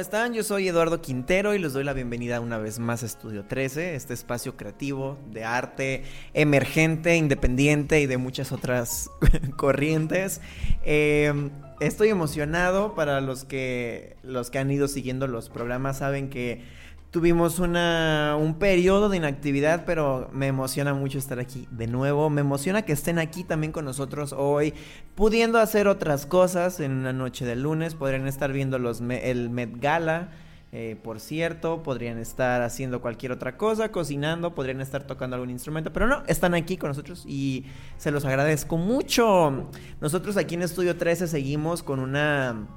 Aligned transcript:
¿cómo 0.00 0.06
están? 0.06 0.32
Yo 0.32 0.42
soy 0.42 0.66
Eduardo 0.66 1.02
Quintero 1.02 1.54
y 1.54 1.58
les 1.58 1.74
doy 1.74 1.84
la 1.84 1.92
bienvenida 1.92 2.40
una 2.40 2.56
vez 2.56 2.78
más 2.78 3.02
a 3.02 3.06
Estudio 3.06 3.44
13, 3.44 3.96
este 3.96 4.14
espacio 4.14 4.56
creativo 4.56 5.18
de 5.30 5.44
arte 5.44 6.04
emergente, 6.32 7.16
independiente 7.16 8.00
y 8.00 8.06
de 8.06 8.16
muchas 8.16 8.50
otras 8.50 9.10
corrientes. 9.56 10.40
Em, 10.84 11.50
estoy 11.80 12.08
emocionado 12.08 12.94
para 12.94 13.20
los 13.20 13.44
que, 13.44 14.16
los 14.22 14.48
que 14.48 14.58
han 14.58 14.70
ido 14.70 14.88
siguiendo 14.88 15.26
los 15.26 15.50
programas, 15.50 15.98
saben 15.98 16.30
que 16.30 16.62
Tuvimos 17.10 17.58
una, 17.58 18.36
un 18.38 18.54
periodo 18.54 19.08
de 19.08 19.16
inactividad, 19.16 19.84
pero 19.84 20.30
me 20.32 20.46
emociona 20.46 20.94
mucho 20.94 21.18
estar 21.18 21.40
aquí 21.40 21.66
de 21.72 21.88
nuevo. 21.88 22.30
Me 22.30 22.40
emociona 22.40 22.82
que 22.82 22.92
estén 22.92 23.18
aquí 23.18 23.42
también 23.42 23.72
con 23.72 23.84
nosotros 23.84 24.32
hoy, 24.32 24.74
pudiendo 25.16 25.58
hacer 25.58 25.88
otras 25.88 26.24
cosas 26.24 26.78
en 26.78 26.92
una 26.92 27.12
noche 27.12 27.44
de 27.44 27.56
lunes. 27.56 27.96
Podrían 27.96 28.28
estar 28.28 28.52
viendo 28.52 28.78
los, 28.78 29.00
el 29.00 29.50
Met 29.50 29.80
Gala, 29.80 30.28
eh, 30.70 30.96
por 31.02 31.18
cierto. 31.18 31.82
Podrían 31.82 32.16
estar 32.16 32.62
haciendo 32.62 33.00
cualquier 33.00 33.32
otra 33.32 33.56
cosa, 33.56 33.90
cocinando, 33.90 34.54
podrían 34.54 34.80
estar 34.80 35.02
tocando 35.02 35.34
algún 35.34 35.50
instrumento, 35.50 35.92
pero 35.92 36.06
no, 36.06 36.22
están 36.28 36.54
aquí 36.54 36.76
con 36.76 36.90
nosotros 36.90 37.24
y 37.26 37.64
se 37.96 38.12
los 38.12 38.24
agradezco 38.24 38.76
mucho. 38.76 39.68
Nosotros 40.00 40.36
aquí 40.36 40.54
en 40.54 40.62
Estudio 40.62 40.96
13 40.96 41.26
seguimos 41.26 41.82
con 41.82 41.98
una 41.98 42.68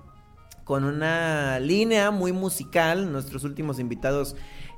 con 0.63 0.83
una 0.83 1.59
línea 1.59 2.11
muy 2.11 2.31
musical. 2.31 3.11
Nuestros 3.11 3.43
últimos 3.43 3.79
invitados 3.79 4.35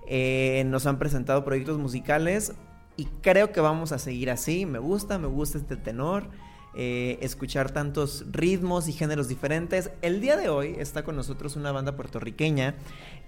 eh, 0.07 0.63
nos 0.67 0.85
han 0.85 0.99
presentado 0.99 1.43
proyectos 1.43 1.77
musicales 1.77 2.53
y 2.97 3.05
creo 3.21 3.51
que 3.51 3.61
vamos 3.61 3.91
a 3.91 3.99
seguir 3.99 4.31
así. 4.31 4.65
Me 4.65 4.79
gusta, 4.79 5.17
me 5.19 5.27
gusta 5.27 5.57
este 5.57 5.75
tenor. 5.75 6.29
Eh, 6.77 7.19
escuchar 7.21 7.71
tantos 7.71 8.25
ritmos 8.31 8.89
y 8.89 8.93
géneros 8.93 9.29
diferentes. 9.29 9.91
El 10.01 10.19
día 10.19 10.35
de 10.35 10.49
hoy 10.49 10.75
está 10.77 11.03
con 11.03 11.15
nosotros 11.15 11.55
una 11.55 11.71
banda 11.71 11.95
puertorriqueña 11.95 12.75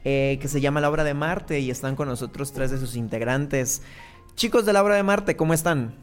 eh, 0.03 0.37
que 0.41 0.49
se 0.49 0.59
llama 0.59 0.81
La 0.81 0.89
Obra 0.89 1.05
de 1.05 1.13
Marte 1.13 1.61
y 1.61 1.71
están 1.71 1.95
con 1.95 2.09
nosotros 2.09 2.51
tres 2.51 2.71
de 2.71 2.77
sus 2.77 2.97
integrantes. 2.97 3.83
Chicos 4.35 4.65
de 4.65 4.73
La 4.73 4.83
Obra 4.83 4.95
de 4.95 5.03
Marte, 5.03 5.37
¿cómo 5.37 5.53
están? 5.53 5.95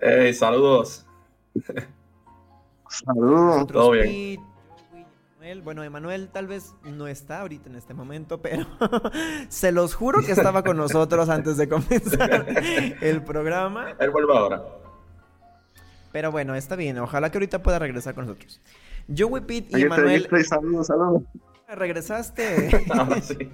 Hey, 0.00 0.32
saludos. 0.32 1.04
Saludos. 2.92 3.66
Todo 3.68 3.90
bien. 3.92 4.40
Bueno, 5.64 5.82
Emanuel 5.82 6.28
tal 6.28 6.46
vez 6.46 6.74
no 6.84 7.08
está 7.08 7.40
ahorita 7.40 7.68
en 7.68 7.74
este 7.74 7.94
momento, 7.94 8.40
pero 8.40 8.64
se 9.48 9.72
los 9.72 9.94
juro 9.94 10.20
que 10.22 10.32
estaba 10.32 10.62
con 10.62 10.76
nosotros 10.76 11.28
antes 11.28 11.56
de 11.56 11.68
comenzar 11.68 12.46
el 13.00 13.22
programa. 13.22 13.90
Él 13.98 14.10
vuelve 14.10 14.36
ahora. 14.36 14.62
Pero 16.12 16.30
bueno, 16.30 16.54
está 16.54 16.76
bien. 16.76 16.98
Ojalá 16.98 17.30
que 17.30 17.38
ahorita 17.38 17.62
pueda 17.62 17.80
regresar 17.80 18.14
con 18.14 18.26
nosotros. 18.26 18.60
Joey 19.14 19.42
Pitt 19.42 19.76
y 19.76 19.82
Emanuel. 19.82 20.28
Saludos, 20.44 20.86
saludos. 20.86 21.22
Regresaste. 21.66 22.84
Ahora 22.90 23.20
sí. 23.20 23.50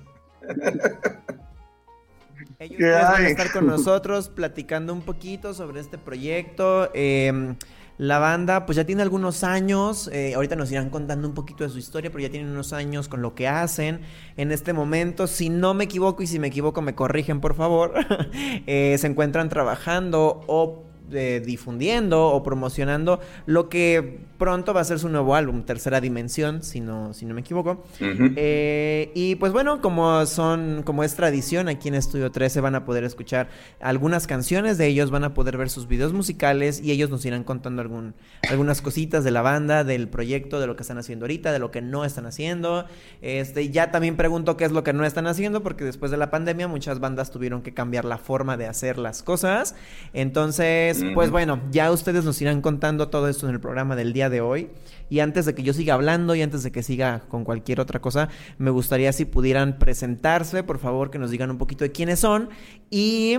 Ellos 2.58 2.80
van 2.80 3.24
a 3.24 3.28
estar 3.28 3.52
con 3.52 3.66
nosotros 3.66 4.28
platicando 4.28 4.92
un 4.92 5.02
poquito 5.02 5.54
sobre 5.54 5.80
este 5.80 5.96
proyecto. 5.96 6.90
Eh, 6.92 7.54
la 7.98 8.20
banda 8.20 8.64
pues 8.64 8.76
ya 8.76 8.84
tiene 8.84 9.02
algunos 9.02 9.42
años, 9.42 10.08
eh, 10.12 10.34
ahorita 10.34 10.54
nos 10.54 10.70
irán 10.70 10.88
contando 10.88 11.28
un 11.28 11.34
poquito 11.34 11.64
de 11.64 11.70
su 11.70 11.78
historia, 11.78 12.10
pero 12.10 12.22
ya 12.22 12.30
tienen 12.30 12.50
unos 12.50 12.72
años 12.72 13.08
con 13.08 13.22
lo 13.22 13.34
que 13.34 13.48
hacen 13.48 14.00
en 14.36 14.52
este 14.52 14.72
momento. 14.72 15.26
Si 15.26 15.50
no 15.50 15.74
me 15.74 15.84
equivoco 15.84 16.22
y 16.22 16.28
si 16.28 16.38
me 16.38 16.46
equivoco 16.46 16.80
me 16.80 16.94
corrigen 16.94 17.40
por 17.40 17.54
favor, 17.54 17.94
eh, 18.66 18.96
se 18.98 19.06
encuentran 19.08 19.48
trabajando 19.48 20.44
o 20.46 20.87
eh, 21.12 21.42
difundiendo 21.44 22.28
o 22.28 22.42
promocionando 22.42 23.20
lo 23.46 23.68
que 23.68 24.20
pronto 24.38 24.72
va 24.72 24.80
a 24.80 24.84
ser 24.84 24.98
su 24.98 25.08
nuevo 25.08 25.34
álbum, 25.34 25.64
Tercera 25.64 26.00
Dimensión, 26.00 26.62
si 26.62 26.80
no, 26.80 27.12
si 27.12 27.26
no 27.26 27.34
me 27.34 27.40
equivoco. 27.40 27.84
Eh, 28.00 29.10
y 29.14 29.34
pues 29.34 29.52
bueno, 29.52 29.80
como 29.80 30.24
son, 30.26 30.82
como 30.84 31.04
es 31.04 31.14
tradición, 31.14 31.68
aquí 31.68 31.88
en 31.88 31.94
Estudio 31.94 32.30
13 32.30 32.60
van 32.60 32.74
a 32.74 32.84
poder 32.84 33.04
escuchar 33.04 33.48
algunas 33.80 34.26
canciones 34.26 34.78
de 34.78 34.86
ellos, 34.86 35.10
van 35.10 35.24
a 35.24 35.34
poder 35.34 35.56
ver 35.56 35.70
sus 35.70 35.88
videos 35.88 36.12
musicales 36.12 36.80
y 36.80 36.92
ellos 36.92 37.10
nos 37.10 37.24
irán 37.24 37.44
contando 37.44 37.82
algún, 37.82 38.14
algunas 38.48 38.80
cositas 38.80 39.24
de 39.24 39.30
la 39.30 39.42
banda, 39.42 39.84
del 39.84 40.08
proyecto, 40.08 40.60
de 40.60 40.66
lo 40.66 40.76
que 40.76 40.82
están 40.82 40.98
haciendo 40.98 41.24
ahorita, 41.24 41.52
de 41.52 41.58
lo 41.58 41.70
que 41.70 41.82
no 41.82 42.04
están 42.04 42.26
haciendo. 42.26 42.86
Este, 43.22 43.70
ya 43.70 43.90
también 43.90 44.16
pregunto 44.16 44.56
qué 44.56 44.64
es 44.64 44.72
lo 44.72 44.84
que 44.84 44.92
no 44.92 45.04
están 45.04 45.26
haciendo, 45.26 45.62
porque 45.62 45.84
después 45.84 46.10
de 46.10 46.16
la 46.16 46.30
pandemia 46.30 46.68
muchas 46.68 47.00
bandas 47.00 47.30
tuvieron 47.30 47.62
que 47.62 47.74
cambiar 47.74 48.04
la 48.04 48.18
forma 48.18 48.56
de 48.56 48.66
hacer 48.66 48.98
las 48.98 49.22
cosas. 49.22 49.74
Entonces, 50.12 50.97
pues 51.14 51.30
bueno, 51.30 51.60
ya 51.70 51.90
ustedes 51.90 52.24
nos 52.24 52.40
irán 52.40 52.60
contando 52.60 53.08
todo 53.08 53.28
esto 53.28 53.48
en 53.48 53.54
el 53.54 53.60
programa 53.60 53.96
del 53.96 54.12
día 54.12 54.30
de 54.30 54.40
hoy. 54.40 54.70
Y 55.10 55.20
antes 55.20 55.46
de 55.46 55.54
que 55.54 55.62
yo 55.62 55.72
siga 55.72 55.94
hablando 55.94 56.34
y 56.34 56.42
antes 56.42 56.62
de 56.62 56.72
que 56.72 56.82
siga 56.82 57.20
con 57.28 57.44
cualquier 57.44 57.80
otra 57.80 58.00
cosa, 58.00 58.28
me 58.58 58.70
gustaría 58.70 59.12
si 59.12 59.24
pudieran 59.24 59.78
presentarse, 59.78 60.62
por 60.62 60.78
favor, 60.78 61.10
que 61.10 61.18
nos 61.18 61.30
digan 61.30 61.50
un 61.50 61.58
poquito 61.58 61.84
de 61.84 61.92
quiénes 61.92 62.20
son. 62.20 62.50
Y 62.90 63.38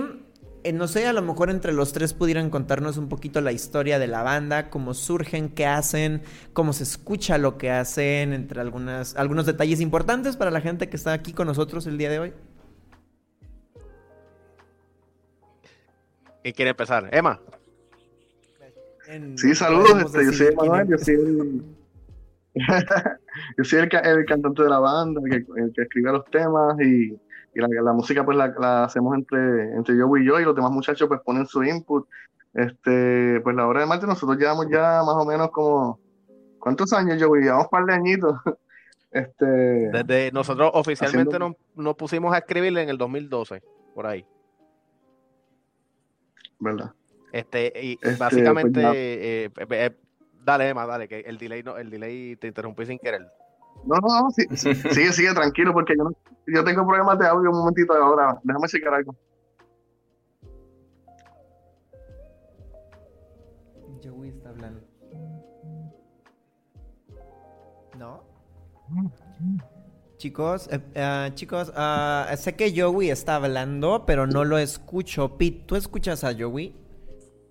eh, 0.62 0.72
no 0.72 0.88
sé, 0.88 1.06
a 1.06 1.12
lo 1.12 1.22
mejor 1.22 1.48
entre 1.50 1.72
los 1.72 1.92
tres 1.92 2.12
pudieran 2.12 2.50
contarnos 2.50 2.98
un 2.98 3.08
poquito 3.08 3.40
la 3.40 3.52
historia 3.52 3.98
de 3.98 4.06
la 4.06 4.22
banda, 4.22 4.68
cómo 4.68 4.92
surgen, 4.92 5.48
qué 5.48 5.64
hacen, 5.64 6.22
cómo 6.52 6.72
se 6.74 6.82
escucha 6.82 7.38
lo 7.38 7.56
que 7.56 7.70
hacen, 7.70 8.34
entre 8.34 8.60
algunas, 8.60 9.16
algunos 9.16 9.46
detalles 9.46 9.80
importantes 9.80 10.36
para 10.36 10.50
la 10.50 10.60
gente 10.60 10.88
que 10.88 10.96
está 10.96 11.12
aquí 11.12 11.32
con 11.32 11.46
nosotros 11.46 11.86
el 11.86 11.96
día 11.96 12.10
de 12.10 12.18
hoy. 12.18 12.32
¿Quién 16.42 16.54
quiere 16.54 16.70
empezar? 16.70 17.08
Emma 17.12 17.40
sí, 19.36 19.54
saludos. 19.54 20.02
Este, 20.04 20.24
yo 20.24 20.32
soy 20.32 20.54
Manuel, 20.54 20.88
yo 20.88 20.98
soy 20.98 21.14
el, 21.14 21.62
yo 23.58 23.64
soy 23.64 23.78
el, 23.80 24.24
cantante 24.26 24.62
de 24.62 24.68
la 24.68 24.78
banda, 24.78 25.20
el 25.24 25.72
que, 25.72 25.82
escribe 25.82 26.12
los 26.12 26.24
temas 26.26 26.78
y, 26.80 27.18
la, 27.54 27.92
música 27.92 28.24
pues 28.24 28.36
la, 28.36 28.84
hacemos 28.84 29.16
entre, 29.16 29.74
entre 29.74 29.96
yo 29.96 30.16
y 30.16 30.24
yo 30.24 30.40
y 30.40 30.44
los 30.44 30.54
demás 30.54 30.70
muchachos 30.70 31.08
pues 31.08 31.20
ponen 31.24 31.46
su 31.46 31.62
input. 31.64 32.06
Este, 32.54 33.40
pues 33.42 33.54
la 33.54 33.66
hora 33.66 33.80
de 33.80 33.86
Marte 33.86 34.06
nosotros 34.06 34.36
llevamos 34.36 34.66
ya 34.68 35.02
más 35.04 35.14
o 35.14 35.24
menos 35.24 35.50
como 35.50 36.00
¿cuántos 36.58 36.92
años 36.92 37.20
yo 37.20 37.32
Llevamos 37.32 37.66
un 37.66 37.70
par 37.70 37.84
de 37.84 37.94
añitos. 37.94 38.36
Este, 39.12 39.44
Desde 39.44 40.30
nosotros 40.30 40.70
oficialmente 40.72 41.36
nos, 41.36 41.56
nos 41.74 41.96
pusimos 41.96 42.32
a 42.32 42.38
escribirle 42.38 42.84
en 42.84 42.90
el 42.90 42.96
2012, 42.96 43.60
por 43.92 44.06
ahí. 44.06 44.24
¿Verdad? 46.60 46.92
Este, 47.32 47.72
y 47.82 47.92
este, 47.92 48.16
básicamente, 48.16 48.82
pues, 48.82 48.96
eh, 48.96 49.50
eh, 49.56 49.96
dale, 50.44 50.68
Emma, 50.68 50.86
dale, 50.86 51.08
que 51.08 51.20
el 51.20 51.38
delay, 51.38 51.62
no, 51.62 51.76
el 51.76 51.90
delay 51.90 52.36
te 52.36 52.48
interrumpí 52.48 52.86
sin 52.86 52.98
querer. 52.98 53.22
No, 53.84 53.96
no, 53.96 54.22
no, 54.22 54.30
sí, 54.30 54.44
sigue, 54.56 55.12
sigue, 55.12 55.32
tranquilo, 55.32 55.72
porque 55.72 55.94
yo, 55.96 56.04
no, 56.04 56.10
yo 56.46 56.64
tengo 56.64 56.86
problemas 56.86 57.18
de 57.18 57.26
audio 57.26 57.50
un 57.50 57.58
momentito 57.58 57.94
ahora. 57.94 58.38
Déjame 58.42 58.68
checar 58.68 58.94
algo. 58.94 59.14
Joey 64.02 64.30
está 64.30 64.50
hablando. 64.50 64.80
¿No? 67.98 68.22
Chicos, 70.20 70.68
eh, 70.70 71.30
chicos, 71.32 71.72
ah, 71.74 72.30
sé 72.36 72.54
que 72.54 72.78
Joey 72.78 73.08
está 73.08 73.36
hablando, 73.36 74.04
pero 74.04 74.26
no 74.26 74.44
lo 74.44 74.58
escucho. 74.58 75.38
Pete, 75.38 75.64
¿tú 75.64 75.76
escuchas 75.76 76.24
a 76.24 76.34
Joey? 76.38 76.76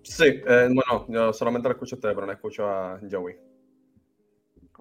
Sí, 0.04 0.40
eh, 0.46 0.68
bueno, 0.68 1.04
yo 1.08 1.32
solamente 1.32 1.68
lo 1.68 1.72
escucho 1.72 1.96
a 1.96 1.98
ustedes, 1.98 2.14
pero 2.14 2.28
no 2.28 2.32
escucho 2.32 2.68
a 2.68 3.00
Joey. 3.10 3.34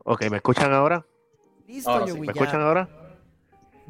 Ok, 0.05 0.29
¿me 0.29 0.37
escuchan 0.37 0.71
ahora? 0.71 1.03
Listo, 1.67 1.99
Joey. 2.01 2.19
¿Me 2.19 2.27
escuchan 2.27 2.61
ahora? 2.61 2.87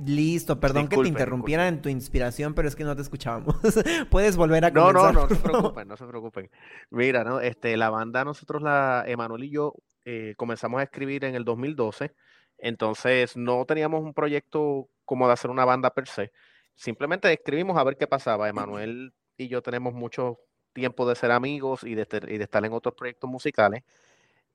Listo, 0.05 0.61
perdón 0.61 0.87
que 0.87 0.95
te 0.95 1.07
interrumpiera 1.09 1.67
en 1.67 1.81
tu 1.81 1.89
inspiración, 1.89 2.53
pero 2.53 2.69
es 2.69 2.77
que 2.77 2.85
no 2.85 2.95
te 2.95 3.01
escuchábamos. 3.01 3.57
Puedes 4.09 4.37
volver 4.37 4.63
a 4.63 4.71
comenzar. 4.71 5.13
No, 5.13 5.23
no, 5.23 5.27
no 5.27 5.35
se 5.35 5.41
preocupen, 5.41 5.87
no 5.89 5.97
se 5.97 6.05
preocupen. 6.05 6.49
Mira, 6.89 7.25
¿no? 7.25 7.41
Este, 7.41 7.75
la 7.75 7.89
banda, 7.89 8.23
nosotros, 8.23 8.61
la 8.61 9.03
Emanuel 9.05 9.43
y 9.43 9.49
yo, 9.49 9.73
eh, 10.05 10.35
comenzamos 10.37 10.79
a 10.79 10.83
escribir 10.83 11.25
en 11.25 11.35
el 11.35 11.43
2012. 11.43 12.13
Entonces, 12.59 13.35
no 13.37 13.65
teníamos 13.65 14.03
un 14.03 14.13
proyecto 14.13 14.89
como 15.05 15.27
de 15.27 15.33
hacer 15.33 15.51
una 15.51 15.65
banda 15.65 15.93
per 15.93 16.07
se. 16.07 16.31
Simplemente 16.75 17.31
escribimos 17.31 17.77
a 17.77 17.83
ver 17.83 17.97
qué 17.97 18.07
pasaba. 18.07 18.49
Emanuel 18.49 19.13
y 19.37 19.47
yo 19.47 19.61
tenemos 19.61 19.93
muchos 19.93 20.37
tiempo 20.73 21.07
de 21.07 21.15
ser 21.15 21.31
amigos 21.31 21.83
y 21.83 21.95
de, 21.95 22.03
estar 22.03 22.65
en 22.65 22.73
otros 22.73 22.95
proyectos 22.95 23.29
musicales. 23.29 23.83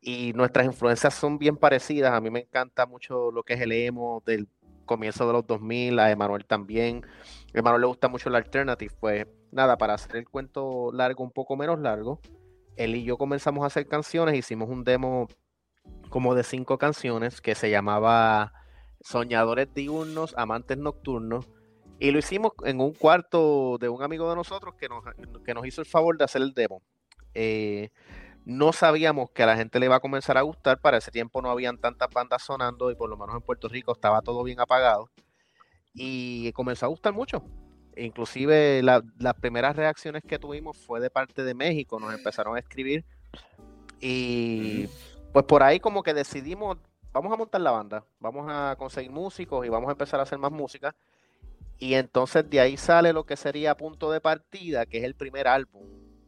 Y 0.00 0.32
nuestras 0.34 0.66
influencias 0.66 1.14
son 1.14 1.38
bien 1.38 1.56
parecidas. 1.56 2.12
A 2.12 2.20
mí 2.20 2.30
me 2.30 2.40
encanta 2.40 2.86
mucho 2.86 3.30
lo 3.30 3.42
que 3.42 3.54
es 3.54 3.60
el 3.60 3.72
emo 3.72 4.22
del 4.26 4.48
comienzo 4.84 5.26
de 5.26 5.32
los 5.32 5.46
2000, 5.46 5.98
a 5.98 6.10
Emanuel 6.10 6.44
también. 6.44 7.04
A 7.54 7.58
Emanuel 7.58 7.82
le 7.82 7.86
gusta 7.86 8.08
mucho 8.08 8.28
el 8.28 8.34
alternative, 8.36 8.92
pues 9.00 9.26
nada, 9.50 9.78
para 9.78 9.94
hacer 9.94 10.16
el 10.16 10.28
cuento 10.28 10.90
largo, 10.92 11.24
un 11.24 11.30
poco 11.30 11.56
menos 11.56 11.80
largo, 11.80 12.20
él 12.76 12.96
y 12.96 13.04
yo 13.04 13.16
comenzamos 13.16 13.62
a 13.64 13.68
hacer 13.68 13.86
canciones, 13.86 14.34
hicimos 14.36 14.68
un 14.68 14.84
demo 14.84 15.28
como 16.14 16.37
de 16.37 16.44
cinco 16.44 16.78
canciones 16.78 17.40
que 17.40 17.56
se 17.56 17.70
llamaba 17.70 18.52
Soñadores 19.00 19.75
Diurnos, 19.75 20.32
Amantes 20.38 20.78
Nocturnos, 20.78 21.49
y 21.99 22.12
lo 22.12 22.20
hicimos 22.20 22.52
en 22.62 22.78
un 22.78 22.93
cuarto 22.93 23.78
de 23.81 23.88
un 23.88 24.00
amigo 24.00 24.31
de 24.31 24.37
nosotros 24.37 24.76
que 24.76 24.88
nos, 24.88 25.02
que 25.44 25.55
nos 25.55 25.66
hizo 25.66 25.81
el 25.81 25.88
favor 25.88 26.16
de 26.16 26.22
hacer 26.22 26.43
el 26.43 26.55
demo. 26.55 26.82
Eh, 27.34 27.90
no 28.44 28.72
sabíamos 28.72 29.32
que 29.32 29.43
a 29.43 29.46
la 29.46 29.56
gente 29.56 29.81
le 29.81 29.87
iba 29.87 29.96
a 29.96 30.00
comenzar 30.00 30.38
a 30.38 30.43
gustar, 30.43 30.81
para 30.81 30.99
ese 30.99 31.11
tiempo 31.11 31.43
no 31.43 31.50
habían 31.50 31.78
tantas 31.78 32.08
bandas 32.11 32.44
sonando 32.44 32.93
y 32.93 32.94
por 32.94 33.11
lo 33.11 33.16
menos 33.16 33.34
en 33.34 33.43
Puerto 33.43 33.69
Rico 33.69 33.90
estaba 33.90 34.22
todo 34.22 34.44
bien 34.44 34.61
apagado 34.61 35.11
y 35.94 36.52
comenzó 36.52 36.87
a 36.87 36.90
gustar 36.90 37.12
mucho. 37.12 37.43
Inclusive 37.96 38.84
las 38.84 39.34
primeras 39.40 39.75
reacciones 39.75 40.22
que 40.22 40.38
tuvimos 40.38 40.78
fue 40.78 41.00
de 41.00 41.11
parte 41.11 41.43
de 41.43 41.55
México, 41.55 41.99
nos 41.99 42.14
empezaron 42.14 42.55
a 42.55 42.61
escribir 42.61 43.05
y 44.00 44.88
pues 45.34 45.46
por 45.46 45.64
ahí 45.64 45.81
como 45.81 46.04
que 46.04 46.14
decidimos, 46.14 46.78
vamos 47.12 47.32
a 47.32 47.36
montar 47.36 47.60
la 47.60 47.72
banda, 47.72 48.04
vamos 48.20 48.46
a 48.48 48.76
conseguir 48.78 49.10
músicos 49.10 49.66
y 49.66 49.69
vamos 49.69 49.88
a 49.88 49.90
empezar 49.90 50.20
a 50.20 50.22
hacer 50.22 50.38
más 50.38 50.52
música. 50.52 50.94
Y 51.81 51.94
entonces 51.94 52.48
de 52.48 52.60
ahí 52.60 52.76
sale 52.76 53.12
lo 53.12 53.26
que 53.26 53.36
sería 53.36 53.76
Punto 53.76 54.12
de 54.12 54.20
Partida, 54.20 54.86
que 54.86 54.98
es 54.98 55.04
el 55.04 55.16
primer 55.16 55.48
álbum 55.48 55.82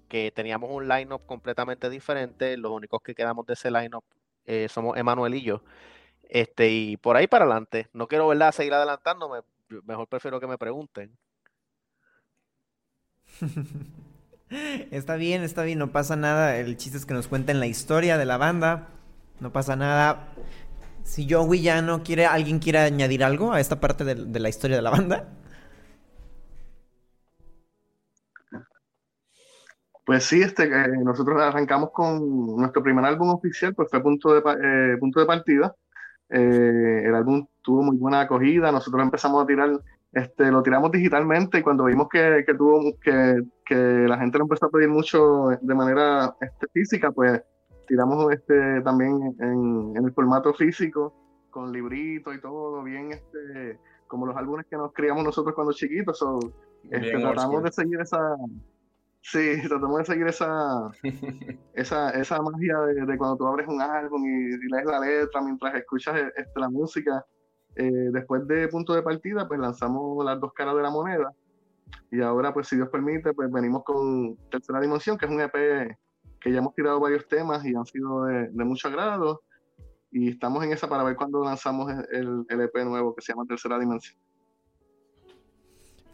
que 0.08 0.32
teníamos 0.32 0.72
un 0.72 0.88
line-up 0.88 1.24
completamente 1.24 1.88
diferente. 1.88 2.56
Los 2.56 2.72
únicos 2.72 3.00
que 3.00 3.14
quedamos 3.14 3.46
de 3.46 3.52
ese 3.52 3.70
line-up 3.70 4.02
eh, 4.44 4.66
somos 4.68 4.96
Emanuel 4.96 5.36
y 5.36 5.42
yo. 5.42 5.62
Este, 6.24 6.68
y 6.68 6.96
por 6.96 7.16
ahí 7.16 7.28
para 7.28 7.44
adelante. 7.44 7.88
No 7.92 8.08
quiero 8.08 8.26
¿verdad? 8.26 8.50
seguir 8.50 8.74
adelantándome. 8.74 9.42
Mejor 9.84 10.08
prefiero 10.08 10.40
que 10.40 10.48
me 10.48 10.58
pregunten. 10.58 11.16
está 14.90 15.14
bien, 15.14 15.44
está 15.44 15.62
bien, 15.62 15.78
no 15.78 15.92
pasa 15.92 16.16
nada. 16.16 16.56
El 16.56 16.76
chiste 16.76 16.98
es 16.98 17.06
que 17.06 17.14
nos 17.14 17.28
cuenten 17.28 17.60
la 17.60 17.68
historia 17.68 18.18
de 18.18 18.24
la 18.24 18.36
banda. 18.36 18.88
No 19.40 19.52
pasa 19.52 19.76
nada. 19.76 20.28
Si 21.02 21.28
Joey 21.30 21.62
ya 21.62 21.82
no 21.82 22.02
quiere, 22.02 22.26
¿alguien 22.26 22.58
quiere 22.58 22.78
añadir 22.78 23.22
algo 23.22 23.52
a 23.52 23.60
esta 23.60 23.80
parte 23.80 24.04
de 24.04 24.40
la 24.40 24.48
historia 24.48 24.76
de 24.76 24.82
la 24.82 24.90
banda? 24.90 25.28
Pues 30.06 30.22
sí, 30.24 30.40
este, 30.40 30.64
eh, 30.64 30.88
nosotros 31.02 31.42
arrancamos 31.42 31.90
con 31.90 32.56
nuestro 32.56 32.80
primer 32.80 33.04
álbum 33.04 33.30
oficial, 33.30 33.74
pues 33.74 33.90
fue 33.90 34.00
Punto 34.00 34.34
de, 34.34 34.38
eh, 34.38 34.96
punto 34.98 35.18
de 35.18 35.26
Partida. 35.26 35.74
Eh, 36.28 37.02
el 37.04 37.12
álbum 37.12 37.44
tuvo 37.60 37.82
muy 37.82 37.96
buena 37.96 38.20
acogida, 38.20 38.70
nosotros 38.70 39.02
empezamos 39.02 39.42
a 39.42 39.46
tirar, 39.46 39.68
este, 40.12 40.52
lo 40.52 40.62
tiramos 40.62 40.92
digitalmente 40.92 41.58
y 41.58 41.62
cuando 41.62 41.86
vimos 41.86 42.08
que, 42.08 42.44
que 42.46 42.54
tuvo, 42.54 42.96
que, 43.00 43.42
que, 43.64 43.74
la 43.74 44.18
gente 44.18 44.38
lo 44.38 44.44
empezó 44.44 44.66
a 44.66 44.70
pedir 44.70 44.88
mucho 44.88 45.48
de 45.60 45.74
manera 45.74 46.36
este, 46.40 46.68
física, 46.72 47.10
pues 47.10 47.42
tiramos 47.86 48.32
este, 48.32 48.80
también 48.82 49.34
en, 49.40 49.96
en 49.96 50.04
el 50.04 50.12
formato 50.12 50.52
físico, 50.54 51.14
con 51.50 51.72
librito 51.72 52.32
y 52.34 52.40
todo, 52.40 52.82
bien 52.82 53.12
este, 53.12 53.78
como 54.06 54.26
los 54.26 54.36
álbumes 54.36 54.66
que 54.66 54.76
nos 54.76 54.92
criamos 54.92 55.24
nosotros 55.24 55.54
cuando 55.54 55.72
chiquitos. 55.72 56.24
este, 56.90 57.10
tratamos 57.20 57.62
de 57.62 57.72
seguir 57.72 58.00
esa, 58.00 58.36
Sí, 59.28 59.56
tratamos 59.66 59.98
de 59.98 60.04
seguir 60.04 60.26
esa, 60.28 60.88
esa, 61.74 62.10
esa 62.10 62.40
magia 62.42 62.78
de, 62.78 63.18
cuando 63.18 63.36
tú 63.36 63.46
abres 63.46 63.66
un 63.66 63.82
álbum 63.82 64.24
y, 64.24 64.56
lees 64.70 64.84
la 64.84 65.00
letra 65.00 65.42
mientras 65.42 65.74
escuchas 65.74 66.16
eh, 66.16 66.32
este, 66.36 66.60
la 66.60 66.68
música. 66.68 67.24
Eh, 67.74 68.10
después 68.12 68.46
de 68.46 68.68
Punto 68.68 68.94
de 68.94 69.02
Partida, 69.02 69.48
pues 69.48 69.58
lanzamos 69.58 70.24
las 70.24 70.38
dos 70.38 70.52
caras 70.52 70.76
de 70.76 70.82
la 70.82 70.90
moneda. 70.90 71.32
Y 72.12 72.20
ahora, 72.20 72.54
pues 72.54 72.68
si 72.68 72.76
Dios 72.76 72.88
permite, 72.88 73.32
pues 73.32 73.50
venimos 73.50 73.82
con 73.82 74.36
Tercera 74.48 74.80
Dimensión, 74.80 75.18
que 75.18 75.26
es 75.26 75.32
un 75.32 75.40
EP 75.40 75.98
que 76.46 76.52
ya 76.52 76.58
hemos 76.58 76.74
tirado 76.74 77.00
varios 77.00 77.26
temas 77.26 77.64
y 77.64 77.74
han 77.74 77.84
sido 77.86 78.24
de, 78.24 78.64
mucho 78.64 78.86
agrado. 78.86 79.42
Y 80.12 80.30
estamos 80.30 80.62
en 80.62 80.72
esa 80.72 80.88
para 80.88 81.02
ver 81.02 81.16
cuándo 81.16 81.42
lanzamos 81.42 81.92
el, 82.12 82.46
EP 82.48 82.84
nuevo 82.84 83.16
que 83.16 83.20
se 83.20 83.32
llama 83.32 83.44
Tercera 83.46 83.76
Dimensión. 83.80 84.16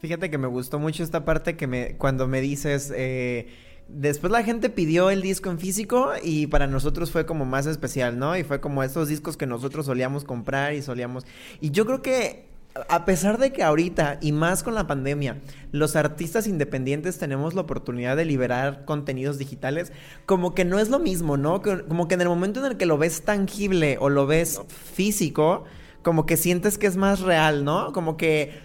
Fíjate 0.01 0.31
que 0.31 0.39
me 0.39 0.49
gustó 0.49 0.79
mucho 0.79 1.03
esta 1.03 1.27
parte 1.27 1.57
que 1.57 1.67
me 1.67 1.97
cuando 1.99 2.27
me 2.27 2.41
dices 2.41 2.93
eh, 2.97 3.49
después 3.89 4.33
la 4.33 4.43
gente 4.43 4.69
pidió 4.71 5.11
el 5.11 5.21
disco 5.21 5.51
en 5.51 5.61
físico 5.61 6.13
y 6.21 6.47
para 6.49 6.67
nosotros 6.67 7.13
fue 7.13 7.27
como 7.27 7.45
más 7.45 7.67
especial, 7.67 8.19
¿no? 8.19 8.37
Y 8.37 8.43
fue 8.43 8.61
como 8.61 8.83
esos 8.83 9.09
discos 9.09 9.37
que 9.37 9.47
nosotros 9.47 9.87
solíamos 9.87 10.25
comprar 10.25 10.73
y 10.73 10.83
solíamos 10.83 11.25
y 11.61 11.71
yo 11.71 11.85
creo 11.85 12.01
que 12.01 12.52
a 12.89 13.05
pesar 13.05 13.39
de 13.39 13.53
que 13.53 13.63
ahorita 13.63 14.19
y 14.21 14.33
más 14.33 14.63
con 14.63 14.75
la 14.75 14.87
pandemia, 14.87 15.39
los 15.73 15.97
artistas 15.97 16.47
independientes 16.47 17.19
tenemos 17.19 17.55
la 17.55 17.63
oportunidad 17.63 18.17
de 18.17 18.25
liberar 18.25 18.85
contenidos 18.85 19.39
digitales, 19.39 19.93
como 20.27 20.55
que 20.55 20.65
no 20.65 20.79
es 20.79 20.89
lo 20.89 20.99
mismo, 20.99 21.37
¿no? 21.37 21.63
Como 21.63 22.09
que 22.09 22.15
en 22.15 22.21
el 22.23 22.29
momento 22.29 22.61
en 22.61 22.73
el 22.73 22.77
que 22.79 22.87
lo 22.87 22.99
ves 22.99 23.23
tangible 23.23 23.99
o 24.01 24.09
lo 24.09 24.27
ves 24.27 24.61
físico, 24.69 25.65
como 26.03 26.27
que 26.27 26.37
sientes 26.37 26.79
que 26.79 26.87
es 26.87 26.97
más 26.97 27.21
real, 27.21 27.65
¿no? 27.65 27.93
Como 27.93 28.17
que 28.17 28.61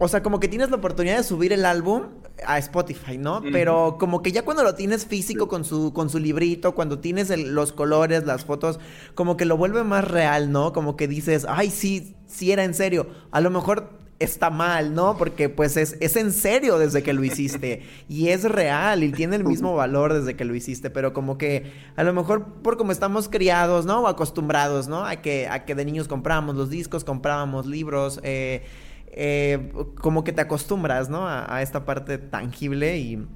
o 0.00 0.08
sea, 0.08 0.22
como 0.22 0.38
que 0.38 0.48
tienes 0.48 0.70
la 0.70 0.76
oportunidad 0.76 1.16
de 1.16 1.24
subir 1.24 1.52
el 1.52 1.64
álbum 1.64 2.04
a 2.46 2.58
Spotify, 2.58 3.18
¿no? 3.18 3.42
Pero 3.52 3.96
como 3.98 4.22
que 4.22 4.32
ya 4.32 4.42
cuando 4.44 4.62
lo 4.62 4.74
tienes 4.74 5.06
físico 5.06 5.48
con 5.48 5.64
su, 5.64 5.92
con 5.92 6.10
su 6.10 6.18
librito, 6.18 6.74
cuando 6.74 6.98
tienes 6.98 7.36
los 7.36 7.72
colores, 7.72 8.24
las 8.24 8.44
fotos, 8.44 8.78
como 9.14 9.36
que 9.36 9.44
lo 9.44 9.56
vuelve 9.56 9.84
más 9.84 10.06
real, 10.06 10.52
¿no? 10.52 10.72
Como 10.72 10.96
que 10.96 11.08
dices, 11.08 11.46
ay, 11.48 11.70
sí, 11.70 12.16
sí 12.26 12.52
era 12.52 12.64
en 12.64 12.74
serio. 12.74 13.08
A 13.30 13.40
lo 13.40 13.50
mejor 13.50 13.98
está 14.18 14.50
mal, 14.50 14.94
¿no? 14.94 15.16
Porque 15.16 15.48
pues 15.48 15.76
es, 15.76 15.96
es 16.00 16.16
en 16.16 16.32
serio 16.32 16.78
desde 16.78 17.02
que 17.02 17.12
lo 17.12 17.22
hiciste 17.22 17.82
y 18.08 18.28
es 18.28 18.44
real 18.44 19.04
y 19.04 19.12
tiene 19.12 19.36
el 19.36 19.44
mismo 19.44 19.76
valor 19.76 20.12
desde 20.12 20.34
que 20.34 20.44
lo 20.44 20.54
hiciste, 20.54 20.90
pero 20.90 21.12
como 21.12 21.38
que 21.38 21.72
a 21.94 22.02
lo 22.02 22.12
mejor 22.12 22.44
por 22.62 22.76
como 22.76 22.90
estamos 22.90 23.28
criados, 23.28 23.86
¿no? 23.86 24.00
O 24.00 24.08
acostumbrados, 24.08 24.88
¿no? 24.88 25.04
A 25.04 25.16
que, 25.16 25.46
a 25.48 25.64
que 25.64 25.74
de 25.74 25.84
niños 25.84 26.08
comprábamos 26.08 26.56
los 26.56 26.70
discos, 26.70 27.04
comprábamos 27.04 27.66
libros, 27.66 28.20
eh 28.22 28.64
eh, 29.12 29.72
como 30.00 30.24
que 30.24 30.32
te 30.32 30.40
acostumbras, 30.40 31.08
¿no? 31.08 31.26
A, 31.28 31.62
esta 31.62 31.84
parte 31.84 32.18
tangible 32.18 32.98
y, 32.98 33.26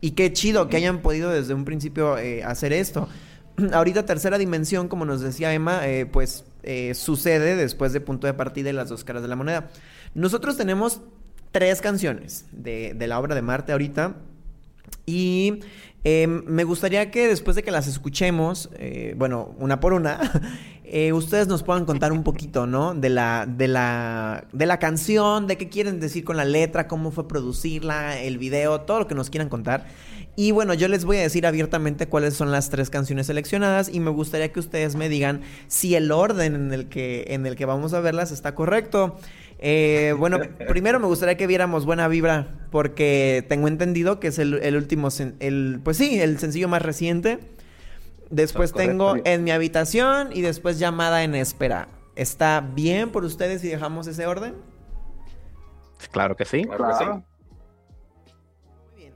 y, 0.00 0.12
qué 0.12 0.32
chido 0.32 0.68
que 0.68 0.76
hayan 0.76 1.00
podido 1.00 1.30
desde 1.30 1.54
un 1.54 1.64
principio 1.64 2.18
eh, 2.18 2.44
hacer 2.44 2.72
esto. 2.72 3.08
Ahorita 3.72 4.04
tercera 4.04 4.38
dimensión, 4.38 4.88
como 4.88 5.04
nos 5.04 5.20
decía 5.20 5.52
Emma, 5.52 5.86
eh, 5.86 6.06
pues 6.06 6.44
sucede 6.92 7.56
después 7.56 7.94
de 7.94 8.00
punto 8.02 8.26
de 8.26 8.34
partida 8.34 8.68
y 8.68 8.72
las 8.74 8.88
dos 8.90 9.02
caras 9.04 9.22
de 9.22 9.28
la 9.28 9.36
moneda. 9.36 9.70
Nosotros 10.14 10.56
tenemos 10.56 11.00
tres 11.52 11.80
canciones 11.80 12.44
de, 12.52 12.92
de 12.94 13.06
la 13.06 13.18
obra 13.18 13.34
de 13.34 13.42
Marte 13.42 13.72
ahorita 13.72 14.16
y 15.06 15.60
me 16.04 16.64
gustaría 16.64 17.10
que 17.10 17.28
después 17.28 17.56
de 17.56 17.62
que 17.62 17.70
las 17.70 17.86
escuchemos, 17.86 18.70
bueno, 19.16 19.54
una 19.58 19.80
por 19.80 19.92
una, 19.92 20.18
eh, 20.92 21.12
ustedes 21.12 21.46
nos 21.46 21.62
puedan 21.62 21.84
contar 21.84 22.10
un 22.10 22.24
poquito, 22.24 22.66
¿no? 22.66 22.94
De 22.96 23.10
la, 23.10 23.46
de 23.46 23.68
la, 23.68 24.44
de 24.52 24.66
la 24.66 24.80
canción, 24.80 25.46
de 25.46 25.56
qué 25.56 25.68
quieren 25.68 26.00
decir 26.00 26.24
con 26.24 26.36
la 26.36 26.44
letra, 26.44 26.88
cómo 26.88 27.12
fue 27.12 27.28
producirla, 27.28 28.20
el 28.20 28.38
video, 28.38 28.80
todo 28.80 28.98
lo 28.98 29.06
que 29.06 29.14
nos 29.14 29.30
quieran 29.30 29.48
contar. 29.48 29.86
Y 30.34 30.50
bueno, 30.50 30.74
yo 30.74 30.88
les 30.88 31.04
voy 31.04 31.18
a 31.18 31.20
decir 31.20 31.46
abiertamente 31.46 32.08
cuáles 32.08 32.34
son 32.34 32.50
las 32.50 32.70
tres 32.70 32.90
canciones 32.90 33.28
seleccionadas 33.28 33.88
y 33.88 34.00
me 34.00 34.10
gustaría 34.10 34.52
que 34.52 34.58
ustedes 34.58 34.96
me 34.96 35.08
digan 35.08 35.42
si 35.68 35.94
el 35.94 36.10
orden 36.10 36.56
en 36.56 36.72
el 36.72 36.88
que, 36.88 37.24
en 37.28 37.46
el 37.46 37.54
que 37.54 37.66
vamos 37.66 37.94
a 37.94 38.00
verlas 38.00 38.32
está 38.32 38.56
correcto. 38.56 39.16
Eh, 39.62 40.14
bueno, 40.16 40.38
primero 40.68 40.98
me 40.98 41.06
gustaría 41.06 41.36
que 41.36 41.46
viéramos 41.46 41.84
Buena 41.84 42.08
Vibra 42.08 42.66
porque 42.70 43.44
tengo 43.48 43.68
entendido 43.68 44.18
que 44.18 44.28
es 44.28 44.38
el, 44.38 44.54
el 44.62 44.74
último, 44.74 45.08
el, 45.38 45.80
pues 45.84 45.98
sí, 45.98 46.18
el 46.18 46.38
sencillo 46.38 46.66
más 46.66 46.80
reciente. 46.80 47.38
Después 48.30 48.72
tengo 48.72 49.16
en 49.24 49.44
mi 49.44 49.50
habitación 49.50 50.30
y 50.32 50.40
después 50.40 50.78
llamada 50.78 51.24
en 51.24 51.34
espera. 51.34 51.88
¿Está 52.16 52.60
bien 52.74 53.10
por 53.10 53.24
ustedes 53.24 53.60
si 53.60 53.68
dejamos 53.68 54.06
ese 54.06 54.26
orden? 54.26 54.54
Claro 56.10 56.36
que 56.36 56.44
sí. 56.44 56.64
Claro 56.64 56.88
que 56.88 57.04
sí. 57.04 57.10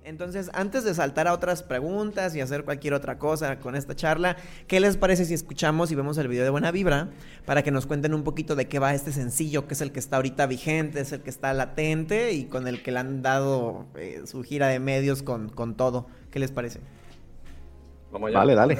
Entonces, 0.05 0.51
antes 0.53 0.85
de 0.85 0.93
saltar 0.93 1.27
a 1.29 1.33
otras 1.33 1.63
preguntas 1.63 2.37
y 2.37 2.43
hacer 2.43 2.65
cualquier 2.65 2.93
otra 2.93 3.19
cosa 3.19 3.59
con 3.59 3.75
esta 3.75 3.97
charla, 3.97 4.37
¿qué 4.67 4.79
les 4.79 4.99
parece 4.99 5.25
si 5.25 5.33
escuchamos 5.33 5.91
y 5.91 5.95
vemos 5.95 6.19
el 6.19 6.29
video 6.29 6.45
de 6.45 6.51
Buena 6.51 6.71
Vibra 6.71 7.09
para 7.47 7.63
que 7.63 7.71
nos 7.71 7.87
cuenten 7.87 8.13
un 8.13 8.23
poquito 8.23 8.55
de 8.55 8.69
qué 8.69 8.79
va 8.79 8.93
este 8.93 9.13
sencillo, 9.13 9.67
que 9.67 9.73
es 9.73 9.81
el 9.81 9.93
que 9.93 10.01
está 10.01 10.17
ahorita 10.17 10.47
vigente, 10.47 11.01
es 11.01 11.13
el 11.13 11.23
que 11.23 11.31
está 11.31 11.55
latente 11.55 12.33
y 12.33 12.45
con 12.45 12.69
el 12.69 12.83
que 12.83 12.93
le 12.93 12.99
han 12.99 13.23
dado 13.23 13.87
eh, 13.97 14.21
su 14.27 14.43
gira 14.43 14.69
de 14.69 14.79
medios 14.79 15.23
con, 15.23 15.49
con 15.49 15.75
todo? 15.75 16.07
¿Qué 16.31 16.39
les 16.39 16.53
parece? 16.53 16.81
Dale, 18.13 18.55
dale. 18.55 18.79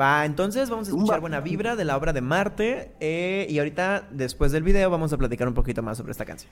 Va, 0.00 0.24
entonces 0.24 0.70
vamos 0.70 0.88
a 0.88 0.90
escuchar 0.90 1.20
Buena 1.20 1.40
Vibra 1.40 1.76
de 1.76 1.84
la 1.84 1.96
obra 1.96 2.12
de 2.12 2.20
Marte. 2.20 2.90
Eh, 2.98 3.46
y 3.48 3.58
ahorita, 3.58 4.08
después 4.10 4.50
del 4.50 4.64
video, 4.64 4.90
vamos 4.90 5.12
a 5.12 5.18
platicar 5.18 5.46
un 5.46 5.54
poquito 5.54 5.84
más 5.84 5.98
sobre 5.98 6.10
esta 6.10 6.24
canción. 6.24 6.50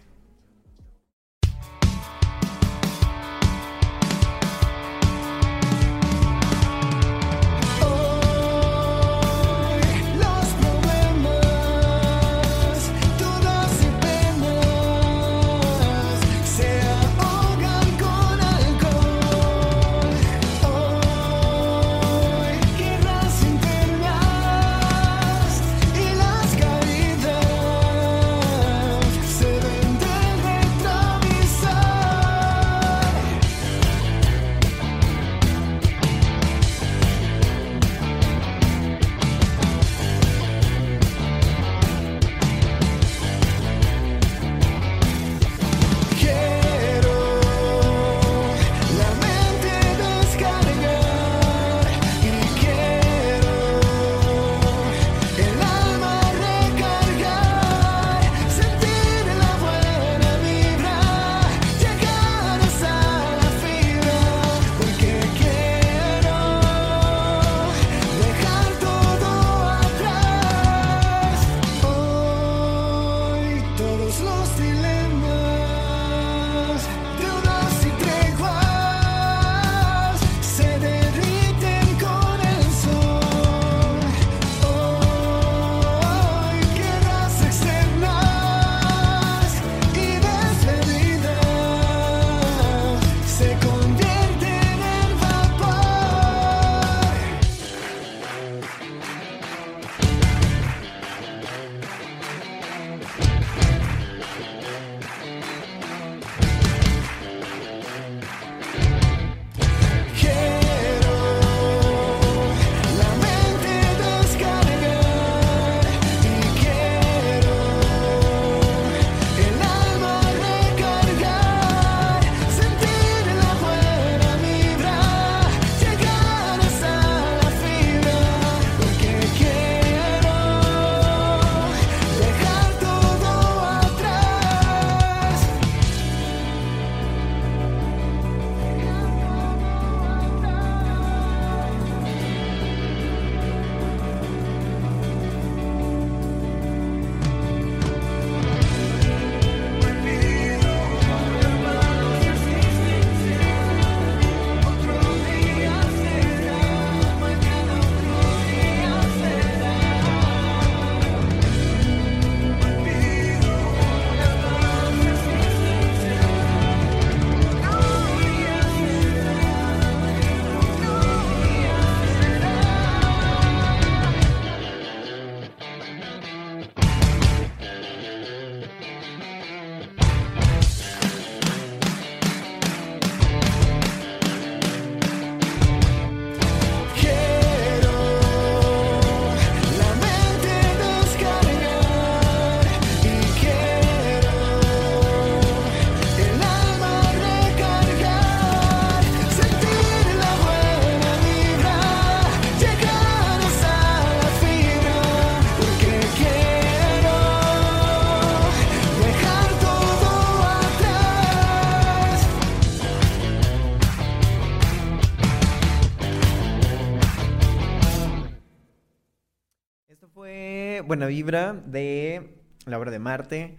Buena 220.88 221.06
Vibra 221.06 221.52
de 221.52 222.32
la 222.64 222.78
obra 222.78 222.90
de 222.90 222.98
Marte. 222.98 223.58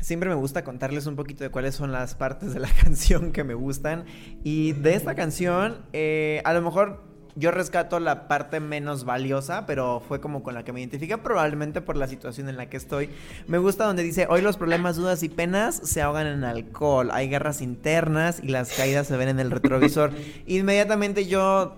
Siempre 0.00 0.28
me 0.28 0.34
gusta 0.34 0.64
contarles 0.64 1.06
un 1.06 1.14
poquito 1.14 1.44
de 1.44 1.50
cuáles 1.50 1.76
son 1.76 1.92
las 1.92 2.16
partes 2.16 2.52
de 2.52 2.58
la 2.58 2.68
canción 2.82 3.30
que 3.30 3.44
me 3.44 3.54
gustan. 3.54 4.04
Y 4.42 4.72
de 4.72 4.94
esta 4.94 5.14
canción, 5.14 5.86
eh, 5.92 6.42
a 6.44 6.52
lo 6.52 6.60
mejor 6.60 7.04
yo 7.36 7.52
rescato 7.52 8.00
la 8.00 8.26
parte 8.26 8.58
menos 8.58 9.04
valiosa, 9.04 9.66
pero 9.66 10.00
fue 10.00 10.20
como 10.20 10.42
con 10.42 10.54
la 10.54 10.64
que 10.64 10.72
me 10.72 10.80
identifica 10.80 11.22
probablemente 11.22 11.80
por 11.80 11.96
la 11.96 12.08
situación 12.08 12.48
en 12.48 12.56
la 12.56 12.68
que 12.68 12.76
estoy. 12.76 13.10
Me 13.46 13.58
gusta 13.58 13.86
donde 13.86 14.02
dice, 14.02 14.26
hoy 14.28 14.42
los 14.42 14.56
problemas, 14.56 14.96
dudas 14.96 15.22
y 15.22 15.28
penas 15.28 15.76
se 15.76 16.02
ahogan 16.02 16.26
en 16.26 16.42
alcohol, 16.42 17.10
hay 17.12 17.28
guerras 17.28 17.62
internas 17.62 18.40
y 18.42 18.48
las 18.48 18.72
caídas 18.72 19.06
se 19.06 19.16
ven 19.16 19.28
en 19.28 19.38
el 19.38 19.52
retrovisor. 19.52 20.10
Inmediatamente 20.46 21.26
yo 21.26 21.76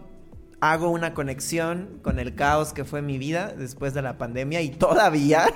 hago 0.73 0.91
una 0.91 1.15
conexión 1.15 2.01
con 2.03 2.19
el 2.19 2.35
caos 2.35 2.73
que 2.73 2.85
fue 2.85 3.03
mi 3.03 3.19
vida 3.19 3.55
después 3.57 3.95
de 3.95 4.03
la 4.03 4.19
pandemia 4.19 4.63
y 4.63 4.71
todavía. 4.71 5.47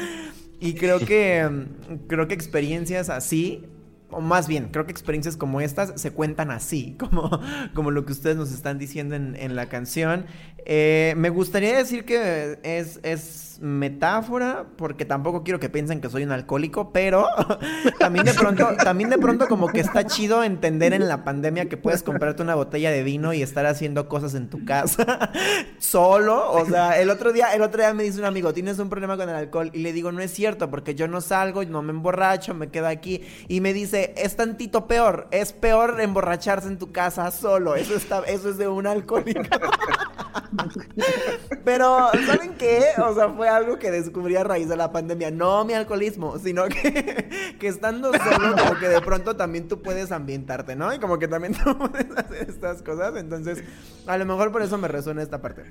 y 0.60 0.74
creo 0.74 0.98
que 0.98 1.66
creo 2.08 2.26
que 2.28 2.34
experiencias 2.34 3.10
así 3.10 3.66
o 4.10 4.20
más 4.20 4.46
bien, 4.46 4.68
creo 4.70 4.86
que 4.86 4.92
experiencias 4.92 5.36
como 5.36 5.60
estas 5.60 6.00
se 6.00 6.12
cuentan 6.12 6.50
así, 6.50 6.96
como, 6.98 7.40
como 7.74 7.90
lo 7.90 8.06
que 8.06 8.12
ustedes 8.12 8.36
nos 8.36 8.52
están 8.52 8.78
diciendo 8.78 9.14
en, 9.14 9.36
en 9.36 9.56
la 9.56 9.68
canción. 9.68 10.26
Eh, 10.68 11.14
me 11.16 11.30
gustaría 11.30 11.76
decir 11.76 12.04
que 12.04 12.58
es, 12.64 12.98
es 13.04 13.58
metáfora, 13.60 14.66
porque 14.76 15.04
tampoco 15.04 15.44
quiero 15.44 15.60
que 15.60 15.68
piensen 15.68 16.00
que 16.00 16.10
soy 16.10 16.24
un 16.24 16.32
alcohólico, 16.32 16.92
pero 16.92 17.28
también 18.00 18.24
de 18.26 18.34
pronto, 18.34 18.70
también 18.82 19.08
de 19.08 19.18
pronto 19.18 19.46
como 19.46 19.68
que 19.68 19.80
está 19.80 20.06
chido 20.06 20.42
entender 20.42 20.92
en 20.92 21.08
la 21.08 21.24
pandemia 21.24 21.68
que 21.68 21.76
puedes 21.76 22.02
comprarte 22.02 22.42
una 22.42 22.56
botella 22.56 22.90
de 22.90 23.04
vino 23.04 23.32
y 23.32 23.42
estar 23.42 23.64
haciendo 23.64 24.08
cosas 24.08 24.34
en 24.34 24.48
tu 24.48 24.64
casa 24.64 25.30
solo. 25.78 26.50
O 26.50 26.66
sea, 26.66 27.00
el 27.00 27.10
otro 27.10 27.32
día, 27.32 27.54
el 27.54 27.62
otro 27.62 27.80
día 27.80 27.94
me 27.94 28.02
dice 28.02 28.18
un 28.18 28.24
amigo, 28.26 28.52
tienes 28.52 28.80
un 28.80 28.88
problema 28.88 29.16
con 29.16 29.28
el 29.28 29.36
alcohol, 29.36 29.70
y 29.72 29.78
le 29.78 29.92
digo, 29.92 30.10
no 30.10 30.20
es 30.20 30.32
cierto, 30.32 30.68
porque 30.68 30.96
yo 30.96 31.06
no 31.06 31.20
salgo, 31.20 31.64
no 31.64 31.80
me 31.82 31.92
emborracho, 31.92 32.54
me 32.54 32.70
quedo 32.70 32.88
aquí. 32.88 33.22
Y 33.46 33.60
me 33.60 33.72
dice, 33.72 34.14
es 34.16 34.34
tantito 34.34 34.88
peor, 34.88 35.28
es 35.30 35.52
peor 35.52 36.00
emborracharse 36.00 36.66
en 36.66 36.78
tu 36.78 36.90
casa 36.90 37.30
solo. 37.30 37.76
Eso 37.76 37.94
está, 37.94 38.20
eso 38.24 38.50
es 38.50 38.58
de 38.58 38.66
un 38.66 38.86
alcohólico. 38.86 39.42
Pero, 41.64 42.10
¿saben 42.26 42.54
qué? 42.54 42.82
O 42.98 43.14
sea, 43.14 43.30
fue 43.30 43.48
algo 43.48 43.78
que 43.78 43.90
descubrí 43.90 44.36
a 44.36 44.44
raíz 44.44 44.68
de 44.68 44.76
la 44.76 44.92
pandemia. 44.92 45.30
No 45.30 45.64
mi 45.64 45.74
alcoholismo, 45.74 46.38
sino 46.38 46.66
que, 46.66 47.56
que 47.60 47.68
estando 47.68 48.12
solo, 48.12 48.56
como 48.56 48.78
que 48.78 48.88
de 48.88 49.00
pronto 49.00 49.36
también 49.36 49.68
tú 49.68 49.82
puedes 49.82 50.12
ambientarte, 50.12 50.76
¿no? 50.76 50.92
Y 50.92 50.98
como 50.98 51.18
que 51.18 51.28
también 51.28 51.54
tú 51.64 51.76
puedes 51.76 52.10
hacer 52.16 52.48
estas 52.48 52.82
cosas. 52.82 53.16
Entonces, 53.16 53.62
a 54.06 54.16
lo 54.18 54.24
mejor 54.26 54.52
por 54.52 54.62
eso 54.62 54.78
me 54.78 54.88
resuena 54.88 55.22
esta 55.22 55.40
parte. 55.40 55.64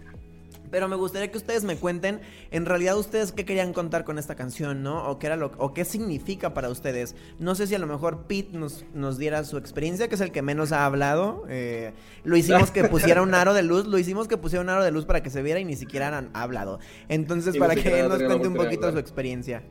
Pero 0.75 0.89
me 0.89 0.97
gustaría 0.97 1.31
que 1.31 1.37
ustedes 1.37 1.63
me 1.63 1.77
cuenten, 1.77 2.19
en 2.51 2.65
realidad 2.65 2.97
ustedes 2.97 3.31
qué 3.31 3.45
querían 3.45 3.71
contar 3.71 4.03
con 4.03 4.19
esta 4.19 4.35
canción, 4.35 4.83
¿no? 4.83 5.09
O 5.09 5.19
qué 5.19 5.27
era 5.27 5.37
lo, 5.37 5.53
o 5.57 5.73
qué 5.73 5.85
significa 5.85 6.53
para 6.53 6.67
ustedes. 6.67 7.15
No 7.39 7.55
sé 7.55 7.65
si 7.65 7.75
a 7.75 7.79
lo 7.79 7.87
mejor 7.87 8.23
Pete 8.27 8.57
nos, 8.57 8.83
nos 8.93 9.17
diera 9.17 9.45
su 9.45 9.55
experiencia, 9.55 10.09
que 10.09 10.15
es 10.15 10.19
el 10.19 10.33
que 10.33 10.41
menos 10.41 10.73
ha 10.73 10.85
hablado. 10.85 11.45
Eh, 11.47 11.93
lo 12.25 12.35
hicimos 12.35 12.71
que 12.71 12.83
pusiera 12.89 13.21
un 13.21 13.33
aro 13.33 13.53
de 13.53 13.63
luz, 13.63 13.85
lo 13.85 13.97
hicimos 13.97 14.27
que 14.27 14.35
pusiera 14.35 14.63
un 14.63 14.67
aro 14.67 14.83
de 14.83 14.91
luz 14.91 15.05
para 15.05 15.23
que 15.23 15.29
se 15.29 15.41
viera 15.41 15.61
y 15.61 15.63
ni 15.63 15.77
siquiera 15.77 16.09
han 16.09 16.29
hablado. 16.33 16.79
Entonces, 17.07 17.55
para 17.55 17.73
que 17.73 18.01
él 18.01 18.09
nos 18.09 18.21
cuente 18.21 18.49
un 18.49 18.55
poquito 18.55 18.91
su 18.91 18.97
experiencia. 18.97 19.63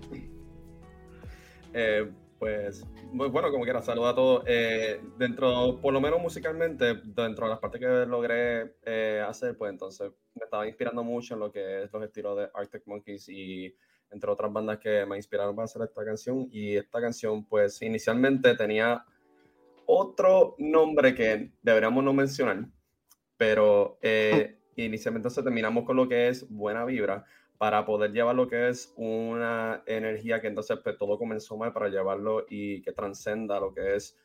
Eh, 1.75 2.11
pues 2.39 2.87
bueno, 3.15 3.51
como 3.51 3.65
quiera, 3.65 3.81
saludo 3.81 4.09
a 4.09 4.15
todos. 4.15 4.45
Eh, 4.47 5.01
dentro, 5.17 5.81
por 5.81 5.93
lo 5.93 6.01
menos 6.01 6.21
musicalmente, 6.21 6.95
dentro 7.05 7.47
de 7.47 7.51
las 7.51 7.59
partes 7.61 7.81
que 7.81 7.87
logré 8.07 8.75
eh, 8.85 9.25
hacer, 9.27 9.57
pues 9.57 9.71
entonces 9.71 10.11
me 10.35 10.45
estaba 10.45 10.67
inspirando 10.67 11.05
mucho 11.05 11.35
en 11.35 11.41
lo 11.41 11.53
que 11.53 11.85
es 11.85 11.93
los 11.93 12.03
estilos 12.03 12.37
de 12.37 12.51
Arctic 12.53 12.83
Monkeys 12.87 13.29
y 13.29 13.75
entre 14.11 14.31
otras 14.31 14.53
bandas 14.53 14.79
que 14.79 15.07
me 15.07 15.17
inspiraron 15.17 15.55
para 15.55 15.65
hacer 15.65 15.83
esta 15.83 16.05
canción. 16.05 16.49
Y 16.51 16.77
esta 16.77 17.01
canción, 17.01 17.45
pues 17.47 17.81
inicialmente 17.83 18.55
tenía 18.57 19.05
otro 19.87 20.57
nombre 20.59 21.15
que 21.15 21.53
deberíamos 21.63 22.03
no 22.03 22.13
mencionar, 22.13 22.67
pero 23.37 23.99
eh, 24.03 24.59
inicialmente 24.77 25.31
se 25.31 25.43
terminamos 25.43 25.85
con 25.85 25.97
lo 25.97 26.09
que 26.09 26.29
es 26.29 26.49
Buena 26.49 26.85
Vibra 26.85 27.25
para 27.65 27.87
poder 27.87 28.13
llevar 28.13 28.35
lo 28.35 28.47
que 28.47 28.69
es 28.69 28.93
una 28.95 29.83
energía 29.87 30.39
que 30.39 30.49
entonces 30.49 30.79
pues, 30.85 30.99
todo 30.99 31.19
comenzó 31.19 31.57
mal 31.57 31.73
para 31.73 31.89
llevarlo 31.89 32.45
y 32.51 32.83
que 32.83 32.93
transcenda 32.93 33.59
lo 33.59 33.73
que 33.73 33.97
es 33.97 34.19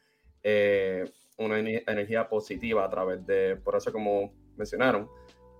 eh, 0.43 1.05
una 1.37 1.57
energía 1.57 2.27
positiva 2.27 2.83
a 2.83 2.89
través 2.89 3.25
de, 3.25 3.55
por 3.55 3.77
eso 3.77 3.93
como 3.93 4.33
mencionaron 4.57 5.07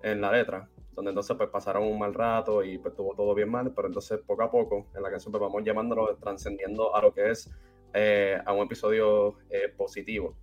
en 0.04 0.20
la 0.20 0.30
letra, 0.30 0.70
donde 0.92 1.12
entonces 1.12 1.38
pues 1.38 1.50
pasaron 1.52 1.84
un 1.84 1.98
mal 1.98 2.14
rato 2.14 2.66
y 2.66 2.78
pues 2.80 2.94
tuvo 2.96 3.16
todo 3.16 3.34
bien 3.34 3.50
mal, 3.50 3.72
pero 3.74 3.88
entonces 3.88 4.20
poco 4.28 4.44
a 4.44 4.52
poco 4.52 4.88
en 4.94 5.02
la 5.02 5.10
canción 5.10 5.32
pues 5.32 5.40
vamos 5.40 5.64
llamándolo, 5.64 6.18
trascendiendo 6.18 6.94
a 6.94 7.02
lo 7.02 7.14
que 7.14 7.32
es 7.32 7.50
eh, 7.94 8.38
a 8.46 8.52
un 8.52 8.66
episodio 8.66 9.38
eh, 9.50 9.70
positivo. 9.70 10.36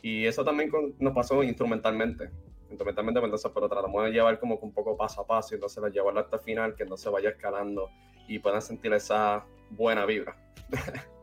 Y 0.00 0.26
eso 0.26 0.44
también 0.44 0.70
nos 1.00 1.12
pasó 1.12 1.42
instrumentalmente 1.42 2.30
instrumentalmente, 2.70 3.20
pues, 3.20 3.28
entonces, 3.28 3.50
pero 3.54 3.68
tratamos 3.68 4.04
de 4.04 4.10
llevar 4.10 4.38
como 4.38 4.56
un 4.56 4.72
poco 4.72 4.96
paso 4.96 5.22
a 5.22 5.26
paso, 5.26 5.54
y 5.54 5.56
entonces 5.56 5.82
llevarlo 5.92 6.20
hasta 6.20 6.36
el 6.36 6.42
final, 6.42 6.74
que 6.74 6.84
no 6.84 6.96
se 6.96 7.08
vaya 7.08 7.30
escalando 7.30 7.90
y 8.26 8.38
puedan 8.38 8.62
sentir 8.62 8.92
esa 8.92 9.44
buena 9.70 10.04
vibra. 10.06 10.36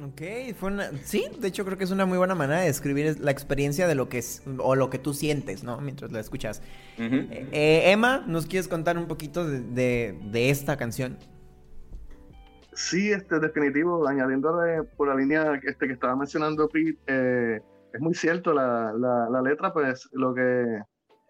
Ok, 0.00 0.54
fue 0.56 0.72
una... 0.72 0.90
Sí, 1.04 1.26
de 1.38 1.48
hecho 1.48 1.66
creo 1.66 1.76
que 1.76 1.84
es 1.84 1.90
una 1.90 2.06
muy 2.06 2.16
buena 2.16 2.34
manera 2.34 2.60
de 2.60 2.66
describir 2.66 3.20
la 3.20 3.30
experiencia 3.30 3.86
de 3.86 3.94
lo 3.94 4.08
que 4.08 4.18
es, 4.18 4.42
o 4.58 4.74
lo 4.74 4.88
que 4.88 4.98
tú 4.98 5.12
sientes, 5.12 5.64
¿no? 5.64 5.82
Mientras 5.82 6.10
la 6.12 6.20
escuchas. 6.20 6.62
Eh, 6.96 7.48
eh, 7.52 7.90
Emma, 7.90 8.24
¿nos 8.26 8.46
quieres 8.46 8.68
contar 8.68 8.96
un 8.96 9.06
poquito 9.06 9.46
de, 9.46 10.18
de, 10.18 10.50
esta 10.50 10.78
canción? 10.78 11.18
Sí, 12.72 13.12
este, 13.12 13.38
definitivo, 13.38 14.08
añadiendo 14.08 14.58
por 14.96 15.08
la 15.08 15.14
línea 15.14 15.60
este, 15.62 15.86
que 15.86 15.92
estaba 15.92 16.16
mencionando 16.16 16.68
Pete, 16.70 16.98
eh, 17.06 17.60
es 17.92 18.00
muy 18.00 18.14
cierto, 18.14 18.52
la, 18.52 18.92
la, 18.92 19.42
letra, 19.42 19.72
pues 19.72 20.08
lo 20.12 20.34
que, 20.34 20.82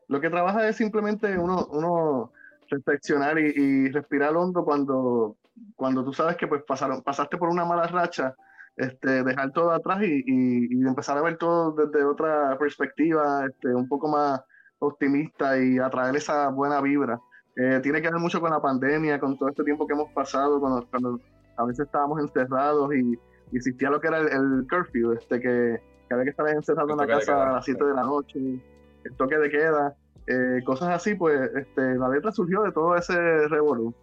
lo 0.09 0.21
que 0.21 0.31
trabaja 0.31 0.69
es 0.69 0.77
simplemente 0.77 1.37
uno, 1.39 1.67
uno 1.71 2.33
reflexionar 2.69 3.39
y, 3.39 3.91
respirar 3.91 4.37
hondo 4.37 4.65
cuando, 4.65 5.37
cuando 5.77 6.05
tú 6.05 6.13
sabes 6.13 6.37
que 6.37 6.47
pues 6.47 6.63
pasaron, 6.63 7.03
pasaste 7.03 7.37
por 7.37 7.49
una 7.49 7.65
mala 7.65 7.87
racha, 7.87 8.35
este, 8.77 9.23
dejar 9.23 9.53
todo 9.53 9.73
atrás 9.73 10.03
y, 10.03 10.23
y, 10.27 10.87
empezar 10.87 11.19
a 11.19 11.23
ver 11.23 11.37
todo 11.37 11.73
desde 11.73 12.05
otra 12.05 12.57
perspectiva, 12.59 13.47
este, 13.47 13.75
un 13.75 13.89
poco 13.89 14.09
más 14.09 14.41
optimista 14.79 15.59
y 15.59 15.79
atraer 15.79 16.17
esa 16.17 16.49
buena 16.49 16.81
vibra. 16.81 17.21
Eh, 17.57 17.81
tiene 17.83 18.01
que 18.01 18.09
ver 18.09 18.19
mucho 18.19 18.41
con 18.41 18.51
la 18.51 18.63
pandemia, 18.63 19.21
con 19.21 19.37
todo 19.37 19.51
este 19.51 19.65
tiempo 19.65 19.87
que 19.87 19.93
hemos 19.93 20.11
pasado, 20.13 20.59
cuando, 20.59 20.87
cuando 20.89 21.21
a 21.57 21.65
veces 21.65 21.87
estábamos 21.87 22.21
encerrados 22.21 22.95
y, 22.95 23.19
existía 23.55 23.91
lo 23.91 24.01
que 24.01 24.09
era 24.09 24.17
el, 24.17 24.29
el 24.29 24.67
curfew, 24.67 25.13
este, 25.13 25.39
que, 25.39 25.79
que 26.13 26.21
había 26.21 26.25
que 26.25 26.31
estar 26.31 26.49
encerrado 26.49 26.91
en 26.91 26.97
la 26.99 27.07
casa 27.07 27.51
a 27.51 27.53
las 27.55 27.65
7 27.65 27.85
de 27.85 27.95
la 27.95 28.03
noche, 28.03 28.39
el 28.39 29.17
toque 29.17 29.39
de 29.39 29.51
queda, 29.51 29.95
eh, 30.27 30.63
cosas 30.65 30.91
así, 30.91 31.15
pues 31.15 31.51
este, 31.55 31.95
la 31.95 32.09
letra 32.09 32.31
surgió 32.33 32.63
de 32.63 32.73
todo 32.73 32.97
ese 32.97 33.49
revolú. 33.49 33.95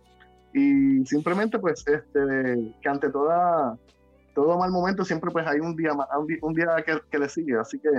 Y 0.54 1.06
simplemente, 1.06 1.60
pues, 1.60 1.86
este, 1.88 2.74
que 2.82 2.90
ante 2.90 3.10
toda, 3.10 3.78
todo 4.34 4.58
mal 4.58 4.72
momento 4.72 5.06
siempre 5.06 5.30
pues 5.32 5.46
hay 5.48 5.60
un 5.60 5.76
día, 5.76 5.92
un 6.42 6.54
día, 6.54 6.76
que, 6.86 7.00
que, 7.10 7.20
le 7.20 7.30
sigue. 7.30 7.58
Así 7.58 7.80
que 7.80 7.90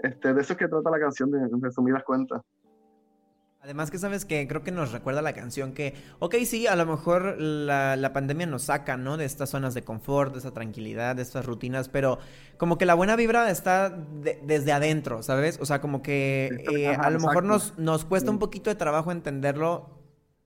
este, 0.00 0.34
de 0.34 0.40
eso 0.40 0.54
es 0.54 0.58
que 0.58 0.68
trata 0.68 0.90
la 0.90 0.98
canción, 0.98 1.30
de, 1.30 1.38
de 1.38 1.48
resumidas 1.60 2.02
cuentas. 2.02 2.42
Además 3.60 3.90
que 3.90 3.98
sabes 3.98 4.24
que 4.24 4.46
creo 4.46 4.62
que 4.62 4.70
nos 4.70 4.92
recuerda 4.92 5.20
la 5.20 5.32
canción 5.32 5.72
que, 5.72 5.94
ok, 6.20 6.36
sí, 6.46 6.68
a 6.68 6.76
lo 6.76 6.86
mejor 6.86 7.40
la, 7.40 8.10
pandemia 8.12 8.46
nos 8.46 8.62
saca, 8.62 8.96
¿no? 8.96 9.16
De 9.16 9.24
estas 9.24 9.50
zonas 9.50 9.74
de 9.74 9.82
confort, 9.82 10.32
de 10.32 10.38
esa 10.38 10.52
tranquilidad, 10.52 11.16
de 11.16 11.22
estas 11.22 11.44
rutinas, 11.44 11.88
pero 11.88 12.20
como 12.56 12.78
que 12.78 12.86
la 12.86 12.94
buena 12.94 13.16
vibra 13.16 13.50
está 13.50 13.90
desde 13.90 14.72
adentro, 14.72 15.24
¿sabes? 15.24 15.58
O 15.60 15.66
sea, 15.66 15.80
como 15.80 16.02
que 16.02 16.64
eh, 16.72 16.86
a 16.88 17.10
lo 17.10 17.18
mejor 17.18 17.42
nos, 17.42 17.76
nos 17.78 18.04
cuesta 18.04 18.30
un 18.30 18.38
poquito 18.38 18.70
de 18.70 18.76
trabajo 18.76 19.10
entenderlo 19.10 19.98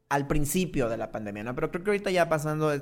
al 0.09 0.27
principio 0.27 0.89
de 0.89 0.97
la 0.97 1.13
pandemia, 1.13 1.45
¿no? 1.45 1.55
Pero 1.55 1.71
creo 1.71 1.85
que 1.85 1.91
ahorita 1.91 2.11
ya 2.11 2.31
pasando 2.31 2.73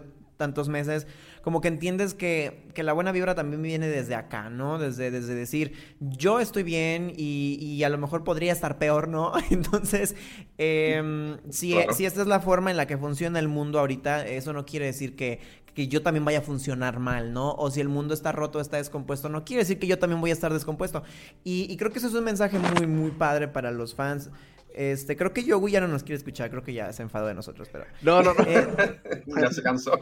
tantos 0.40 0.70
meses, 0.70 1.07
como 1.42 1.61
que 1.61 1.68
entiendes 1.68 2.14
que, 2.14 2.66
que, 2.72 2.83
la 2.83 2.94
buena 2.94 3.12
vibra 3.12 3.35
también 3.35 3.61
viene 3.61 3.88
desde 3.88 4.14
acá, 4.14 4.48
¿no? 4.48 4.79
Desde, 4.79 5.11
desde 5.11 5.35
decir, 5.35 5.74
yo 6.00 6.40
estoy 6.40 6.62
bien 6.62 7.12
y, 7.14 7.59
y 7.61 7.85
a 7.85 7.90
lo 7.90 7.98
mejor 7.98 8.24
podría 8.24 8.50
estar 8.50 8.79
peor, 8.79 9.07
¿no? 9.07 9.35
Entonces, 9.50 10.16
eh, 10.57 11.37
si, 11.50 11.74
si 11.92 12.07
esta 12.07 12.22
es 12.22 12.26
la 12.26 12.40
forma 12.40 12.70
en 12.70 12.79
la 12.79 12.87
que 12.87 12.96
funciona 12.96 13.38
el 13.38 13.48
mundo 13.48 13.79
ahorita, 13.79 14.26
eso 14.26 14.55
no 14.55 14.64
quiere 14.64 14.87
decir 14.87 15.14
que, 15.14 15.40
que 15.74 15.88
yo 15.88 16.00
también 16.03 16.24
vaya 16.24 16.38
a 16.38 16.42
funcionar 16.42 17.00
mal, 17.00 17.35
¿no? 17.35 17.53
O 17.53 17.70
si 17.70 17.83
el 17.83 17.90
mundo 17.90 18.14
está 18.14 18.33
roto, 18.33 18.61
está 18.61 18.79
descompuesto, 18.79 19.29
no 19.29 19.44
quiere 19.44 19.64
decir 19.64 19.79
que 19.79 19.87
yo 19.87 19.98
también 19.98 20.22
voy 20.22 20.31
a 20.31 20.33
estar 20.33 20.55
descompuesto. 20.55 21.03
Y, 21.44 21.70
y 21.70 21.76
creo 21.76 21.92
que 21.92 21.98
eso 21.98 22.09
es 22.09 22.14
un 22.14 22.24
mensaje 22.24 22.59
muy, 22.59 22.87
muy 22.87 23.11
padre 23.11 23.46
para 23.46 23.70
los 23.70 23.94
fans. 23.94 24.31
Este, 24.74 25.16
creo 25.16 25.33
que 25.33 25.44
Yogu 25.44 25.68
ya 25.68 25.80
no 25.80 25.88
nos 25.88 26.02
quiere 26.02 26.16
escuchar, 26.16 26.50
creo 26.50 26.62
que 26.62 26.72
ya 26.72 26.92
se 26.92 27.02
enfadó 27.02 27.26
de 27.26 27.35
nosotros, 27.35 27.68
pero. 27.70 27.85
No, 28.02 28.22
no, 28.22 28.35
no. 28.35 28.44
Eh, 28.46 29.22
ya 29.40 29.50
se 29.50 29.62
cansó. 29.62 29.92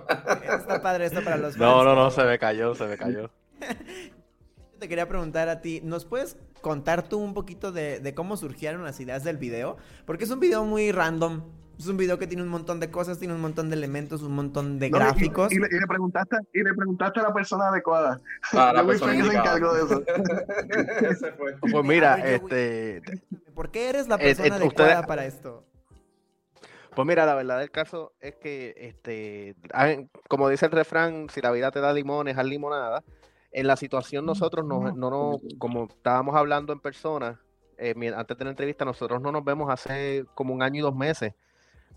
Está 0.42 0.80
padre 0.82 1.06
esto 1.06 1.22
para 1.22 1.36
los 1.36 1.56
fans. 1.56 1.58
No, 1.58 1.84
no, 1.84 1.94
no, 1.94 2.10
se 2.10 2.24
me 2.24 2.38
cayó, 2.38 2.74
se 2.74 2.86
me 2.86 2.96
cayó. 2.96 3.30
Te 4.78 4.88
quería 4.88 5.08
preguntar 5.08 5.48
a 5.48 5.60
ti, 5.60 5.80
¿nos 5.82 6.04
puedes 6.04 6.36
contar 6.60 7.08
tú 7.08 7.18
un 7.18 7.34
poquito 7.34 7.72
de, 7.72 8.12
cómo 8.14 8.36
surgieron 8.36 8.84
las 8.84 9.00
ideas 9.00 9.24
del 9.24 9.36
video? 9.36 9.76
Porque 10.06 10.24
es 10.24 10.30
un 10.30 10.38
video 10.38 10.64
muy 10.64 10.92
random. 10.92 11.42
Es 11.78 11.86
un 11.86 11.96
video 11.96 12.18
que 12.18 12.26
tiene 12.26 12.42
un 12.42 12.48
montón 12.48 12.80
de 12.80 12.90
cosas, 12.90 13.18
tiene 13.18 13.34
un 13.34 13.40
montón 13.40 13.70
de 13.70 13.76
elementos, 13.76 14.22
un 14.22 14.34
montón 14.34 14.80
de 14.80 14.90
gráficos. 14.90 15.52
Y, 15.52 15.60
le, 15.60 15.68
preguntaste, 15.86 16.36
y 16.52 16.62
le 16.64 16.74
preguntaste 16.74 17.20
a 17.20 17.22
la 17.22 17.32
persona 17.32 17.68
adecuada. 17.68 18.20
Ah, 18.52 18.72
la 18.74 18.84
persona 18.86 19.12
que 19.16 19.22
se 19.22 19.36
encargó 19.36 19.72
de 19.74 19.82
eso. 19.84 20.02
Pues 21.70 21.84
mira, 21.84 22.16
este... 22.16 23.02
¿Por 23.54 23.70
qué 23.70 23.90
eres 23.90 24.08
la 24.08 24.18
persona 24.18 24.56
adecuada 24.56 25.02
para 25.04 25.24
esto? 25.24 25.64
Pues 26.96 27.06
mira, 27.06 27.24
la 27.26 27.36
verdad 27.36 27.60
del 27.60 27.70
caso 27.70 28.12
es 28.20 28.34
que, 28.34 28.74
este, 28.76 29.54
como 30.28 30.48
dice 30.48 30.66
el 30.66 30.72
refrán, 30.72 31.28
si 31.30 31.40
la 31.40 31.52
vida 31.52 31.70
te 31.70 31.80
da 31.80 31.92
limones, 31.92 32.36
haz 32.36 32.44
limonada. 32.44 33.04
En 33.52 33.68
la 33.68 33.76
situación 33.76 34.26
nosotros 34.26 34.66
no, 34.66 34.90
no, 34.92 35.38
como 35.58 35.84
estábamos 35.84 36.34
hablando 36.34 36.72
en 36.72 36.80
persona, 36.80 37.40
eh, 37.76 37.94
antes 38.16 38.36
de 38.36 38.44
la 38.44 38.50
entrevista, 38.50 38.84
nosotros 38.84 39.22
no 39.22 39.30
nos 39.30 39.44
vemos 39.44 39.70
hace 39.70 40.24
como 40.34 40.52
un 40.52 40.62
año 40.62 40.80
y 40.80 40.82
dos 40.82 40.96
meses. 40.96 41.34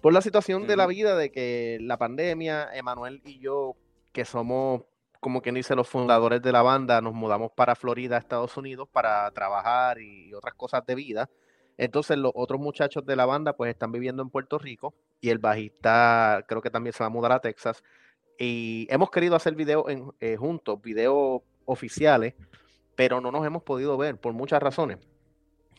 Por 0.02 0.14
la 0.14 0.22
situación 0.22 0.66
de 0.66 0.76
la 0.76 0.88
vida, 0.88 1.16
de 1.16 1.32
que 1.32 1.78
la 1.80 1.98
pandemia, 1.98 2.70
Emanuel 2.74 3.22
y 3.24 3.38
yo, 3.38 3.76
que 4.12 4.26
somos, 4.26 4.82
como 5.20 5.44
quien 5.44 5.54
dice, 5.54 5.76
los 5.76 5.88
fundadores 5.88 6.42
de 6.42 6.52
la 6.52 6.64
banda, 6.64 7.02
nos 7.02 7.14
mudamos 7.14 7.52
para 7.52 7.76
Florida, 7.76 8.18
Estados 8.18 8.58
Unidos, 8.58 8.90
para 8.92 9.30
trabajar 9.30 10.02
y 10.02 10.34
otras 10.34 10.56
cosas 10.56 10.84
de 10.88 10.96
vida. 10.96 11.30
Entonces 11.78 12.18
los 12.18 12.32
otros 12.34 12.60
muchachos 12.60 13.06
de 13.06 13.16
la 13.16 13.28
banda 13.28 13.54
pues 13.54 13.70
están 13.70 13.92
viviendo 13.92 14.24
en 14.24 14.32
Puerto 14.32 14.58
Rico 14.58 14.96
y 15.20 15.30
el 15.30 15.38
bajista 15.38 16.44
creo 16.48 16.62
que 16.62 16.72
también 16.72 16.94
se 16.94 17.04
va 17.04 17.08
a 17.08 17.10
mudar 17.10 17.32
a 17.32 17.40
Texas. 17.40 17.84
Y 18.40 18.88
hemos 18.90 19.12
querido 19.12 19.36
hacer 19.36 19.54
videos 19.54 19.86
eh, 20.20 20.36
juntos, 20.36 20.82
videos 20.82 21.44
oficiales, 21.66 22.34
pero 22.96 23.22
no 23.22 23.32
nos 23.32 23.46
hemos 23.46 23.62
podido 23.62 23.98
ver 23.98 24.18
por 24.18 24.34
muchas 24.34 24.64
razones. 24.64 24.98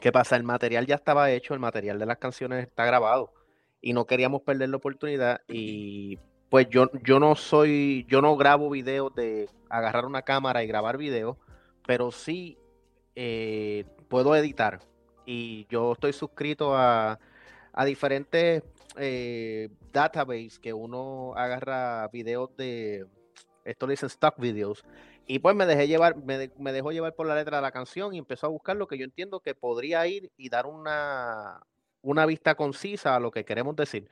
¿Qué 0.00 0.12
pasa? 0.12 0.36
El 0.36 0.44
material 0.44 0.86
ya 0.86 0.94
estaba 0.94 1.30
hecho, 1.32 1.54
el 1.54 1.60
material 1.60 1.98
de 1.98 2.06
las 2.06 2.18
canciones 2.18 2.68
está 2.68 2.84
grabado 2.84 3.41
y 3.82 3.92
no 3.92 4.06
queríamos 4.06 4.42
perder 4.42 4.70
la 4.70 4.76
oportunidad 4.76 5.42
y 5.48 6.18
pues 6.48 6.68
yo, 6.70 6.90
yo 7.02 7.18
no 7.18 7.34
soy, 7.34 8.06
yo 8.08 8.22
no 8.22 8.36
grabo 8.36 8.70
videos 8.70 9.14
de 9.14 9.48
agarrar 9.68 10.04
una 10.06 10.22
cámara 10.22 10.62
y 10.62 10.66
grabar 10.66 10.96
videos, 10.98 11.36
pero 11.86 12.12
sí 12.12 12.58
eh, 13.16 13.84
puedo 14.08 14.36
editar 14.36 14.80
y 15.26 15.66
yo 15.68 15.92
estoy 15.92 16.12
suscrito 16.12 16.76
a, 16.76 17.18
diferentes 17.86 18.62
eh, 18.96 19.70
databases 19.92 20.58
que 20.58 20.74
uno 20.74 21.32
agarra 21.34 22.06
videos 22.08 22.54
de, 22.56 23.06
esto 23.64 23.86
le 23.86 23.94
dicen 23.94 24.08
stock 24.08 24.38
videos, 24.38 24.84
y 25.26 25.38
pues 25.38 25.56
me 25.56 25.64
dejé 25.64 25.88
llevar, 25.88 26.16
me, 26.16 26.50
me, 26.58 26.72
dejó 26.72 26.92
llevar 26.92 27.14
por 27.14 27.26
la 27.26 27.34
letra 27.34 27.56
de 27.56 27.62
la 27.62 27.72
canción 27.72 28.14
y 28.14 28.18
empezó 28.18 28.46
a 28.46 28.50
buscar 28.50 28.76
lo 28.76 28.86
que 28.86 28.98
yo 28.98 29.04
entiendo 29.04 29.40
que 29.40 29.54
podría 29.54 30.06
ir 30.06 30.30
y 30.36 30.50
dar 30.50 30.66
una, 30.66 31.62
una 32.02 32.26
vista 32.26 32.54
concisa 32.54 33.16
a 33.16 33.20
lo 33.20 33.30
que 33.30 33.44
queremos 33.44 33.76
decir. 33.76 34.08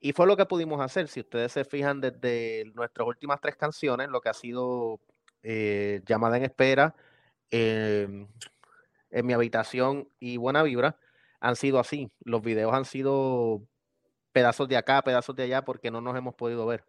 Y 0.00 0.12
fue 0.12 0.26
lo 0.26 0.36
que 0.36 0.46
pudimos 0.46 0.80
hacer. 0.80 1.08
Si 1.08 1.20
ustedes 1.20 1.52
se 1.52 1.64
fijan 1.64 2.00
desde 2.00 2.64
nuestras 2.74 3.06
últimas 3.06 3.40
tres 3.40 3.56
canciones, 3.56 4.08
lo 4.08 4.20
que 4.20 4.28
ha 4.28 4.34
sido 4.34 5.00
eh, 5.42 6.02
Llamada 6.06 6.36
en 6.36 6.44
Espera, 6.44 6.94
eh, 7.50 8.26
en 9.10 9.26
mi 9.26 9.32
habitación 9.32 10.08
y 10.18 10.36
buena 10.36 10.62
vibra 10.62 10.98
han 11.40 11.56
sido 11.56 11.78
así. 11.78 12.10
Los 12.20 12.42
videos 12.42 12.72
han 12.74 12.84
sido 12.84 13.62
pedazos 14.32 14.68
de 14.68 14.76
acá, 14.76 15.02
pedazos 15.02 15.36
de 15.36 15.44
allá, 15.44 15.62
porque 15.64 15.90
no 15.90 16.00
nos 16.00 16.16
hemos 16.16 16.34
podido 16.34 16.66
ver. 16.66 16.84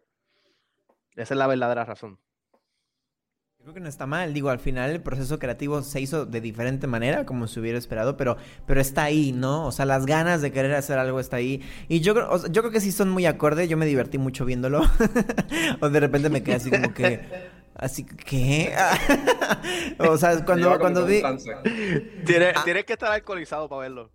Esa 1.16 1.34
es 1.34 1.38
la 1.38 1.46
verdadera 1.46 1.84
razón. 1.84 2.18
Creo 3.60 3.74
que 3.74 3.80
no 3.80 3.88
está 3.88 4.06
mal, 4.06 4.32
digo, 4.32 4.50
al 4.50 4.60
final 4.60 4.90
el 4.90 5.02
proceso 5.02 5.38
creativo 5.40 5.82
se 5.82 6.00
hizo 6.00 6.24
de 6.24 6.40
diferente 6.40 6.86
manera, 6.86 7.26
como 7.26 7.48
se 7.48 7.58
hubiera 7.58 7.76
esperado, 7.76 8.16
pero, 8.16 8.36
pero 8.66 8.80
está 8.80 9.02
ahí, 9.02 9.32
¿no? 9.32 9.66
O 9.66 9.72
sea, 9.72 9.84
las 9.84 10.06
ganas 10.06 10.40
de 10.40 10.52
querer 10.52 10.74
hacer 10.74 10.96
algo 10.96 11.18
está 11.18 11.36
ahí. 11.36 11.60
Y 11.88 12.00
yo, 12.00 12.14
yo 12.46 12.62
creo 12.62 12.70
que 12.70 12.80
sí 12.80 12.92
son 12.92 13.10
muy 13.10 13.26
acorde, 13.26 13.66
yo 13.66 13.76
me 13.76 13.84
divertí 13.84 14.16
mucho 14.16 14.44
viéndolo. 14.44 14.80
o 15.80 15.88
de 15.90 16.00
repente 16.00 16.30
me 16.30 16.42
quedé 16.42 16.54
así 16.54 16.70
como 16.70 16.94
que... 16.94 17.20
Así 17.74 18.04
que, 18.04 18.74
o 19.98 20.16
sea, 20.16 20.44
cuando, 20.44 20.78
cuando 20.78 21.04
vi... 21.04 21.22
Tienes, 22.24 22.54
ah. 22.56 22.64
que 22.64 22.92
estar 22.92 23.12
alcoholizado 23.12 23.68
para 23.68 23.82
verlo. 23.82 24.10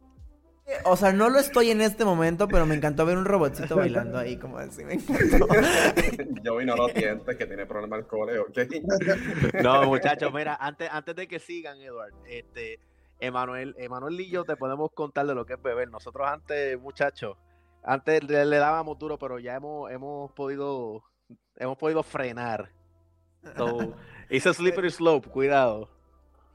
O 0.85 0.95
sea, 0.95 1.11
no 1.11 1.29
lo 1.29 1.39
estoy 1.39 1.71
en 1.71 1.81
este 1.81 2.05
momento, 2.05 2.47
pero 2.47 2.65
me 2.65 2.75
encantó 2.75 3.05
ver 3.05 3.17
un 3.17 3.25
robotcito 3.25 3.75
bailando 3.75 4.17
ahí, 4.17 4.37
como 4.37 4.57
así, 4.57 4.83
me 4.85 4.93
encantó. 4.93 5.47
Yo 6.43 6.55
vi 6.57 6.65
no 6.65 6.75
lo 6.75 6.87
sientes, 6.89 7.35
que 7.35 7.45
tiene 7.45 7.65
problemas 7.65 7.99
alcohol, 7.99 8.29
¿ok? 8.37 8.59
No, 9.61 9.83
muchachos, 9.85 10.33
mira, 10.33 10.55
antes, 10.55 10.89
antes 10.91 11.15
de 11.15 11.27
que 11.27 11.39
sigan, 11.39 11.81
Edward, 11.81 12.13
este, 12.27 12.79
Emanuel, 13.19 13.75
Emanuel 13.77 14.19
y 14.19 14.29
yo 14.29 14.43
te 14.43 14.55
podemos 14.55 14.91
contar 14.93 15.25
de 15.25 15.35
lo 15.35 15.45
que 15.45 15.53
es 15.53 15.61
beber. 15.61 15.89
Nosotros 15.89 16.27
antes, 16.27 16.79
muchachos, 16.79 17.37
antes 17.83 18.23
le, 18.23 18.45
le 18.45 18.57
dábamos 18.57 18.97
duro, 18.97 19.17
pero 19.17 19.39
ya 19.39 19.55
hemos, 19.55 19.91
hemos 19.91 20.31
podido, 20.31 21.03
hemos 21.57 21.77
podido 21.77 22.03
frenar 22.03 22.71
So, 23.57 23.95
hice 24.29 24.53
slippery 24.53 24.89
slope, 24.89 25.29
cuidado. 25.29 25.89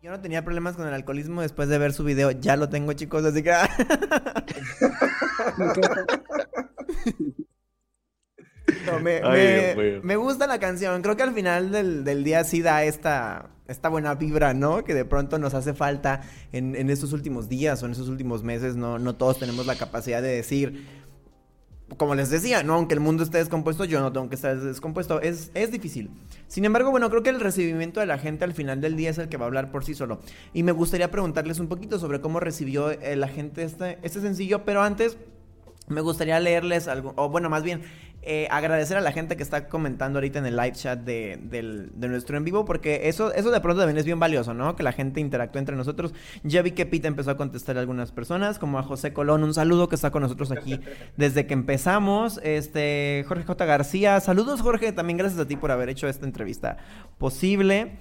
Yo 0.00 0.12
no 0.12 0.20
tenía 0.20 0.44
problemas 0.44 0.76
con 0.76 0.86
el 0.86 0.94
alcoholismo 0.94 1.42
después 1.42 1.68
de 1.68 1.76
ver 1.76 1.92
su 1.92 2.04
video. 2.04 2.30
Ya 2.30 2.54
lo 2.54 2.68
tengo, 2.68 2.92
chicos, 2.92 3.24
así 3.24 3.42
que. 3.42 3.52
me, 10.02 10.16
gusta 10.16 10.46
la 10.46 10.60
canción. 10.60 11.02
Creo 11.02 11.16
que 11.16 11.24
al 11.24 11.34
final 11.34 11.72
del, 11.72 12.22
día 12.22 12.44
sí 12.44 12.62
da 12.62 12.84
esta, 12.84 13.50
esta 13.66 13.88
buena 13.88 14.14
vibra, 14.14 14.54
¿no? 14.54 14.84
Que 14.84 14.94
de 14.94 15.04
pronto 15.04 15.40
nos 15.40 15.54
hace 15.54 15.74
falta 15.74 16.20
en, 16.52 16.76
en 16.76 16.90
estos 16.90 17.12
últimos 17.12 17.48
días 17.48 17.82
o 17.82 17.86
en 17.86 17.92
estos 17.92 18.08
últimos 18.08 18.44
meses. 18.44 18.76
No, 18.76 19.00
no 19.00 19.16
todos 19.16 19.40
tenemos 19.40 19.66
la 19.66 19.74
capacidad 19.74 20.22
de 20.22 20.28
decir 20.28 20.86
como 21.96 22.14
les 22.14 22.30
decía, 22.30 22.62
no, 22.62 22.74
aunque 22.74 22.94
el 22.94 23.00
mundo 23.00 23.22
esté 23.22 23.38
descompuesto, 23.38 23.84
yo 23.84 24.00
no 24.00 24.12
tengo 24.12 24.28
que 24.28 24.34
estar 24.34 24.58
descompuesto. 24.60 25.20
Es, 25.20 25.50
es 25.54 25.72
difícil. 25.72 26.10
Sin 26.46 26.64
embargo, 26.64 26.90
bueno, 26.90 27.08
creo 27.08 27.22
que 27.22 27.30
el 27.30 27.40
recibimiento 27.40 28.00
de 28.00 28.06
la 28.06 28.18
gente 28.18 28.44
al 28.44 28.52
final 28.52 28.80
del 28.80 28.96
día 28.96 29.10
es 29.10 29.18
el 29.18 29.28
que 29.28 29.36
va 29.36 29.46
a 29.46 29.48
hablar 29.48 29.70
por 29.70 29.84
sí 29.84 29.94
solo. 29.94 30.20
Y 30.52 30.62
me 30.62 30.72
gustaría 30.72 31.10
preguntarles 31.10 31.60
un 31.60 31.68
poquito 31.68 31.98
sobre 31.98 32.20
cómo 32.20 32.40
recibió 32.40 32.90
eh, 32.90 33.16
la 33.16 33.28
gente 33.28 33.62
este, 33.62 33.98
este 34.02 34.20
sencillo, 34.20 34.64
pero 34.64 34.82
antes 34.82 35.16
me 35.88 36.00
gustaría 36.00 36.38
leerles 36.40 36.88
algo, 36.88 37.14
o 37.16 37.28
bueno, 37.28 37.50
más 37.50 37.62
bien, 37.62 37.82
eh, 38.22 38.48
agradecer 38.50 38.96
a 38.96 39.00
la 39.00 39.12
gente 39.12 39.36
que 39.36 39.42
está 39.42 39.68
comentando 39.68 40.18
ahorita 40.18 40.40
en 40.40 40.46
el 40.46 40.56
live 40.56 40.72
chat 40.72 40.98
de, 40.98 41.88
nuestro 41.96 42.36
en 42.36 42.44
vivo, 42.44 42.64
porque 42.64 43.08
eso, 43.08 43.32
eso 43.32 43.50
de 43.50 43.60
pronto 43.60 43.80
también 43.80 43.96
es 43.96 44.04
bien 44.04 44.18
valioso, 44.18 44.54
¿no? 44.54 44.74
Que 44.74 44.82
la 44.82 44.92
gente 44.92 45.20
interactúe 45.20 45.60
entre 45.60 45.76
nosotros. 45.76 46.12
Ya 46.42 46.60
vi 46.62 46.72
que 46.72 46.84
Pete 46.84 47.06
empezó 47.06 47.30
a 47.30 47.36
contestar 47.36 47.76
a 47.76 47.80
algunas 47.80 48.10
personas, 48.10 48.58
como 48.58 48.78
a 48.78 48.82
José 48.82 49.12
Colón, 49.12 49.44
un 49.44 49.54
saludo 49.54 49.88
que 49.88 49.94
está 49.94 50.10
con 50.10 50.22
nosotros 50.22 50.50
aquí 50.50 50.80
desde 51.16 51.46
que 51.46 51.54
empezamos. 51.54 52.40
Este, 52.42 53.24
Jorge 53.28 53.44
J. 53.44 53.64
García, 53.64 54.20
saludos 54.20 54.62
Jorge, 54.62 54.92
también 54.92 55.16
gracias 55.16 55.40
a 55.40 55.46
ti 55.46 55.56
por 55.56 55.70
haber 55.70 55.88
hecho 55.88 56.08
esta 56.08 56.26
entrevista 56.26 56.76
posible. 57.18 57.92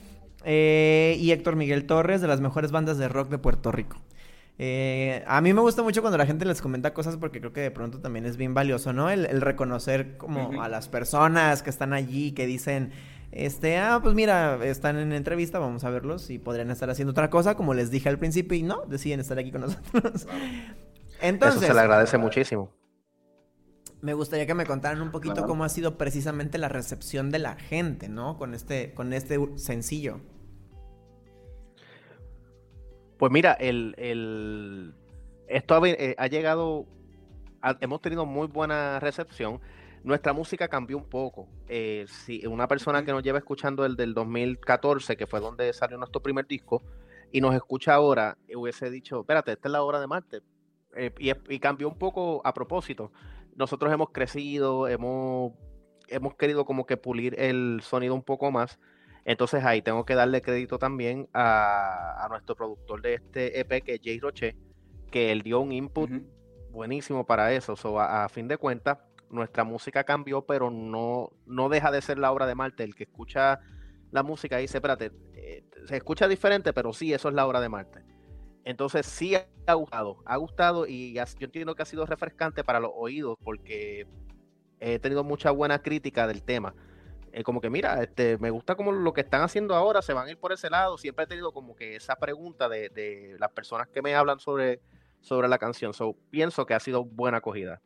Eh, 0.44 1.16
y 1.20 1.32
Héctor 1.32 1.56
Miguel 1.56 1.86
Torres, 1.86 2.22
de 2.22 2.28
las 2.28 2.42
mejores 2.42 2.72
bandas 2.72 2.98
de 2.98 3.08
rock 3.08 3.30
de 3.30 3.38
Puerto 3.38 3.72
Rico. 3.72 4.02
Eh, 4.60 5.24
a 5.28 5.40
mí 5.42 5.54
me 5.54 5.62
gusta 5.62 5.84
mucho 5.84 6.02
cuando 6.02 6.18
la 6.18 6.26
gente 6.26 6.44
les 6.44 6.62
comenta 6.62 6.94
cosas 6.94 7.18
porque 7.18 7.40
creo 7.40 7.54
que 7.54 7.62
de 7.62 7.72
pronto 7.72 8.00
también 8.00 8.26
es 8.26 8.38
bien 8.38 8.54
valioso, 8.54 8.92
¿no? 8.92 9.10
El, 9.10 9.42
reconocer 9.42 10.18
como 10.18 10.62
a 10.62 10.68
las 10.68 10.90
personas 10.90 11.62
que 11.62 11.70
están 11.70 11.94
allí, 11.94 12.32
que 12.32 12.48
dicen, 12.48 12.92
este, 13.32 13.78
ah, 13.78 14.00
pues 14.02 14.16
mira, 14.16 14.58
están 14.66 14.98
en 14.98 15.14
entrevista, 15.14 15.60
vamos 15.60 15.84
a 15.84 15.92
verlos 15.92 16.32
y 16.32 16.40
podrían 16.40 16.72
estar 16.72 16.90
haciendo 16.90 17.12
otra 17.12 17.30
cosa, 17.30 17.56
como 17.56 17.76
les 17.76 17.92
dije 17.92 18.10
al 18.10 18.18
principio, 18.18 18.58
y 18.58 18.64
no, 18.64 18.84
deciden 18.88 19.20
estar 19.20 19.38
aquí 19.38 19.52
con 19.52 19.62
nosotros. 19.62 20.28
Entonces... 21.22 21.62
Eso 21.62 21.68
se 21.68 21.74
le 21.76 21.82
agradece 21.82 22.18
muchísimo. 22.18 22.72
Me 24.02 24.14
gustaría 24.14 24.46
que 24.46 24.54
me 24.54 24.66
contaran 24.66 25.02
un 25.02 25.12
poquito 25.12 25.46
cómo 25.46 25.64
ha 25.64 25.70
sido 25.70 25.98
precisamente 25.98 26.58
la 26.58 26.70
recepción 26.70 27.32
de 27.32 27.40
la 27.40 27.56
gente, 27.56 28.10
¿no? 28.10 28.38
Con 28.38 28.54
este, 28.54 28.94
con 28.94 29.12
este 29.12 29.40
sencillo. 29.56 30.22
Pues 33.18 33.32
mira, 33.32 33.54
el, 33.54 34.94
esto 35.48 35.86
eh, 35.86 36.16
ha, 36.18 36.28
llegado, 36.28 36.86
hemos 37.82 38.02
tenido 38.02 38.26
muy 38.26 38.48
buena 38.48 39.00
recepción. 39.00 39.60
Nuestra 40.04 40.34
música 40.34 40.68
cambió 40.68 40.98
un 40.98 41.10
poco. 41.10 41.48
Eh, 41.68 42.06
si 42.08 42.46
una 42.46 42.68
persona 42.68 43.04
que 43.04 43.12
nos 43.12 43.24
lleva 43.24 43.40
escuchando 43.40 43.86
el 43.86 43.96
del 43.96 44.14
2014, 44.14 45.18
que 45.18 45.26
fue 45.26 45.40
donde 45.40 45.74
salió 45.74 45.98
nuestro 45.98 46.22
primer 46.22 46.46
disco, 46.46 46.84
y 47.32 47.42
nos 47.42 47.56
escucha 47.56 47.96
ahora, 47.96 48.38
hubiese 48.56 48.90
dicho, 48.92 49.22
espérate, 49.22 49.52
esta 49.52 49.68
es 49.68 49.72
la 49.72 49.82
obra 49.82 50.00
de 50.00 50.08
Marte. 50.08 50.42
Eh, 50.96 51.12
y, 51.18 51.32
y, 51.54 51.60
cambió 51.60 51.90
un 51.90 51.98
poco 51.98 52.42
a 52.46 52.54
propósito. 52.54 53.12
Nosotros 53.56 53.92
hemos 53.92 54.12
crecido, 54.12 54.88
hemos, 54.88 55.54
hemos 56.08 56.36
querido 56.36 56.66
como 56.66 56.86
que 56.86 56.98
pulir 56.98 57.40
el 57.40 57.82
sonido 57.82 58.14
un 58.14 58.24
poco 58.24 58.52
más 58.52 58.80
entonces 59.28 59.66
ahí 59.66 59.82
tengo 59.82 60.06
que 60.06 60.16
darle 60.16 60.42
crédito 60.42 60.80
también 60.80 61.28
a, 61.34 62.26
nuestro 62.30 62.56
productor 62.56 63.02
de 63.02 63.16
este 63.16 63.60
EP, 63.60 63.84
que 63.84 63.96
es 63.96 64.02
Jay 64.02 64.22
Roche, 64.22 64.56
que 65.12 65.34
él 65.34 65.42
dio 65.42 65.60
un 65.60 65.74
input 65.74 66.10
buenísimo 66.72 67.26
para 67.26 67.52
eso. 67.52 67.76
a, 68.00 68.30
fin 68.30 68.48
de 68.48 68.56
cuentas, 68.56 69.00
nuestra 69.30 69.66
música 69.66 70.06
cambió, 70.06 70.46
pero 70.46 70.72
no, 70.72 71.34
no 71.46 71.68
deja 71.68 71.92
de 71.92 72.02
ser 72.02 72.20
la 72.20 72.32
obra 72.32 72.46
de 72.46 72.56
Marte. 72.56 72.86
El 72.86 72.96
que 72.96 73.04
escucha 73.04 73.60
la 74.12 74.24
música 74.24 74.60
dice, 74.60 74.78
espérate, 74.78 75.12
eh, 75.34 75.66
se 75.86 75.98
escucha 75.98 76.30
diferente, 76.30 76.72
pero 76.72 76.94
sí, 76.94 77.12
eso 77.14 77.28
es 77.28 77.36
la 77.36 77.46
obra 77.46 77.60
de 77.60 77.68
Marte. 77.68 78.06
Entonces 78.64 79.06
sí 79.06 79.36
ha 79.36 79.74
gustado, 79.74 80.24
ha 80.26 80.38
gustado 80.38 80.88
y 80.88 81.16
yo 81.16 81.24
entiendo 81.42 81.76
que 81.76 81.82
ha 81.82 81.86
sido 81.86 82.06
refrescante 82.06 82.64
para 82.64 82.80
los 82.80 82.92
oídos 82.96 83.36
porque 83.44 84.08
he 84.80 85.00
tenido 85.00 85.26
mucha 85.26 85.52
buena 85.52 85.80
crítica 85.80 86.28
del 86.28 86.44
tema. 86.44 86.74
Eh, 87.32 87.44
como 87.44 87.62
que 87.62 87.70
mira, 87.70 88.02
este, 88.02 88.38
me 88.38 88.50
gusta 88.50 88.76
como 88.76 88.92
lo 88.92 89.14
que 89.14 89.22
están 89.22 89.42
haciendo 89.42 89.76
ahora, 89.76 90.02
se 90.02 90.14
van 90.14 90.28
a 90.28 90.32
ir 90.32 90.40
por 90.40 90.52
ese 90.52 90.70
lado. 90.70 90.98
Siempre 90.98 91.26
he 91.26 91.28
tenido 91.28 91.52
como 91.52 91.76
que 91.76 91.96
esa 91.96 92.16
pregunta 92.16 92.70
de, 92.70 93.36
las 93.40 93.52
personas 93.52 93.88
que 93.90 94.02
me 94.02 94.16
hablan 94.16 94.40
sobre, 94.40 94.82
sobre 95.22 95.48
la 95.48 95.58
canción. 95.58 95.94
So, 95.94 96.16
pienso 96.30 96.66
que 96.66 96.74
ha 96.74 96.80
sido 96.80 97.06
buena 97.06 97.38
acogida. 97.38 97.82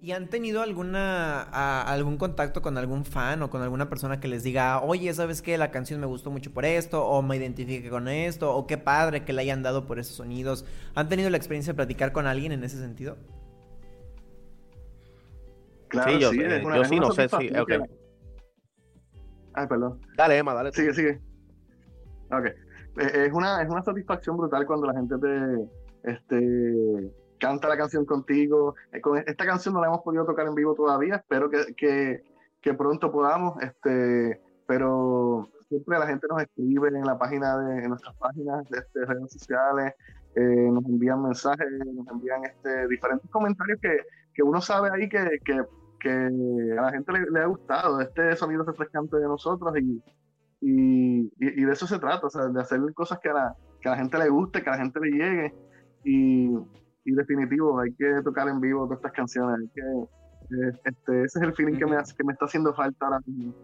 ¿Y 0.00 0.12
han 0.12 0.28
tenido 0.28 0.62
alguna 0.62 1.42
algún 1.82 2.18
contacto 2.18 2.62
con 2.62 2.78
algún 2.78 3.04
fan 3.04 3.42
o 3.42 3.50
con 3.50 3.62
alguna 3.62 3.88
persona 3.88 4.20
que 4.20 4.28
les 4.28 4.44
diga, 4.44 4.80
oye, 4.80 5.12
¿sabes 5.12 5.42
qué? 5.42 5.58
La 5.58 5.72
canción 5.72 5.98
me 5.98 6.06
gustó 6.06 6.30
mucho 6.30 6.52
por 6.52 6.64
esto, 6.64 7.04
o 7.04 7.20
me 7.20 7.36
identifique 7.36 7.90
con 7.90 8.06
esto, 8.06 8.54
o 8.54 8.68
qué 8.68 8.78
padre 8.78 9.24
que 9.24 9.32
le 9.32 9.42
hayan 9.42 9.64
dado 9.64 9.86
por 9.86 9.98
esos 9.98 10.14
sonidos. 10.14 10.64
¿Han 10.94 11.08
tenido 11.08 11.30
la 11.30 11.36
experiencia 11.36 11.72
de 11.72 11.76
platicar 11.76 12.12
con 12.12 12.28
alguien 12.28 12.52
en 12.52 12.62
ese 12.62 12.78
sentido? 12.78 13.16
Claro, 15.88 16.10
sí, 16.10 16.18
yo, 16.18 16.30
sí, 16.30 16.40
eh, 16.40 16.62
yo 16.62 16.84
sí 16.84 17.00
no 17.00 17.10
sé 17.12 17.28
si. 17.28 17.56
Okay. 17.56 17.80
Ay, 19.54 19.66
perdón. 19.66 20.00
Dale, 20.16 20.38
Emma, 20.38 20.54
dale. 20.54 20.72
Sigue, 20.72 20.94
sigue. 20.94 21.20
Ok. 22.30 22.46
Eh, 22.46 23.26
es 23.26 23.32
una, 23.32 23.62
es 23.62 23.68
una 23.68 23.82
satisfacción 23.82 24.36
brutal 24.36 24.66
cuando 24.66 24.86
la 24.86 24.94
gente 24.94 25.16
te 25.18 26.10
este, 26.10 27.12
canta 27.38 27.68
la 27.68 27.76
canción 27.76 28.04
contigo. 28.04 28.74
Eh, 28.92 29.00
con 29.00 29.18
esta 29.18 29.46
canción 29.46 29.74
no 29.74 29.80
la 29.80 29.86
hemos 29.86 30.02
podido 30.02 30.24
tocar 30.26 30.46
en 30.46 30.54
vivo 30.54 30.74
todavía. 30.74 31.16
Espero 31.16 31.48
que, 31.48 31.74
que, 31.76 32.22
que 32.60 32.74
pronto 32.74 33.10
podamos. 33.10 33.60
Este, 33.62 34.40
pero 34.66 35.48
siempre 35.68 35.98
la 35.98 36.06
gente 36.06 36.26
nos 36.28 36.42
escribe 36.42 36.88
en 36.88 37.04
la 37.04 37.18
página 37.18 37.58
de 37.58 37.84
en 37.84 37.88
nuestras 37.88 38.14
páginas 38.16 38.68
de, 38.68 38.78
este, 38.78 39.06
redes 39.06 39.32
sociales. 39.32 39.94
nos 40.36 40.84
envían 40.84 41.22
mensajes, 41.22 41.66
nos 41.94 42.06
envían 42.08 42.44
este, 42.44 42.86
diferentes 42.88 43.30
comentarios 43.30 43.80
que, 43.80 44.02
que 44.34 44.42
uno 44.42 44.60
sabe 44.60 44.90
ahí 44.92 45.08
que, 45.08 45.40
que, 45.44 45.62
que 45.98 46.10
a 46.10 46.82
la 46.82 46.90
gente 46.92 47.12
le, 47.12 47.40
ha 47.40 47.46
gustado 47.46 48.00
este 48.00 48.36
sonido 48.36 48.64
refrescante 48.64 49.16
de 49.16 49.26
nosotros 49.26 49.74
y, 49.78 50.02
y, 50.60 51.30
y, 51.38 51.64
de 51.64 51.72
eso 51.72 51.86
se 51.86 51.98
trata, 51.98 52.26
o 52.26 52.30
sea, 52.30 52.46
de 52.46 52.60
hacer 52.60 52.80
cosas 52.94 53.18
que 53.20 53.30
a, 53.30 53.34
la, 53.34 53.56
que 53.80 53.88
a 53.88 53.92
la 53.92 53.98
gente 53.98 54.18
le 54.18 54.28
guste, 54.28 54.62
que 54.62 54.70
a 54.70 54.72
la 54.72 54.78
gente 54.78 55.00
le 55.00 55.10
llegue 55.10 55.54
y, 56.04 56.50
y 57.04 57.12
definitivo, 57.12 57.78
hay 57.80 57.92
que 57.94 58.22
tocar 58.22 58.48
en 58.48 58.60
vivo 58.60 58.84
todas 58.84 58.98
estas 58.98 59.12
canciones, 59.12 59.60
hay 59.60 59.68
que, 59.74 59.80
eh, 59.80 60.72
este, 60.84 61.24
ese 61.24 61.38
es 61.38 61.44
el 61.44 61.54
feeling 61.54 61.78
que 61.78 61.86
me, 61.86 61.96
que 61.96 62.24
me 62.24 62.32
está 62.32 62.46
haciendo 62.46 62.74
falta 62.74 63.06
ahora 63.06 63.20
mismo. 63.26 63.54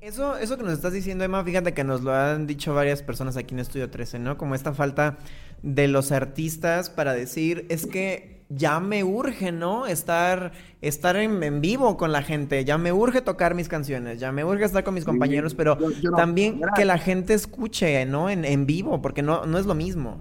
Eso, 0.00 0.36
eso 0.36 0.56
que 0.56 0.62
nos 0.62 0.74
estás 0.74 0.92
diciendo, 0.92 1.24
Emma, 1.24 1.42
fíjate 1.42 1.74
que 1.74 1.82
nos 1.82 2.02
lo 2.02 2.12
han 2.12 2.46
dicho 2.46 2.72
varias 2.72 3.02
personas 3.02 3.36
aquí 3.36 3.54
en 3.54 3.60
Estudio 3.60 3.90
13, 3.90 4.20
¿no? 4.20 4.38
Como 4.38 4.54
esta 4.54 4.72
falta 4.72 5.18
de 5.62 5.88
los 5.88 6.12
artistas 6.12 6.88
para 6.88 7.14
decir, 7.14 7.66
es 7.68 7.84
que 7.84 8.37
ya 8.48 8.80
me 8.80 9.04
urge, 9.04 9.52
¿no? 9.52 9.86
Estar, 9.86 10.52
estar 10.80 11.16
en, 11.16 11.60
vivo 11.60 11.96
con 11.96 12.12
la 12.12 12.22
gente, 12.22 12.64
ya 12.64 12.78
me 12.78 12.92
urge 12.92 13.20
tocar 13.20 13.54
mis 13.54 13.68
canciones, 13.68 14.20
ya 14.20 14.32
me 14.32 14.44
urge 14.44 14.64
estar 14.64 14.84
con 14.84 14.94
mis 14.94 15.04
compañeros, 15.04 15.54
pero 15.54 15.76
también 16.16 16.60
que 16.74 16.84
la 16.84 16.98
gente 16.98 17.34
escuche, 17.34 18.06
¿no? 18.06 18.30
En, 18.30 18.44
en 18.44 18.66
vivo, 18.66 19.02
porque 19.02 19.22
no, 19.22 19.46
no 19.46 19.58
es 19.58 19.66
lo 19.66 19.74
mismo. 19.74 20.18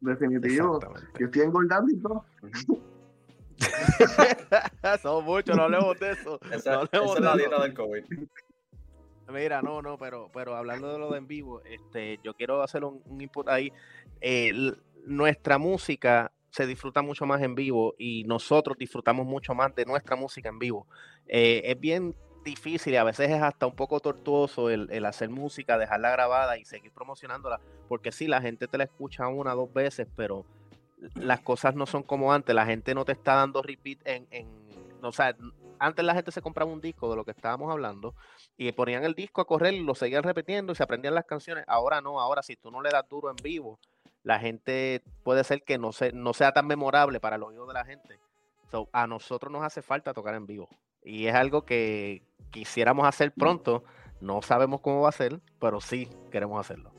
Definitivo. 0.00 0.80
Yo 1.18 1.26
estoy 1.26 1.42
engordando 1.42 1.92
y 1.92 1.96
todo. 1.98 2.24
Son 5.02 5.24
muchos, 5.24 5.56
no 5.56 5.62
hablemos 5.62 5.98
de 6.00 6.10
eso. 6.10 6.40
Esa, 6.50 6.82
es 6.82 7.20
la 7.20 7.36
dieta 7.36 7.62
del 7.62 7.74
COVID. 7.74 8.04
Mira, 9.32 9.62
no, 9.62 9.80
no, 9.80 9.96
pero, 9.98 10.28
pero 10.34 10.56
hablando 10.56 10.92
de 10.92 10.98
lo 10.98 11.10
de 11.10 11.18
en 11.18 11.28
vivo, 11.28 11.62
este, 11.64 12.18
yo 12.24 12.34
quiero 12.34 12.62
hacer 12.62 12.84
un, 12.84 13.00
input 13.20 13.48
ahí. 13.48 13.72
Eh, 14.20 14.72
nuestra 15.06 15.58
música 15.58 16.32
se 16.52 16.66
disfruta 16.66 17.02
mucho 17.02 17.24
más 17.24 17.40
en 17.42 17.54
vivo 17.54 17.94
y 17.98 18.24
nosotros 18.24 18.76
disfrutamos 18.76 19.26
mucho 19.26 19.54
más 19.54 19.74
de 19.74 19.86
nuestra 19.86 20.16
música 20.16 20.50
en 20.50 20.58
vivo. 20.58 20.86
Eh, 21.26 21.62
es 21.64 21.80
bien 21.80 22.14
difícil 22.44 22.92
y 22.92 22.96
a 22.96 23.04
veces 23.04 23.30
es 23.30 23.42
hasta 23.42 23.66
un 23.66 23.74
poco 23.74 24.00
tortuoso 24.00 24.68
el, 24.68 25.04
hacer 25.06 25.30
música, 25.30 25.78
dejarla 25.78 26.10
grabada 26.10 26.58
y 26.58 26.64
seguir 26.66 26.92
promocionándola, 26.92 27.58
porque 27.88 28.12
sí, 28.12 28.26
la 28.26 28.42
gente 28.42 28.68
te 28.68 28.76
la 28.76 28.84
escucha 28.84 29.28
una 29.28 29.54
o 29.54 29.56
dos 29.56 29.72
veces, 29.72 30.06
pero 30.14 30.44
las 31.14 31.40
cosas 31.40 31.74
no 31.74 31.86
son 31.86 32.02
como 32.02 32.32
antes, 32.34 32.54
la 32.54 32.66
gente 32.66 32.94
no 32.94 33.04
te 33.06 33.12
está 33.12 33.34
dando 33.34 33.62
repeat 33.62 34.00
en, 34.04 34.26
en 34.30 34.46
o 35.02 35.10
sea, 35.10 35.34
antes 35.78 36.04
la 36.04 36.14
gente 36.14 36.30
se 36.30 36.42
compraba 36.42 36.70
un 36.70 36.80
disco 36.80 37.10
de 37.10 37.16
lo 37.16 37.24
que 37.24 37.32
estábamos 37.32 37.72
hablando 37.72 38.14
y 38.56 38.70
ponían 38.72 39.04
el 39.04 39.14
disco 39.14 39.40
a 39.40 39.46
correr, 39.46 39.74
lo 39.74 39.94
seguían 39.94 40.22
repitiendo 40.22 40.72
y 40.72 40.76
se 40.76 40.82
aprendían 40.82 41.14
las 41.14 41.24
canciones. 41.24 41.64
Ahora 41.66 42.00
no, 42.00 42.20
ahora 42.20 42.42
si 42.42 42.56
tú 42.56 42.70
no 42.70 42.82
le 42.82 42.90
das 42.90 43.08
duro 43.08 43.30
en 43.30 43.36
vivo, 43.36 43.80
la 44.22 44.38
gente 44.38 45.02
puede 45.22 45.44
ser 45.44 45.62
que 45.62 45.78
no, 45.78 45.92
se, 45.92 46.12
no 46.12 46.32
sea 46.32 46.52
tan 46.52 46.66
memorable 46.66 47.20
para 47.20 47.36
el 47.36 47.42
oído 47.42 47.66
de 47.66 47.74
la 47.74 47.84
gente. 47.84 48.18
a 48.92 49.06
nosotros 49.06 49.52
nos 49.52 49.64
hace 49.64 49.82
falta 49.82 50.14
tocar 50.14 50.34
en 50.34 50.46
vivo 50.46 50.68
y 51.04 51.26
es 51.26 51.34
algo 51.34 51.64
que 51.64 52.22
quisiéramos 52.50 53.06
hacer 53.06 53.32
pronto. 53.32 53.84
No 54.20 54.40
sabemos 54.40 54.80
cómo 54.80 55.00
va 55.00 55.08
a 55.08 55.12
ser, 55.12 55.40
pero 55.60 55.80
sí 55.80 56.08
queremos 56.30 56.60
hacerlo. 56.60 56.92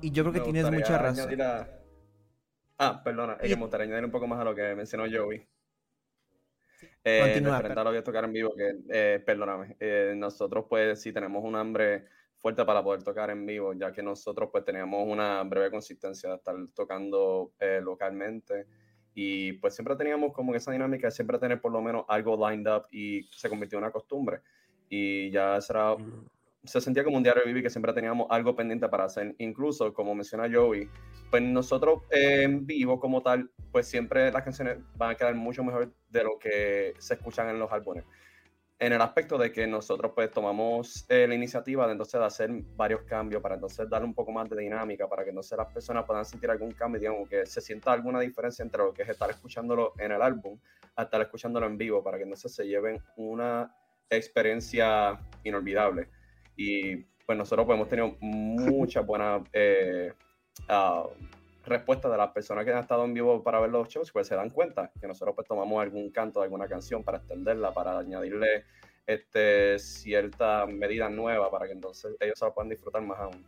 y 0.00 0.10
yo 0.10 0.22
creo 0.22 0.32
que 0.32 0.40
tienes 0.40 0.70
mucha 0.70 0.98
razón. 0.98 1.30
Ah, 2.78 3.02
perdona, 3.04 3.34
es 3.34 3.50
que 3.50 3.56
me 3.56 3.62
gustaría 3.62 3.86
añadir 3.86 4.06
un 4.06 4.10
poco 4.10 4.26
más 4.26 4.40
a 4.40 4.44
lo 4.44 4.54
que 4.54 4.74
mencionó 4.74 5.04
Joey. 5.04 5.46
Eh, 7.04 7.40
referente 7.44 7.80
a 7.80 7.84
lo 7.84 7.92
que 7.92 8.00
tocar 8.00 8.24
en 8.24 8.32
vivo, 8.32 8.54
que, 8.56 8.72
eh, 8.88 9.22
perdóname, 9.24 9.76
eh, 9.80 10.14
nosotros 10.16 10.64
pues 10.66 11.00
sí 11.00 11.12
tenemos 11.12 11.44
un 11.44 11.56
hambre 11.56 12.06
fuerte 12.40 12.64
para 12.64 12.82
poder 12.82 13.02
tocar 13.02 13.30
en 13.30 13.46
vivo, 13.46 13.72
ya 13.74 13.92
que 13.92 14.02
nosotros 14.02 14.48
pues 14.50 14.64
teníamos 14.64 15.06
una 15.06 15.42
breve 15.44 15.70
consistencia 15.70 16.30
de 16.30 16.36
estar 16.36 16.56
tocando 16.74 17.52
eh, 17.60 17.80
localmente 17.82 18.66
y 19.14 19.52
pues 19.54 19.74
siempre 19.74 19.96
teníamos 19.96 20.32
como 20.32 20.54
esa 20.54 20.72
dinámica 20.72 21.08
de 21.08 21.10
siempre 21.10 21.38
tener 21.38 21.60
por 21.60 21.72
lo 21.72 21.82
menos 21.82 22.04
algo 22.08 22.48
lined 22.48 22.70
up 22.70 22.86
y 22.90 23.22
se 23.32 23.48
convirtió 23.48 23.78
en 23.78 23.84
una 23.84 23.92
costumbre 23.92 24.40
y 24.88 25.30
ya 25.30 25.60
será 25.60 25.96
se 26.64 26.80
sentía 26.80 27.04
como 27.04 27.16
un 27.16 27.22
diario 27.22 27.42
de 27.42 27.48
vivir 27.48 27.62
que 27.62 27.70
siempre 27.70 27.92
teníamos 27.92 28.26
algo 28.30 28.54
pendiente 28.54 28.88
para 28.88 29.04
hacer. 29.04 29.34
Incluso, 29.38 29.94
como 29.94 30.14
menciona 30.14 30.48
Joey, 30.52 30.88
pues 31.30 31.42
nosotros 31.42 32.02
en 32.10 32.66
vivo 32.66 33.00
como 33.00 33.22
tal, 33.22 33.50
pues 33.72 33.86
siempre 33.86 34.30
las 34.30 34.42
canciones 34.42 34.78
van 34.96 35.10
a 35.10 35.14
quedar 35.14 35.34
mucho 35.34 35.64
mejor 35.64 35.92
de 36.10 36.24
lo 36.24 36.38
que 36.38 36.94
se 36.98 37.14
escuchan 37.14 37.48
en 37.48 37.58
los 37.58 37.72
álbumes. 37.72 38.04
En 38.82 38.94
el 38.94 39.00
aspecto 39.02 39.36
de 39.36 39.52
que 39.52 39.66
nosotros 39.66 40.12
pues 40.14 40.30
tomamos 40.30 41.04
eh, 41.10 41.26
la 41.28 41.34
iniciativa 41.34 41.84
de 41.84 41.92
entonces 41.92 42.18
de 42.18 42.26
hacer 42.26 42.50
varios 42.76 43.02
cambios 43.02 43.42
para 43.42 43.56
entonces 43.56 43.86
darle 43.90 44.06
un 44.06 44.14
poco 44.14 44.32
más 44.32 44.48
de 44.48 44.56
dinámica, 44.56 45.06
para 45.06 45.22
que 45.22 45.28
entonces 45.28 45.56
las 45.58 45.70
personas 45.70 46.06
puedan 46.06 46.24
sentir 46.24 46.50
algún 46.50 46.72
cambio, 46.72 46.98
digamos, 46.98 47.28
que 47.28 47.44
se 47.44 47.60
sienta 47.60 47.92
alguna 47.92 48.20
diferencia 48.20 48.62
entre 48.62 48.82
lo 48.82 48.94
que 48.94 49.02
es 49.02 49.08
estar 49.10 49.28
escuchándolo 49.28 49.92
en 49.98 50.12
el 50.12 50.22
álbum 50.22 50.58
a 50.96 51.02
estar 51.02 51.20
escuchándolo 51.20 51.66
en 51.66 51.76
vivo, 51.76 52.02
para 52.02 52.16
que 52.16 52.22
entonces 52.22 52.54
se 52.54 52.66
lleven 52.66 53.02
una 53.16 53.70
experiencia 54.08 55.20
inolvidable. 55.44 56.08
Y 56.56 56.96
pues 57.26 57.36
nosotros 57.36 57.66
pues, 57.66 57.76
hemos 57.76 57.88
tenido 57.90 58.16
mucha 58.20 59.02
buena 59.02 59.44
eh, 59.52 60.10
uh, 60.70 61.06
respuesta 61.64 62.08
de 62.08 62.16
las 62.16 62.30
personas 62.30 62.64
que 62.64 62.72
han 62.72 62.78
estado 62.78 63.04
en 63.04 63.14
vivo 63.14 63.42
para 63.42 63.60
ver 63.60 63.70
los 63.70 63.88
shows, 63.88 64.10
pues 64.12 64.26
se 64.26 64.34
dan 64.34 64.50
cuenta 64.50 64.90
que 65.00 65.06
nosotros 65.06 65.34
pues 65.34 65.46
tomamos 65.46 65.82
algún 65.82 66.10
canto 66.10 66.40
de 66.40 66.44
alguna 66.44 66.68
canción 66.68 67.02
para 67.02 67.18
extenderla, 67.18 67.72
para 67.72 67.98
añadirle 67.98 68.64
este, 69.06 69.78
cierta 69.78 70.66
medida 70.66 71.08
nueva 71.08 71.50
para 71.50 71.66
que 71.66 71.72
entonces 71.72 72.16
ellos 72.20 72.38
se 72.38 72.44
la 72.44 72.52
puedan 72.52 72.70
disfrutar 72.70 73.02
más 73.02 73.18
aún. 73.18 73.44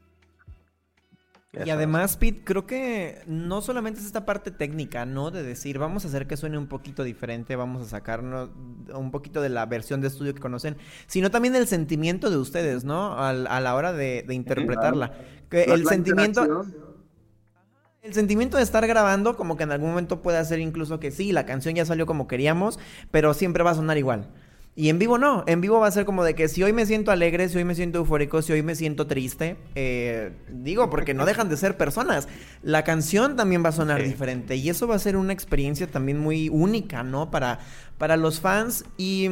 Y 1.66 1.68
además, 1.68 2.16
Pete, 2.16 2.44
creo 2.44 2.66
que 2.66 3.20
no 3.27 3.61
solamente 3.61 4.01
es 4.01 4.07
esta 4.07 4.25
parte 4.25 4.51
técnica, 4.51 5.05
¿no? 5.05 5.31
De 5.31 5.42
decir, 5.42 5.79
vamos 5.79 6.03
a 6.05 6.09
hacer 6.09 6.27
que 6.27 6.38
suene 6.38 6.57
un 6.57 6.66
poquito 6.66 7.05
diferente, 7.05 7.57
vamos 7.57 7.83
a 7.83 7.90
sacarnos 7.90 8.48
un 8.94 9.11
poquito 9.11 9.42
de 9.42 9.51
la 9.51 9.66
versión 9.66 10.01
de 10.01 10.09
estudio 10.09 10.33
que 10.35 10.40
conocen, 10.40 10.79
sino 11.07 11.31
también 11.31 11.55
el 11.55 11.66
sentimiento 11.66 12.31
de 12.31 12.38
ustedes, 12.38 12.85
¿no? 12.85 13.18
a 13.18 13.33
la 13.35 13.75
hora 13.75 13.92
de, 13.92 14.25
interpretarla. 14.31 15.12
Que 15.51 15.64
el 15.64 15.87
sentimiento... 15.87 16.64
El 18.03 18.15
sentimiento 18.15 18.57
de 18.57 18.65
estar 18.65 18.85
grabando, 18.88 19.37
como 19.37 19.57
que 19.57 19.62
en 19.62 19.71
algún 19.71 19.91
momento 19.91 20.23
puede 20.23 20.37
hacer 20.37 20.59
incluso 20.59 20.99
que 20.99 21.12
sí, 21.12 21.31
la 21.31 21.47
canción 21.47 21.77
ya 21.77 21.85
salió 21.85 22.05
como 22.05 22.27
queríamos, 22.27 22.81
pero 23.12 23.33
siempre 23.33 23.62
va 23.62 23.71
a 23.71 23.75
sonar 23.77 23.97
igual. 23.97 24.27
Y 24.75 24.88
en 24.88 24.99
vivo 24.99 25.19
no, 25.19 25.45
en 25.47 25.61
vivo 25.61 25.79
va 25.79 25.87
a 25.87 25.93
ser 25.93 26.05
como 26.05 26.25
de 26.25 26.35
que 26.35 26.49
si 26.49 26.65
hoy 26.65 26.73
me 26.73 26.85
siento 26.85 27.12
alegre, 27.12 27.49
si 27.49 27.59
hoy 27.59 27.65
me 27.65 27.77
siento 27.77 27.99
eufórico, 27.99 28.43
si 28.43 28.53
hoy 28.53 28.62
me 28.65 28.75
siento 28.75 29.07
triste, 29.07 29.57
eh, 29.77 30.33
digo, 30.51 30.91
porque 30.91 31.15
no 31.15 31.27
dejan 31.27 31.49
de 31.49 31.57
ser 31.57 31.77
personas, 31.77 32.27
la 32.65 32.83
canción 32.83 33.37
también 33.37 33.65
va 33.65 33.69
a 33.69 33.73
sonar 33.73 34.03
diferente 34.03 34.57
y 34.57 34.69
eso 34.69 34.88
va 34.88 34.97
a 34.97 34.99
ser 34.99 35.17
una 35.17 35.33
experiencia 35.33 35.87
también 35.87 36.19
muy 36.19 36.49
única, 36.49 37.05
¿no? 37.05 37.31
Para, 37.31 37.61
para 37.99 38.17
los 38.17 38.41
fans 38.41 38.85
y, 38.97 39.29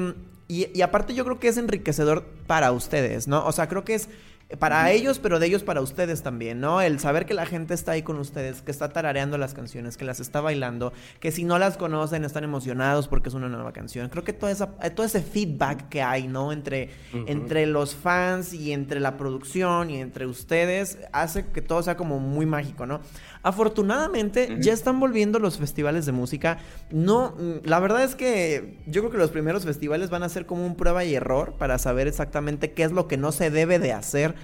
y, 0.46 0.68
y 0.72 0.82
aparte 0.82 1.12
yo 1.14 1.24
creo 1.24 1.40
que 1.40 1.48
es 1.48 1.56
enriquecedor 1.56 2.24
para 2.46 2.70
ustedes, 2.70 3.26
¿no? 3.26 3.44
O 3.46 3.50
sea, 3.50 3.68
creo 3.68 3.82
que 3.82 3.94
es 3.94 4.08
para 4.58 4.90
ellos, 4.90 5.20
pero 5.20 5.38
de 5.38 5.46
ellos 5.46 5.62
para 5.62 5.80
ustedes 5.80 6.22
también, 6.22 6.60
¿no? 6.60 6.80
El 6.80 6.98
saber 6.98 7.24
que 7.24 7.34
la 7.34 7.46
gente 7.46 7.72
está 7.72 7.92
ahí 7.92 8.02
con 8.02 8.18
ustedes, 8.18 8.62
que 8.62 8.72
está 8.72 8.88
tarareando 8.88 9.38
las 9.38 9.54
canciones, 9.54 9.96
que 9.96 10.04
las 10.04 10.18
está 10.18 10.40
bailando, 10.40 10.92
que 11.20 11.30
si 11.30 11.44
no 11.44 11.58
las 11.58 11.76
conocen 11.76 12.24
están 12.24 12.42
emocionados 12.42 13.06
porque 13.06 13.28
es 13.28 13.34
una 13.34 13.48
nueva 13.48 13.72
canción. 13.72 14.08
Creo 14.08 14.24
que 14.24 14.32
toda 14.32 14.50
esa, 14.50 14.72
todo 14.94 15.06
ese 15.06 15.22
feedback 15.22 15.88
que 15.88 16.02
hay, 16.02 16.26
¿no? 16.26 16.52
Entre, 16.52 16.90
entre 17.26 17.66
los 17.66 17.94
fans 17.94 18.52
y 18.52 18.72
entre 18.72 18.98
la 18.98 19.16
producción 19.16 19.90
y 19.90 20.00
entre 20.00 20.26
ustedes 20.26 20.98
hace 21.12 21.46
que 21.46 21.62
todo 21.62 21.82
sea 21.82 21.96
como 21.96 22.18
muy 22.18 22.46
mágico, 22.46 22.86
¿no? 22.86 23.00
Afortunadamente 23.42 24.56
ya 24.60 24.72
están 24.72 25.00
volviendo 25.00 25.38
los 25.38 25.58
festivales 25.58 26.06
de 26.06 26.12
música. 26.12 26.58
No, 26.90 27.36
la 27.64 27.78
verdad 27.80 28.02
es 28.02 28.14
que 28.14 28.78
yo 28.86 29.00
creo 29.00 29.12
que 29.12 29.18
los 29.18 29.30
primeros 29.30 29.64
festivales 29.64 30.10
van 30.10 30.22
a 30.24 30.28
ser 30.28 30.44
como 30.44 30.66
un 30.66 30.76
prueba 30.76 31.04
y 31.04 31.14
error 31.14 31.54
para 31.58 31.78
saber 31.78 32.06
exactamente 32.06 32.72
qué 32.72 32.82
es 32.82 32.92
lo 32.92 33.08
que 33.08 33.16
no 33.16 33.32
se 33.32 33.50
debe 33.50 33.78
de 33.78 33.92
hacer 33.92 34.34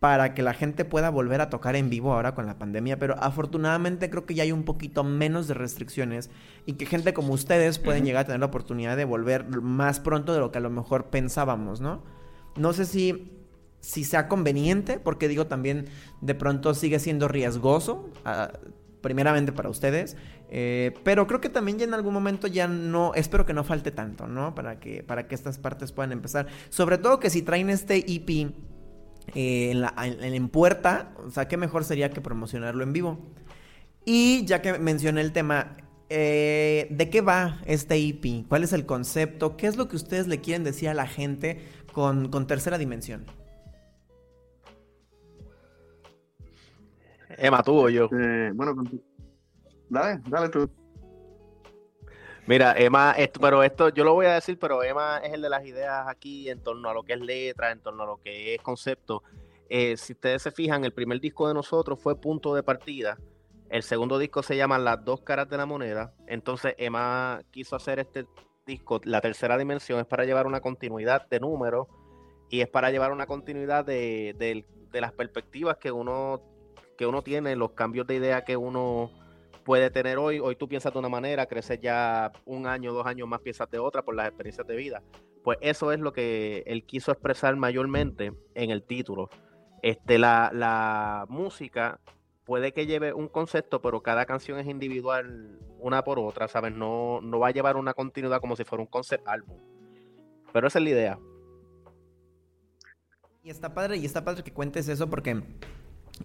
para 0.00 0.34
que 0.34 0.42
la 0.42 0.52
gente 0.52 0.84
pueda 0.84 1.08
volver 1.08 1.40
a 1.40 1.48
tocar 1.48 1.76
en 1.76 1.88
vivo 1.88 2.12
ahora 2.12 2.34
con 2.34 2.44
la 2.44 2.58
pandemia, 2.58 2.98
pero 2.98 3.16
afortunadamente 3.18 4.10
creo 4.10 4.26
que 4.26 4.34
ya 4.34 4.42
hay 4.42 4.52
un 4.52 4.64
poquito 4.64 5.02
menos 5.02 5.48
de 5.48 5.54
restricciones 5.54 6.28
y 6.66 6.74
que 6.74 6.84
gente 6.84 7.14
como 7.14 7.32
ustedes 7.32 7.78
pueden 7.78 8.04
llegar 8.04 8.22
a 8.22 8.26
tener 8.26 8.40
la 8.40 8.46
oportunidad 8.46 8.98
de 8.98 9.06
volver 9.06 9.48
más 9.62 10.00
pronto 10.00 10.34
de 10.34 10.40
lo 10.40 10.52
que 10.52 10.58
a 10.58 10.60
lo 10.60 10.68
mejor 10.68 11.06
pensábamos, 11.06 11.80
¿no? 11.80 12.02
No 12.56 12.74
sé 12.74 12.84
si 12.84 13.30
si 13.84 14.02
sea 14.02 14.28
conveniente, 14.28 14.98
porque 14.98 15.28
digo 15.28 15.46
también 15.46 15.86
de 16.22 16.34
pronto 16.34 16.72
sigue 16.72 16.98
siendo 16.98 17.28
riesgoso, 17.28 18.08
ah, 18.24 18.50
primeramente 19.02 19.52
para 19.52 19.68
ustedes, 19.68 20.16
eh, 20.48 20.94
pero 21.04 21.26
creo 21.26 21.42
que 21.42 21.50
también 21.50 21.78
ya 21.78 21.84
en 21.84 21.92
algún 21.92 22.14
momento 22.14 22.46
ya 22.46 22.66
no, 22.66 23.12
espero 23.14 23.44
que 23.44 23.52
no 23.52 23.62
falte 23.62 23.90
tanto, 23.90 24.26
¿no? 24.26 24.54
Para 24.54 24.80
que, 24.80 25.02
para 25.02 25.28
que 25.28 25.34
estas 25.34 25.58
partes 25.58 25.92
puedan 25.92 26.12
empezar. 26.12 26.46
Sobre 26.70 26.96
todo 26.96 27.20
que 27.20 27.28
si 27.28 27.42
traen 27.42 27.68
este 27.68 27.98
EP 28.10 28.54
eh, 29.34 29.70
en, 29.70 29.80
la, 29.80 29.94
en, 29.98 30.48
puerta, 30.48 31.14
o 31.24 31.30
sea, 31.30 31.48
qué 31.48 31.56
mejor 31.56 31.84
sería 31.84 32.10
que 32.10 32.20
promocionarlo 32.20 32.82
en 32.82 32.92
vivo. 32.92 33.18
Y 34.04 34.44
ya 34.44 34.60
que 34.60 34.78
mencioné 34.78 35.22
el 35.22 35.32
tema, 35.32 35.76
eh, 36.10 36.88
¿de 36.90 37.10
qué 37.10 37.20
va 37.20 37.60
este 37.66 37.96
EP? 37.96 38.46
¿Cuál 38.48 38.64
es 38.64 38.72
el 38.72 38.86
concepto? 38.86 39.56
¿Qué 39.56 39.66
es 39.66 39.76
lo 39.76 39.88
que 39.88 39.96
ustedes 39.96 40.26
le 40.28 40.40
quieren 40.40 40.64
decir 40.64 40.88
a 40.88 40.94
la 40.94 41.06
gente 41.06 41.62
con, 41.92 42.28
con 42.28 42.46
tercera 42.46 42.76
dimensión? 42.76 43.24
Emma, 47.38 47.62
tú 47.62 47.78
o 47.78 47.88
yo. 47.88 48.08
Eh, 48.12 48.52
bueno, 48.54 48.74
dale, 49.88 50.20
dale 50.28 50.48
tú. 50.48 50.70
Mira, 52.46 52.74
Emma, 52.76 53.12
esto, 53.12 53.40
pero 53.40 53.62
esto 53.62 53.88
yo 53.88 54.04
lo 54.04 54.12
voy 54.12 54.26
a 54.26 54.34
decir, 54.34 54.58
pero 54.58 54.82
Emma 54.82 55.18
es 55.18 55.32
el 55.32 55.40
de 55.40 55.48
las 55.48 55.64
ideas 55.64 56.06
aquí 56.08 56.50
en 56.50 56.62
torno 56.62 56.90
a 56.90 56.94
lo 56.94 57.02
que 57.02 57.14
es 57.14 57.20
letra, 57.20 57.70
en 57.70 57.80
torno 57.80 58.02
a 58.02 58.06
lo 58.06 58.18
que 58.18 58.54
es 58.54 58.60
concepto. 58.60 59.22
Eh, 59.70 59.96
si 59.96 60.12
ustedes 60.12 60.42
se 60.42 60.50
fijan, 60.50 60.84
el 60.84 60.92
primer 60.92 61.20
disco 61.20 61.48
de 61.48 61.54
nosotros 61.54 61.98
fue 61.98 62.20
Punto 62.20 62.54
de 62.54 62.62
Partida. 62.62 63.18
El 63.70 63.82
segundo 63.82 64.18
disco 64.18 64.42
se 64.42 64.58
llama 64.58 64.78
Las 64.78 65.02
dos 65.04 65.22
caras 65.22 65.48
de 65.48 65.56
la 65.56 65.64
moneda. 65.64 66.12
Entonces 66.26 66.74
Emma 66.76 67.40
quiso 67.50 67.76
hacer 67.76 67.98
este 67.98 68.26
disco. 68.66 69.00
La 69.04 69.22
tercera 69.22 69.56
dimensión 69.56 69.98
es 69.98 70.06
para 70.06 70.26
llevar 70.26 70.46
una 70.46 70.60
continuidad 70.60 71.26
de 71.28 71.40
números 71.40 71.88
y 72.50 72.60
es 72.60 72.68
para 72.68 72.90
llevar 72.90 73.10
una 73.10 73.26
continuidad 73.26 73.86
de, 73.86 74.34
de 74.38 75.00
las 75.00 75.12
perspectivas 75.12 75.78
que 75.78 75.90
uno 75.90 76.42
que 76.96 77.06
uno 77.06 77.22
tiene, 77.22 77.56
los 77.56 77.72
cambios 77.72 78.06
de 78.06 78.16
idea 78.16 78.44
que 78.44 78.56
uno 78.56 79.10
puede 79.64 79.90
tener 79.90 80.18
hoy. 80.18 80.38
Hoy 80.38 80.56
tú 80.56 80.68
piensas 80.68 80.92
de 80.92 80.98
una 80.98 81.08
manera, 81.08 81.46
creces 81.46 81.80
ya 81.80 82.30
un 82.44 82.66
año, 82.66 82.92
dos 82.92 83.06
años 83.06 83.26
más, 83.26 83.40
piensas 83.40 83.70
de 83.70 83.78
otra 83.78 84.02
por 84.02 84.14
las 84.14 84.28
experiencias 84.28 84.66
de 84.66 84.76
vida. 84.76 85.02
Pues 85.42 85.58
eso 85.60 85.92
es 85.92 86.00
lo 86.00 86.12
que 86.12 86.62
él 86.66 86.84
quiso 86.84 87.10
expresar 87.10 87.56
mayormente 87.56 88.32
en 88.54 88.70
el 88.70 88.82
título. 88.82 89.28
Este, 89.82 90.18
la, 90.18 90.50
la 90.52 91.26
música 91.28 92.00
puede 92.44 92.72
que 92.72 92.86
lleve 92.86 93.12
un 93.12 93.28
concepto, 93.28 93.80
pero 93.82 94.02
cada 94.02 94.26
canción 94.26 94.58
es 94.58 94.66
individual 94.66 95.58
una 95.78 96.02
por 96.04 96.18
otra, 96.18 96.48
¿sabes? 96.48 96.72
No, 96.72 97.20
no 97.20 97.38
va 97.38 97.48
a 97.48 97.52
llevar 97.52 97.76
una 97.76 97.94
continuidad 97.94 98.40
como 98.40 98.56
si 98.56 98.64
fuera 98.64 98.82
un 98.82 98.88
concept 98.88 99.26
álbum. 99.26 99.58
Pero 100.52 100.68
esa 100.68 100.78
es 100.78 100.84
la 100.84 100.90
idea. 100.90 101.18
Y 103.42 103.50
está 103.50 103.74
padre, 103.74 103.98
y 103.98 104.06
está 104.06 104.24
padre 104.24 104.42
que 104.42 104.52
cuentes 104.52 104.88
eso 104.88 105.10
porque 105.10 105.42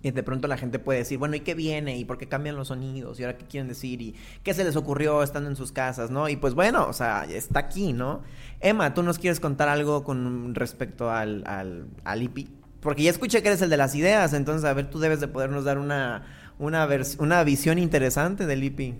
y 0.02 0.12
de 0.12 0.24
pronto 0.24 0.48
la 0.48 0.58
gente 0.58 0.80
puede 0.80 1.00
decir, 1.00 1.18
bueno, 1.18 1.36
¿y 1.36 1.40
qué 1.42 1.56
viene? 1.56 1.98
¿Y 1.98 2.06
por 2.06 2.18
qué 2.18 2.28
cambian 2.28 2.56
los 2.56 2.70
sonidos? 2.70 3.20
¿Y 3.20 3.24
ahora 3.24 3.38
qué 3.38 3.46
quieren 3.46 3.68
decir? 3.68 4.02
¿Y 4.02 4.16
qué 4.44 4.54
se 4.54 4.64
les 4.64 4.76
ocurrió 4.76 5.24
estando 5.24 5.50
en 5.50 5.56
sus 5.56 5.72
casas? 5.72 6.12
¿No? 6.12 6.30
Y 6.30 6.36
pues 6.36 6.54
bueno, 6.54 6.88
o 6.88 6.94
sea, 6.94 7.26
está 7.26 7.60
aquí, 7.60 7.92
¿no? 7.92 8.22
Emma, 8.60 8.94
¿tú 8.94 9.04
nos 9.04 9.20
quieres 9.20 9.40
contar 9.40 9.68
algo 9.68 10.04
con 10.04 10.54
respecto 10.56 11.10
al, 11.10 11.44
al, 11.48 11.88
al 12.04 12.24
IPI? 12.24 12.50
Porque 12.82 13.04
ya 13.04 13.10
escuché 13.10 13.42
que 13.42 13.50
eres 13.50 13.62
el 13.62 13.70
de 13.70 13.78
las 13.78 13.96
ideas, 13.96 14.34
entonces 14.34 14.64
a 14.64 14.74
ver, 14.74 14.90
tú 14.90 15.00
debes 15.00 15.20
de 15.20 15.28
podernos 15.28 15.66
dar 15.66 15.78
una, 15.80 16.24
una, 16.60 16.88
una 17.20 17.44
visión 17.44 17.78
interesante 17.78 18.46
del 18.46 18.64
IPI. 18.64 18.96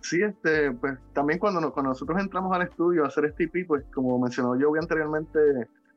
Sí, 0.00 0.22
este, 0.22 0.70
pues 0.72 0.98
también 1.14 1.38
cuando, 1.38 1.60
nosotros 1.60 2.20
entramos 2.20 2.54
al 2.54 2.62
estudio 2.62 3.04
a 3.04 3.08
hacer 3.08 3.24
este 3.24 3.44
IP, 3.44 3.66
pues 3.66 3.84
como 3.92 4.18
mencionó 4.18 4.54
yo 4.54 4.72
anteriormente, 4.78 5.38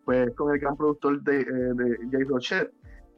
pues 0.04 0.34
con 0.36 0.54
el 0.54 0.60
gran 0.60 0.76
productor 0.76 1.22
de, 1.24 1.42
eh, 1.42 1.46
de 1.46 1.98
Jay 2.12 2.24
Rochet, 2.24 2.72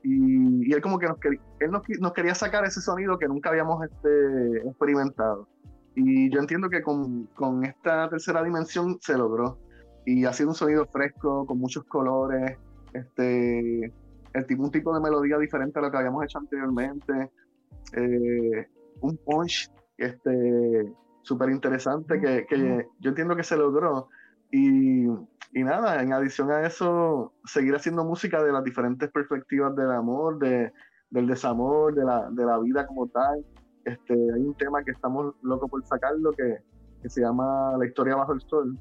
y, 0.03 0.73
él 0.73 0.81
como 0.81 0.99
que 0.99 1.07
nos, 1.07 1.17
él 1.59 1.71
nos, 1.71 2.13
quería 2.13 2.35
sacar 2.35 2.65
ese 2.65 2.81
sonido 2.81 3.17
que 3.17 3.27
nunca 3.27 3.49
habíamos 3.49 3.83
este, 3.83 4.57
experimentado. 4.67 5.47
Y 5.95 6.31
yo 6.31 6.39
entiendo 6.39 6.69
que 6.69 6.81
con, 6.81 7.25
con, 7.35 7.65
esta 7.65 8.09
tercera 8.09 8.43
dimensión 8.43 8.97
se 9.01 9.17
logró. 9.17 9.59
Y 10.05 10.25
ha 10.25 10.33
sido 10.33 10.49
un 10.49 10.55
sonido 10.55 10.85
fresco, 10.85 11.45
con 11.45 11.59
muchos 11.59 11.83
colores, 11.85 12.57
este, 12.93 13.91
el 14.33 14.45
tipo, 14.47 14.63
un 14.63 14.71
tipo 14.71 14.93
de 14.93 15.01
melodía 15.01 15.37
diferente 15.37 15.79
a 15.79 15.81
lo 15.81 15.91
que 15.91 15.97
habíamos 15.97 16.23
hecho 16.23 16.39
anteriormente. 16.39 17.31
Eh, 17.93 18.67
un 19.01 19.17
punch 19.17 19.71
este, 19.97 20.93
súper 21.23 21.49
interesante 21.49 22.19
que, 22.19 22.45
que 22.47 22.87
yo 22.99 23.09
entiendo 23.09 23.35
que 23.35 23.43
se 23.43 23.57
logró. 23.57 24.07
Y 24.51 25.05
y 25.53 25.63
nada, 25.63 26.01
en 26.01 26.13
adición 26.13 26.51
a 26.51 26.65
eso, 26.65 27.33
seguir 27.45 27.75
haciendo 27.75 28.03
música 28.03 28.43
de 28.43 28.51
las 28.51 28.63
diferentes 28.63 29.09
perspectivas 29.11 29.75
del 29.75 29.91
amor, 29.91 30.39
de, 30.39 30.71
del 31.09 31.27
desamor, 31.27 31.93
de 31.95 32.05
la, 32.05 32.29
de 32.31 32.45
la 32.45 32.59
vida 32.59 32.85
como 32.85 33.07
tal. 33.07 33.43
Este, 33.85 34.13
hay 34.13 34.41
un 34.41 34.55
tema 34.55 34.83
que 34.83 34.91
estamos 34.91 35.33
locos 35.41 35.69
por 35.69 35.85
sacarlo 35.85 36.31
que, 36.31 36.57
que 37.01 37.09
se 37.09 37.21
llama 37.21 37.75
La 37.77 37.85
historia 37.85 38.15
bajo 38.15 38.33
el 38.33 38.41
sol, 38.41 38.77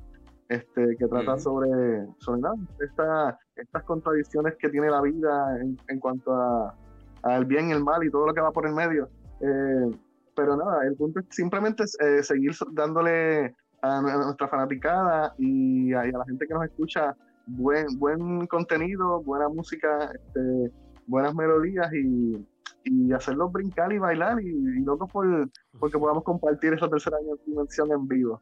este, 0.48 0.96
que 0.96 1.06
trata 1.06 1.38
sobre, 1.38 2.06
sobre 2.18 2.40
nada, 2.40 3.38
estas 3.56 3.82
contradicciones 3.84 4.56
que 4.58 4.68
tiene 4.68 4.90
la 4.90 5.00
vida 5.00 5.58
en, 5.60 5.78
en 5.88 6.00
cuanto 6.00 6.32
a 6.34 6.74
al 7.22 7.44
bien 7.44 7.68
y 7.68 7.72
el 7.72 7.82
mal 7.82 8.04
y 8.04 8.10
todo 8.10 8.26
lo 8.26 8.34
que 8.34 8.40
va 8.40 8.52
por 8.52 8.66
el 8.66 8.74
medio. 8.74 9.08
Eh, 9.40 9.90
pero 10.34 10.56
nada, 10.56 10.86
el 10.86 10.96
punto 10.96 11.20
es 11.20 11.26
simplemente 11.30 11.84
eh, 12.00 12.22
seguir 12.22 12.52
dándole 12.72 13.56
a, 13.82 14.00
nuestra 14.00 14.48
fanaticada 14.48 15.34
y 15.38 15.92
a, 15.92 16.04
la 16.04 16.24
gente 16.24 16.46
que 16.46 16.54
nos 16.54 16.64
escucha 16.64 17.16
buen, 17.46 17.86
buen 17.98 18.46
contenido, 18.46 19.22
buena 19.22 19.48
música, 19.48 20.10
este, 20.12 20.72
buenas 21.06 21.34
melodías 21.34 21.92
y, 21.92 22.46
y 22.84 23.12
hacerlos 23.12 23.52
brincar 23.52 23.92
y 23.92 23.98
bailar 23.98 24.40
y, 24.40 24.48
y 24.48 24.84
locos 24.84 25.10
por 25.10 25.50
porque 25.78 25.98
podamos 25.98 26.24
compartir 26.24 26.74
esa 26.74 26.88
tercera 26.88 27.16
dimensión 27.46 27.90
en 27.92 28.06
vivo. 28.06 28.40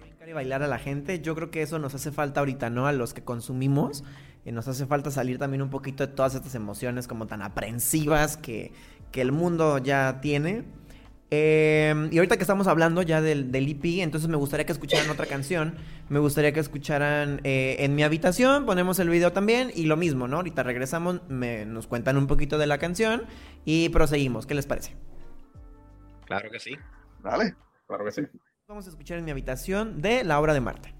Brincar 0.00 0.28
y 0.28 0.32
bailar 0.32 0.62
a 0.62 0.66
la 0.66 0.78
gente, 0.78 1.20
yo 1.20 1.34
creo 1.34 1.50
que 1.50 1.62
eso 1.62 1.78
nos 1.78 1.94
hace 1.94 2.10
falta 2.10 2.40
ahorita, 2.40 2.70
¿no? 2.70 2.86
A 2.86 2.92
los 2.92 3.12
que 3.12 3.22
consumimos, 3.22 4.02
y 4.44 4.52
nos 4.52 4.66
hace 4.66 4.86
falta 4.86 5.10
salir 5.10 5.38
también 5.38 5.60
un 5.60 5.68
poquito 5.68 6.06
de 6.06 6.12
todas 6.12 6.34
estas 6.34 6.54
emociones 6.54 7.06
como 7.06 7.26
tan 7.26 7.42
aprensivas 7.42 8.38
que, 8.38 8.72
que 9.12 9.20
el 9.20 9.32
mundo 9.32 9.76
ya 9.76 10.20
tiene 10.22 10.64
Em, 11.30 12.08
y 12.10 12.16
ahorita 12.16 12.36
que 12.36 12.42
estamos 12.42 12.66
hablando 12.68 13.02
ya 13.02 13.20
del, 13.20 13.52
del, 13.52 13.68
EP, 13.68 14.02
entonces 14.02 14.30
me 14.30 14.36
gustaría 14.36 14.64
que 14.64 14.72
escucharan 14.72 15.10
otra 15.10 15.26
canción. 15.26 15.76
Me 16.08 16.18
gustaría 16.18 16.52
que 16.52 16.60
escucharan 16.60 17.40
eh, 17.44 17.76
En 17.80 17.94
mi 17.94 18.02
habitación, 18.02 18.64
ponemos 18.64 18.98
el 18.98 19.10
video 19.10 19.32
también 19.32 19.70
y 19.74 19.84
lo 19.84 19.96
mismo, 19.96 20.26
¿no? 20.26 20.36
Ahorita 20.36 20.62
regresamos, 20.62 21.20
nos 21.28 21.86
cuentan 21.86 22.16
un 22.16 22.26
poquito 22.26 22.56
de 22.56 22.66
la 22.66 22.78
canción 22.78 23.24
y 23.64 23.90
proseguimos. 23.90 24.46
¿Qué 24.46 24.54
les 24.54 24.66
parece? 24.66 24.96
Claro 26.24 26.50
que 26.50 26.60
sí. 26.60 26.76
Vale, 27.20 27.54
claro 27.86 28.04
que 28.04 28.12
sí. 28.12 28.22
Vamos 28.66 28.86
a 28.86 28.90
escuchar 28.90 29.18
En 29.18 29.24
mi 29.24 29.30
habitación 29.30 30.00
de 30.00 30.24
la 30.24 30.40
obra 30.40 30.54
de 30.54 30.60
Marta. 30.60 30.97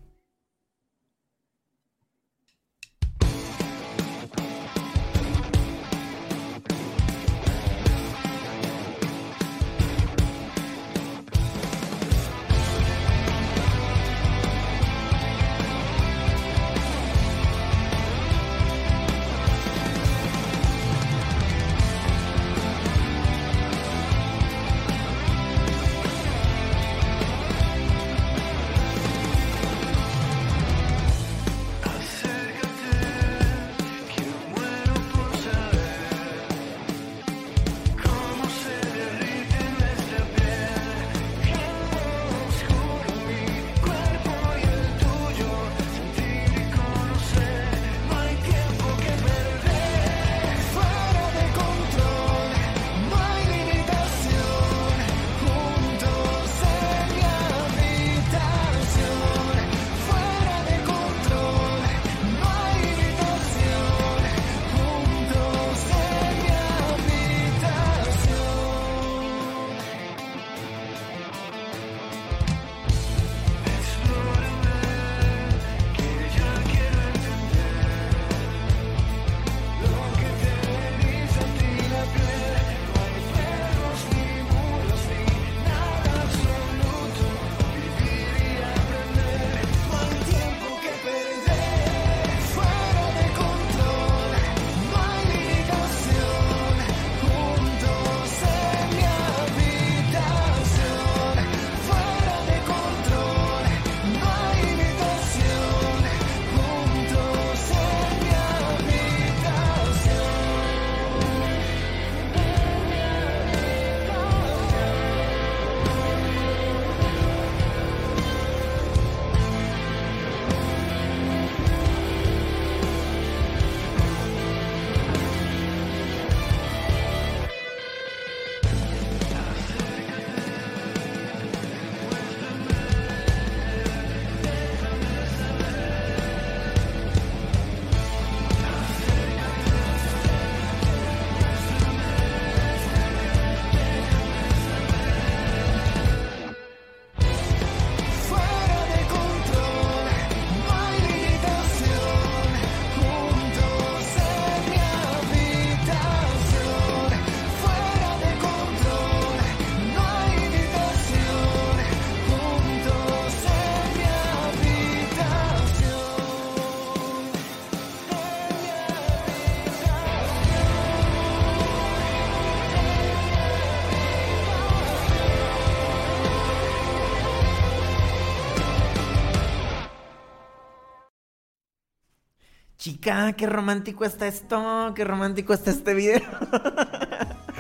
Chica, 182.99 183.33
qué 183.33 183.47
romántico 183.47 184.05
está 184.05 184.27
esto, 184.27 184.93
qué 184.95 185.05
romántico 185.05 185.55
está 185.55 185.71
este 185.71 185.95
video. 185.95 186.21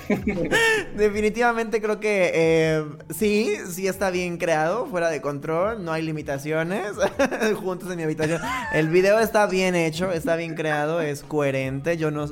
Definitivamente 0.96 1.82
creo 1.82 2.00
que 2.00 2.32
eh, 2.34 2.84
sí, 3.10 3.56
sí 3.70 3.86
está 3.86 4.10
bien 4.10 4.38
creado, 4.38 4.86
fuera 4.86 5.10
de 5.10 5.20
control, 5.20 5.84
no 5.84 5.92
hay 5.92 6.02
limitaciones. 6.02 6.92
Juntos 7.56 7.90
en 7.90 7.98
mi 7.98 8.02
habitación. 8.02 8.40
El 8.72 8.88
video 8.88 9.18
está 9.18 9.46
bien 9.46 9.74
hecho, 9.74 10.10
está 10.12 10.36
bien 10.36 10.54
creado, 10.54 11.00
es 11.00 11.22
coherente. 11.22 11.96
Yo 11.96 12.10
no. 12.10 12.26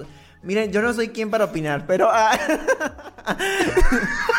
Miren, 0.47 0.71
yo 0.71 0.81
no 0.81 0.95
soy 0.95 1.09
quien 1.09 1.29
para 1.29 1.47
opinar, 1.47 1.87
pero. 1.89 2.09
Ah, 2.09 2.39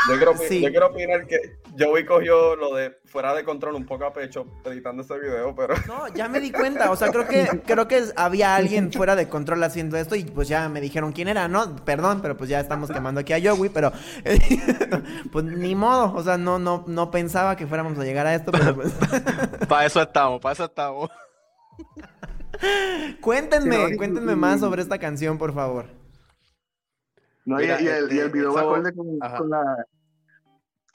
yo, 0.10 0.16
quiero, 0.16 0.34
yo, 0.34 0.70
quiero, 0.70 0.88
opinar 0.88 1.28
que 1.28 1.60
Joey 1.78 2.06
cogió 2.06 2.56
lo 2.56 2.74
de 2.74 2.98
fuera 3.04 3.36
de 3.36 3.44
control 3.44 3.76
un 3.76 3.86
poco 3.86 4.06
a 4.06 4.14
pecho 4.14 4.48
editando 4.64 5.02
este 5.02 5.20
video, 5.20 5.54
pero. 5.54 5.76
No, 5.86 6.08
ya 6.14 6.30
me 6.30 6.40
di 6.40 6.50
cuenta. 6.54 6.92
O 6.92 6.96
sea, 6.96 7.12
creo 7.12 7.28
que, 7.28 7.62
creo 7.66 7.90
que 7.90 8.06
había 8.16 8.56
alguien 8.56 8.90
fuera 8.94 9.18
de 9.18 9.28
control 9.28 9.62
haciendo 9.66 9.98
esto 9.98 10.16
y 10.16 10.24
pues 10.24 10.48
ya 10.48 10.70
me 10.70 10.80
dijeron 10.80 11.12
quién 11.12 11.28
era, 11.28 11.50
¿no? 11.50 11.76
Perdón, 11.84 12.22
pero 12.22 12.38
pues 12.38 12.50
ya 12.50 12.62
estamos 12.62 12.90
quemando 12.90 13.20
aquí 13.20 13.34
a 13.34 13.42
Joey, 13.44 13.70
pero. 13.70 13.92
pues 15.34 15.44
ni 15.44 15.76
modo. 15.76 16.14
O 16.16 16.24
sea, 16.24 16.38
no, 16.38 16.58
no, 16.58 16.86
no 16.88 17.12
pensaba 17.12 17.58
que 17.58 17.68
fuéramos 17.68 18.00
a 18.00 18.06
llegar 18.06 18.26
a 18.28 18.34
esto, 18.34 18.54
pero 18.54 18.74
pues. 18.74 18.94
para 19.68 19.86
eso 19.86 20.02
estamos, 20.02 20.40
para 20.40 20.54
eso 20.54 20.64
estamos. 20.64 21.10
cuéntenme, 23.20 23.98
cuéntenme 23.98 24.38
más 24.38 24.62
sobre 24.62 24.82
esta 24.82 24.98
canción, 25.00 25.38
por 25.38 25.54
favor. 25.54 25.97
No, 27.48 27.62
y, 27.62 27.64
el, 27.64 27.82
y, 27.82 27.88
el, 27.88 28.12
este, 28.12 28.28
video 28.28 28.54
va 28.54 28.60
acorde 28.60 28.94
con, 28.94 29.18
la. 29.50 29.86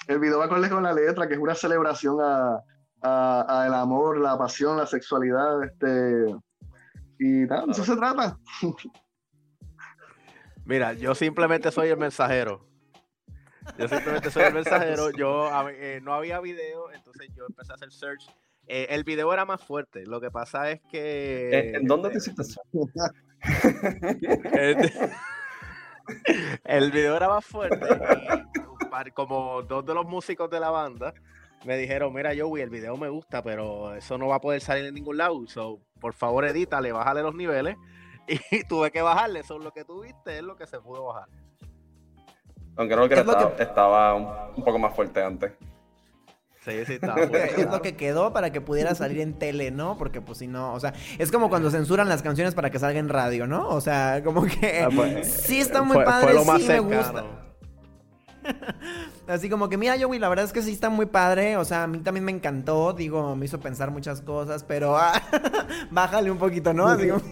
El 0.07 0.18
video 0.18 0.38
va 0.38 0.44
acorde 0.44 0.68
con 0.68 0.82
la 0.82 0.92
letra, 0.92 1.26
que 1.26 1.32
es 1.32 1.40
una 1.40 1.55
celebración 1.55 2.18
a, 2.20 2.62
a, 3.00 3.64
el 3.66 3.72
amor, 3.72 4.20
la 4.20 4.36
pasión, 4.36 4.76
la 4.76 4.84
sexualidad, 4.84 5.64
este. 5.64 6.26
Y 7.18 7.46
nada, 7.46 7.64
eso 7.70 7.82
se 7.82 7.96
trata. 7.96 8.36
Mira, 10.66 10.92
yo 10.92 11.14
simplemente 11.14 11.70
soy 11.70 11.88
el 11.88 11.96
mensajero. 11.96 12.68
Yo 13.78 13.88
simplemente 13.88 14.30
soy 14.30 14.42
el 14.42 14.53
mensajero. 14.53 15.11
Yo 15.11 15.48
eh, 15.70 16.00
no 16.03 16.12
había 16.12 16.38
video, 16.40 16.92
entonces 16.92 17.30
yo 17.34 17.46
empecé 17.48 17.72
a 17.72 17.76
hacer 17.76 17.90
search 17.90 18.28
eh, 18.68 18.88
el 18.90 19.05
video 19.05 19.32
era 19.32 19.46
más 19.46 19.64
fuerte. 19.64 20.05
Lo 20.07 20.20
que 20.20 20.30
pasa 20.30 20.70
es 20.70 20.82
que. 20.90 21.72
¿En 21.74 21.86
dónde 21.86 22.11
te 22.11 22.18
hiciste 22.18 22.42
eso? 22.42 22.61
el 26.64 26.90
video 26.90 27.16
era 27.16 27.28
más 27.28 27.44
fuerte. 27.44 27.86
Y 29.07 29.11
como 29.11 29.62
dos 29.62 29.84
de 29.84 29.94
los 29.94 30.05
músicos 30.07 30.50
de 30.50 30.61
la 30.61 30.70
banda 30.70 31.14
me 31.64 31.76
dijeron: 31.76 32.12
Mira, 32.12 32.32
Joey, 32.36 32.62
el 32.62 32.70
video 32.70 32.96
me 32.96 33.09
gusta, 33.09 33.42
pero 33.42 33.94
eso 33.94 34.18
no 34.18 34.28
va 34.28 34.36
a 34.36 34.40
poder 34.40 34.61
salir 34.61 34.84
en 34.84 34.94
ningún 34.94 35.16
lado. 35.16 35.46
So, 35.46 35.80
por 36.00 36.12
favor, 36.12 36.44
edítale, 36.44 36.92
bájale 36.92 37.22
los 37.22 37.34
niveles. 37.34 37.76
Y 38.53 38.62
tuve 38.64 38.92
que 38.92 39.03
bajarle. 39.03 39.40
Eso 39.40 39.59
lo 39.59 39.72
que 39.72 39.84
tuviste 39.84 40.38
es 40.38 40.42
lo 40.44 40.55
que 40.55 40.64
se 40.66 40.78
pudo 40.80 41.07
bajar. 41.07 41.28
Aunque 42.76 42.94
no 42.94 43.09
creo 43.09 43.57
que 43.57 43.62
estaba, 43.62 44.14
un 44.14 44.64
poco 44.64 44.78
más 44.78 44.94
fuerte 44.94 45.22
antes. 45.22 45.53
Sí, 46.64 46.84
sí, 46.86 46.92
está. 47.02 47.14
es 47.14 47.70
lo 47.70 47.82
que 47.82 47.96
quedó 47.96 48.32
para 48.32 48.52
que 48.52 48.60
pudiera 48.60 48.94
salir 48.94 49.20
en 49.20 49.34
tele, 49.34 49.70
¿no? 49.70 49.98
Porque 49.98 50.20
pues 50.20 50.38
si 50.38 50.46
no, 50.46 50.72
o 50.72 50.80
sea, 50.80 50.94
es 51.18 51.32
como 51.32 51.48
cuando 51.48 51.70
censuran 51.70 52.08
las 52.08 52.22
canciones 52.22 52.54
para 52.54 52.70
que 52.70 52.78
salga 52.78 53.00
en 53.00 53.08
radio, 53.08 53.46
¿no? 53.46 53.68
O 53.68 53.80
sea, 53.80 54.22
como 54.24 54.44
que 54.44 54.82
ah, 54.82 54.88
pues, 54.94 55.28
sí 55.28 55.60
está 55.60 55.82
muy 55.82 56.04
padre, 56.04 56.38
sí 56.38 56.68
me 56.68 56.80
gusta. 56.80 57.24
Así 59.28 59.48
como 59.48 59.68
que, 59.68 59.76
mira, 59.76 59.94
Joey, 60.00 60.18
la 60.18 60.28
verdad 60.28 60.44
es 60.44 60.52
que 60.52 60.62
sí 60.62 60.72
está 60.72 60.90
muy 60.90 61.06
padre. 61.06 61.56
O 61.56 61.64
sea, 61.64 61.84
a 61.84 61.86
mí 61.86 61.98
también 61.98 62.24
me 62.24 62.32
encantó. 62.32 62.92
Digo, 62.92 63.36
me 63.36 63.46
hizo 63.46 63.60
pensar 63.60 63.92
muchas 63.92 64.20
cosas, 64.20 64.64
pero 64.64 64.96
ah, 64.96 65.12
bájale 65.90 66.30
un 66.30 66.38
poquito, 66.38 66.72
¿no? 66.72 66.88
Así 66.88 67.08
como... 67.08 67.22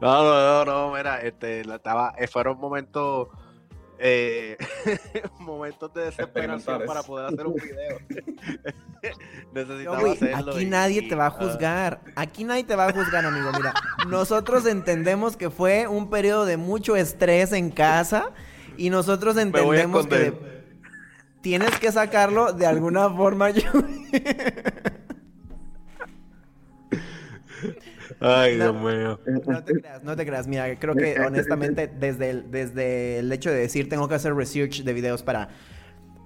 no, 0.00 0.22
no, 0.22 0.64
no, 0.64 0.64
no, 0.64 0.94
mira, 0.94 1.20
este, 1.20 1.60
estaba, 1.60 2.14
eh, 2.18 2.28
fueron 2.28 2.58
momentos 2.58 3.28
eh, 3.98 4.56
momentos 5.38 5.92
de 5.92 6.04
desesperación 6.04 6.82
para 6.86 7.02
poder 7.02 7.26
hacer 7.26 7.46
un 7.46 7.54
video. 7.54 7.98
Necesitaba 9.52 10.12
hacerlo. 10.12 10.52
Aquí 10.52 10.64
nadie 10.66 11.02
te 11.02 11.14
va 11.14 11.26
a 11.26 11.30
juzgar. 11.30 12.00
Aquí 12.14 12.44
nadie 12.44 12.64
te 12.64 12.76
va 12.76 12.86
a 12.86 12.92
juzgar, 12.92 13.24
amigo. 13.24 13.50
Mira, 13.56 13.74
nosotros 14.08 14.66
entendemos 14.66 15.36
que 15.36 15.50
fue 15.50 15.88
un 15.88 16.10
periodo 16.10 16.46
de 16.46 16.56
mucho 16.56 16.96
estrés 16.96 17.52
en 17.52 17.70
casa 17.70 18.30
y 18.76 18.90
nosotros 18.90 19.36
entendemos 19.36 20.06
que 20.06 20.32
tienes 21.40 21.78
que 21.78 21.90
sacarlo 21.90 22.52
de 22.52 22.66
alguna 22.66 23.10
forma. 23.10 23.50
Ay, 28.20 28.56
Dios 28.56 28.74
mío. 28.74 29.20
No 29.46 29.62
te 29.62 29.72
creas, 29.74 30.02
no 30.02 30.16
te 30.16 30.26
creas. 30.26 30.46
Mira, 30.46 30.78
creo 30.78 30.94
que 30.94 31.20
honestamente, 31.20 31.86
desde 31.86 32.30
el, 32.30 32.50
desde 32.50 33.18
el 33.20 33.32
hecho 33.32 33.50
de 33.50 33.56
decir 33.56 33.88
tengo 33.88 34.08
que 34.08 34.14
hacer 34.14 34.34
research 34.34 34.82
de 34.82 34.92
videos 34.92 35.22
para, 35.22 35.48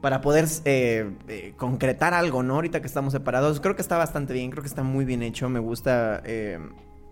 para 0.00 0.20
poder 0.20 0.46
eh, 0.64 1.10
eh, 1.28 1.54
concretar 1.56 2.14
algo, 2.14 2.42
¿no? 2.42 2.54
Ahorita 2.54 2.80
que 2.80 2.86
estamos 2.86 3.12
separados, 3.12 3.60
creo 3.60 3.76
que 3.76 3.82
está 3.82 3.98
bastante 3.98 4.32
bien, 4.32 4.50
creo 4.50 4.62
que 4.62 4.68
está 4.68 4.82
muy 4.82 5.04
bien 5.04 5.22
hecho. 5.22 5.48
Me 5.48 5.60
gusta. 5.60 6.22
Eh, 6.24 6.58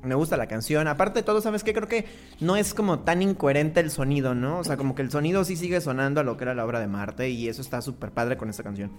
me 0.03 0.15
gusta 0.15 0.39
la 0.39 0.47
canción. 0.47 0.89
Aparte 0.89 1.19
de 1.19 1.23
todo, 1.25 1.43
¿sabes 1.43 1.63
qué? 1.63 1.75
Creo 1.75 1.87
que 1.87 2.07
no 2.41 2.57
es 2.57 2.73
como 2.73 3.01
tan 3.01 3.21
incoherente 3.21 3.81
el 3.81 3.91
sonido, 3.91 4.35
¿no? 4.35 4.61
O 4.61 4.65
sea, 4.65 4.79
como 4.79 4.95
que 4.95 5.03
el 5.03 5.11
sonido 5.11 5.45
sí 5.45 5.57
sigue 5.57 5.79
sonando 5.83 6.21
a 6.21 6.25
lo 6.25 6.39
que 6.39 6.45
era 6.45 6.55
la 6.55 6.65
obra 6.65 6.81
de 6.81 6.87
Marte 6.87 7.29
y 7.29 7.49
eso 7.49 7.61
está 7.61 7.83
súper 7.83 8.11
padre 8.11 8.39
con 8.39 8.49
esta 8.49 8.63
canción 8.63 8.91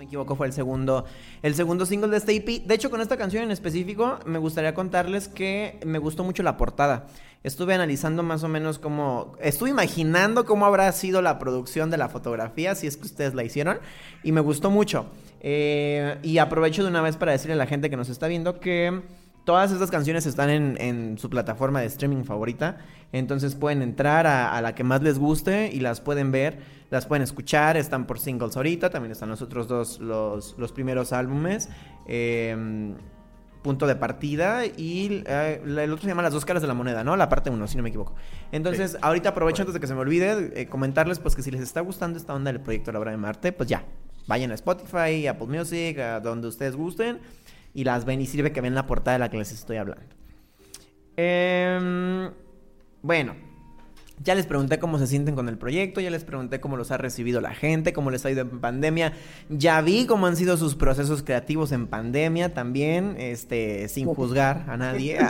me 0.00 0.06
equivoco, 0.06 0.34
fue 0.34 0.46
el 0.46 0.54
segundo, 0.54 1.04
el 1.42 1.54
segundo 1.54 1.84
single 1.84 2.08
de 2.08 2.16
este 2.16 2.34
EP. 2.34 2.64
De 2.64 2.74
hecho, 2.74 2.88
con 2.88 3.02
esta 3.02 3.18
canción 3.18 3.44
en 3.44 3.50
específico, 3.50 4.18
me 4.24 4.38
gustaría 4.38 4.72
contarles 4.72 5.28
que 5.28 5.78
me 5.84 5.98
gustó 5.98 6.24
mucho 6.24 6.42
la 6.42 6.56
portada. 6.56 7.06
Estuve 7.44 7.74
analizando 7.74 8.22
más 8.22 8.42
o 8.42 8.48
menos 8.48 8.78
cómo. 8.78 9.36
Estuve 9.40 9.68
imaginando 9.68 10.46
cómo 10.46 10.64
habrá 10.64 10.90
sido 10.92 11.20
la 11.20 11.38
producción 11.38 11.90
de 11.90 11.98
la 11.98 12.08
fotografía, 12.08 12.74
si 12.74 12.86
es 12.86 12.96
que 12.96 13.04
ustedes 13.04 13.34
la 13.34 13.44
hicieron, 13.44 13.78
y 14.22 14.32
me 14.32 14.40
gustó 14.40 14.70
mucho. 14.70 15.04
Eh, 15.42 16.16
y 16.22 16.38
aprovecho 16.38 16.82
de 16.82 16.88
una 16.88 17.02
vez 17.02 17.18
para 17.18 17.32
decirle 17.32 17.52
a 17.52 17.56
la 17.56 17.66
gente 17.66 17.90
que 17.90 17.98
nos 17.98 18.08
está 18.08 18.26
viendo 18.26 18.58
que 18.58 19.02
todas 19.44 19.70
estas 19.70 19.90
canciones 19.90 20.24
están 20.24 20.48
en, 20.48 21.18
su 21.18 21.28
plataforma 21.28 21.80
de 21.82 21.86
streaming 21.88 22.24
favorita. 22.24 22.78
Entonces 23.12 23.54
pueden 23.54 23.82
entrar 23.82 24.26
a, 24.26 24.56
a 24.56 24.62
la 24.62 24.74
que 24.74 24.82
más 24.82 25.02
les 25.02 25.18
guste 25.18 25.70
y 25.70 25.80
las 25.80 26.00
pueden 26.00 26.32
ver 26.32 26.79
las 26.90 27.06
pueden 27.06 27.22
escuchar, 27.22 27.76
están 27.76 28.06
por 28.06 28.18
singles 28.18 28.56
ahorita, 28.56 28.90
también 28.90 29.12
están 29.12 29.28
los 29.28 29.42
otros 29.42 29.68
dos, 29.68 30.00
los, 30.00 30.56
los 30.58 30.72
primeros 30.72 31.12
álbumes. 31.12 31.68
Em, 32.06 32.94
punto 33.62 33.86
de 33.86 33.94
partida 33.94 34.64
y 34.64 35.22
eh, 35.26 35.60
el 35.64 35.92
otro 35.92 36.02
se 36.02 36.08
llama 36.08 36.22
Las 36.22 36.32
dos 36.32 36.44
caras 36.44 36.62
de 36.62 36.68
la 36.68 36.74
moneda, 36.74 37.04
¿no? 37.04 37.16
La 37.16 37.28
parte 37.28 37.50
uno, 37.50 37.66
si 37.66 37.76
no 37.76 37.82
me 37.82 37.90
equivoco. 37.90 38.14
Entonces, 38.52 38.96
ahorita 39.02 39.30
aprovecho 39.30 39.62
antes 39.62 39.74
de 39.74 39.80
que 39.80 39.86
se 39.86 39.94
me 39.94 40.00
olvide 40.00 40.60
eh, 40.60 40.66
comentarles 40.66 41.18
pues 41.18 41.36
que 41.36 41.42
si 41.42 41.50
les 41.50 41.60
está 41.60 41.80
gustando 41.80 42.18
esta 42.18 42.34
onda 42.34 42.52
del 42.52 42.60
proyecto 42.62 42.92
La 42.92 42.98
Obra 42.98 43.10
de 43.10 43.18
Marte, 43.18 43.52
pues 43.52 43.68
ya, 43.68 43.84
vayan 44.26 44.50
a 44.50 44.54
Spotify, 44.54 45.26
Apple 45.26 45.46
Music, 45.46 45.98
a 45.98 46.20
donde 46.20 46.48
ustedes 46.48 46.74
gusten 46.74 47.20
y 47.74 47.84
las 47.84 48.04
ven 48.04 48.20
y 48.20 48.26
sirve 48.26 48.52
que 48.52 48.60
ven 48.60 48.74
la 48.74 48.86
portada 48.86 49.12
de 49.14 49.18
la 49.20 49.30
que 49.30 49.36
les 49.36 49.52
estoy 49.52 49.76
hablando. 49.76 50.14
Em, 51.16 52.30
bueno, 53.02 53.34
ya 54.22 54.34
les 54.34 54.46
pregunté 54.46 54.78
cómo 54.78 54.98
se 54.98 55.06
sienten 55.06 55.34
con 55.34 55.48
el 55.48 55.56
proyecto, 55.56 56.00
ya 56.00 56.10
les 56.10 56.24
pregunté 56.24 56.60
cómo 56.60 56.76
los 56.76 56.90
ha 56.90 56.98
recibido 56.98 57.40
la 57.40 57.54
gente, 57.54 57.94
cómo 57.94 58.10
les 58.10 58.24
ha 58.26 58.30
ido 58.30 58.42
en 58.42 58.60
pandemia. 58.60 59.14
Ya 59.48 59.80
vi 59.80 60.04
cómo 60.06 60.26
han 60.26 60.36
sido 60.36 60.58
sus 60.58 60.74
procesos 60.74 61.22
creativos 61.22 61.72
en 61.72 61.86
pandemia 61.86 62.52
también, 62.52 63.16
este, 63.18 63.88
sin 63.88 64.06
juzgar 64.06 64.66
a 64.68 64.76
nadie. 64.76 65.18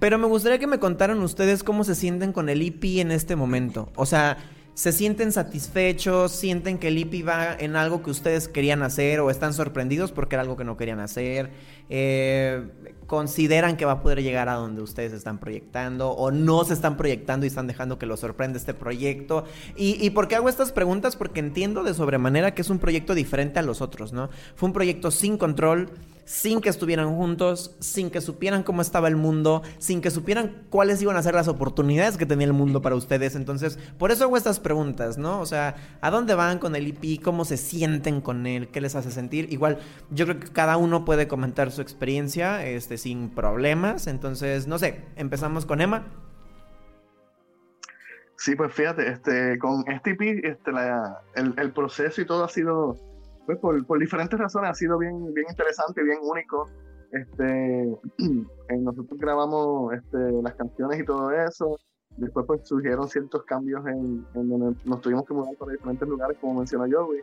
Pero 0.00 0.18
me 0.18 0.26
gustaría 0.26 0.58
que 0.58 0.66
me 0.66 0.80
contaran 0.80 1.20
ustedes 1.20 1.62
cómo 1.62 1.84
se 1.84 1.94
sienten 1.94 2.32
con 2.32 2.48
el 2.48 2.62
IP 2.62 2.98
en 2.98 3.12
este 3.12 3.36
momento. 3.36 3.92
O 3.94 4.04
sea, 4.04 4.38
¿se 4.74 4.90
sienten 4.90 5.30
satisfechos? 5.30 6.32
¿Sienten 6.32 6.78
que 6.78 6.88
el 6.88 6.98
IP 6.98 7.26
va 7.26 7.54
en 7.54 7.76
algo 7.76 8.02
que 8.02 8.10
ustedes 8.10 8.48
querían 8.48 8.82
hacer 8.82 9.20
o 9.20 9.30
están 9.30 9.54
sorprendidos 9.54 10.10
porque 10.10 10.34
era 10.34 10.42
algo 10.42 10.56
que 10.56 10.64
no 10.64 10.76
querían 10.76 10.98
hacer? 10.98 11.50
Eh, 11.88 12.66
consideran 13.06 13.76
que 13.76 13.84
va 13.84 13.92
a 13.92 14.02
poder 14.02 14.22
llegar 14.22 14.48
a 14.48 14.54
donde 14.54 14.82
ustedes 14.82 15.12
están 15.12 15.38
proyectando 15.38 16.10
o 16.10 16.30
no 16.30 16.64
se 16.64 16.74
están 16.74 16.96
proyectando 16.96 17.46
y 17.46 17.48
están 17.48 17.66
dejando 17.66 17.98
que 17.98 18.06
lo 18.06 18.16
sorprenda 18.16 18.58
este 18.58 18.74
proyecto. 18.74 19.44
¿Y, 19.76 20.04
y 20.04 20.10
por 20.10 20.28
qué 20.28 20.36
hago 20.36 20.48
estas 20.48 20.72
preguntas? 20.72 21.16
Porque 21.16 21.40
entiendo 21.40 21.82
de 21.82 21.94
sobremanera 21.94 22.54
que 22.54 22.62
es 22.62 22.70
un 22.70 22.78
proyecto 22.78 23.14
diferente 23.14 23.58
a 23.58 23.62
los 23.62 23.80
otros, 23.80 24.12
¿no? 24.12 24.30
Fue 24.56 24.68
un 24.68 24.72
proyecto 24.72 25.10
sin 25.10 25.36
control, 25.36 25.90
sin 26.24 26.60
que 26.60 26.68
estuvieran 26.68 27.14
juntos, 27.14 27.76
sin 27.80 28.10
que 28.10 28.20
supieran 28.20 28.62
cómo 28.62 28.82
estaba 28.82 29.08
el 29.08 29.16
mundo, 29.16 29.62
sin 29.78 30.00
que 30.00 30.10
supieran 30.10 30.64
cuáles 30.70 31.00
iban 31.02 31.16
a 31.16 31.22
ser 31.22 31.34
las 31.34 31.48
oportunidades 31.48 32.16
que 32.16 32.26
tenía 32.26 32.46
el 32.46 32.52
mundo 32.52 32.82
para 32.82 32.94
ustedes. 32.94 33.36
Entonces, 33.36 33.78
por 33.98 34.10
eso 34.10 34.24
hago 34.24 34.36
estas 34.36 34.60
preguntas, 34.60 35.18
¿no? 35.18 35.40
O 35.40 35.46
sea, 35.46 35.76
¿a 36.00 36.10
dónde 36.10 36.34
van 36.34 36.58
con 36.58 36.76
el 36.76 36.88
IP? 36.88 37.22
¿Cómo 37.22 37.44
se 37.44 37.56
sienten 37.56 38.20
con 38.20 38.46
él? 38.46 38.68
¿Qué 38.68 38.80
les 38.80 38.94
hace 38.94 39.10
sentir? 39.10 39.52
Igual, 39.52 39.78
yo 40.10 40.26
creo 40.26 40.40
que 40.40 40.48
cada 40.48 40.76
uno 40.76 41.04
puede 41.04 41.28
comentar 41.28 41.70
su 41.70 41.82
experiencia 41.82 42.64
este, 42.66 42.98
sin 42.98 43.30
problemas. 43.30 44.06
Entonces, 44.06 44.66
no 44.66 44.78
sé, 44.78 45.04
empezamos 45.16 45.66
con 45.66 45.80
Emma. 45.80 46.06
Sí, 48.36 48.56
pues 48.56 48.74
fíjate, 48.74 49.08
este, 49.08 49.58
con 49.58 49.84
este 49.88 50.10
IP, 50.10 50.44
este, 50.44 50.70
el, 51.36 51.54
el 51.56 51.72
proceso 51.72 52.20
y 52.20 52.26
todo 52.26 52.44
ha 52.44 52.48
sido 52.48 52.98
pues 53.46 53.58
por, 53.58 53.86
por, 53.86 53.98
diferentes 53.98 54.38
razones 54.38 54.70
ha 54.70 54.74
sido 54.74 54.98
bien, 54.98 55.32
bien 55.34 55.46
interesante, 55.48 56.02
bien 56.02 56.18
único. 56.22 56.68
Este, 57.12 57.96
nosotros 58.80 59.18
grabamos 59.18 59.92
este, 59.94 60.18
las 60.42 60.54
canciones 60.54 61.00
y 61.00 61.04
todo 61.04 61.30
eso. 61.30 61.76
Después 62.16 62.46
pues 62.46 62.60
surgieron 62.68 63.08
ciertos 63.08 63.42
cambios 63.44 63.84
en, 63.86 64.24
en 64.34 64.48
donde 64.48 64.76
nos 64.84 65.00
tuvimos 65.00 65.24
que 65.24 65.34
mudar 65.34 65.56
para 65.56 65.72
diferentes 65.72 66.08
lugares, 66.08 66.38
como 66.40 66.60
mencionó 66.60 66.86
Joey. 66.90 67.20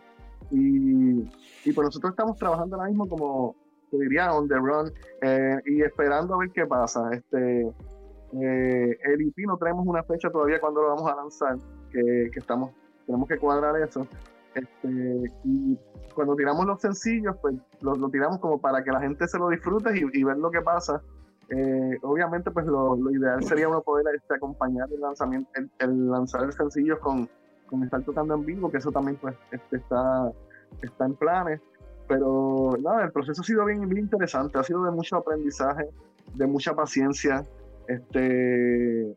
Y, 0.51 1.21
y 1.65 1.73
pues 1.73 1.85
nosotros 1.85 2.11
estamos 2.11 2.37
trabajando 2.37 2.75
ahora 2.75 2.89
mismo 2.89 3.07
como, 3.07 3.55
te 3.89 3.97
diría, 3.97 4.33
on 4.33 4.47
the 4.47 4.55
run 4.55 4.91
eh, 5.21 5.57
y 5.65 5.81
esperando 5.81 6.35
a 6.35 6.39
ver 6.39 6.51
qué 6.51 6.65
pasa. 6.65 7.09
Este, 7.13 7.61
eh, 7.61 8.97
el 9.03 9.21
IP 9.21 9.39
no 9.47 9.57
tenemos 9.57 9.85
una 9.87 10.03
fecha 10.03 10.29
todavía 10.29 10.59
cuando 10.59 10.81
lo 10.81 10.89
vamos 10.89 11.11
a 11.11 11.15
lanzar, 11.15 11.57
que, 11.91 12.29
que 12.31 12.39
estamos, 12.39 12.71
tenemos 13.05 13.27
que 13.27 13.37
cuadrar 13.37 13.81
eso. 13.81 14.05
Este, 14.53 15.31
y 15.43 15.77
cuando 16.13 16.35
tiramos 16.35 16.65
los 16.65 16.81
sencillos, 16.81 17.35
pues 17.41 17.55
lo, 17.81 18.09
tiramos 18.09 18.39
como 18.39 18.59
para 18.59 18.83
que 18.83 18.91
la 18.91 18.99
gente 18.99 19.27
se 19.27 19.37
lo 19.37 19.49
disfrute 19.49 19.97
y, 19.97 20.19
y 20.19 20.23
ver 20.23 20.37
lo 20.37 20.51
que 20.51 20.61
pasa. 20.61 21.01
Eh, 21.49 21.97
obviamente, 22.03 22.49
pues 22.51 22.65
lo, 22.65 22.97
ideal 23.11 23.43
sería 23.43 23.67
uno 23.67 23.81
poder 23.81 24.05
este, 24.15 24.35
acompañar 24.35 24.87
el 24.91 25.01
lanzamiento, 25.01 25.49
el, 25.79 26.09
lanzar 26.09 26.43
el 26.43 26.53
sencillo 26.53 26.97
con, 26.99 27.29
con, 27.67 27.83
estar 27.83 28.01
tocando 28.03 28.35
en 28.35 28.45
vivo, 28.45 28.71
que 28.71 28.77
eso 28.77 28.91
también 28.91 29.17
pues 29.17 29.35
este, 29.51 29.77
está, 29.77 30.31
está 30.81 31.05
en 31.05 31.15
planes. 31.15 31.61
Pero 32.07 32.71
nada, 32.81 33.03
el 33.03 33.11
proceso 33.11 33.41
ha 33.41 33.45
sido 33.45 33.65
bien, 33.65 33.87
bien 33.87 34.03
interesante, 34.03 34.57
ha 34.59 34.63
sido 34.63 34.83
de 34.83 34.91
mucho 34.91 35.17
aprendizaje, 35.17 35.89
de 36.35 36.47
mucha 36.47 36.73
paciencia. 36.73 37.45
Este, 37.87 39.11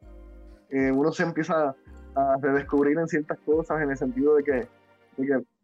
eh, 0.70 0.92
uno 0.92 1.12
se 1.12 1.22
empieza 1.22 1.74
a 2.16 2.36
redescubrir 2.40 2.98
en 2.98 3.06
ciertas 3.06 3.38
cosas 3.40 3.80
en 3.80 3.90
el 3.90 3.96
sentido 3.96 4.34
de 4.34 4.42
que, 4.42 4.68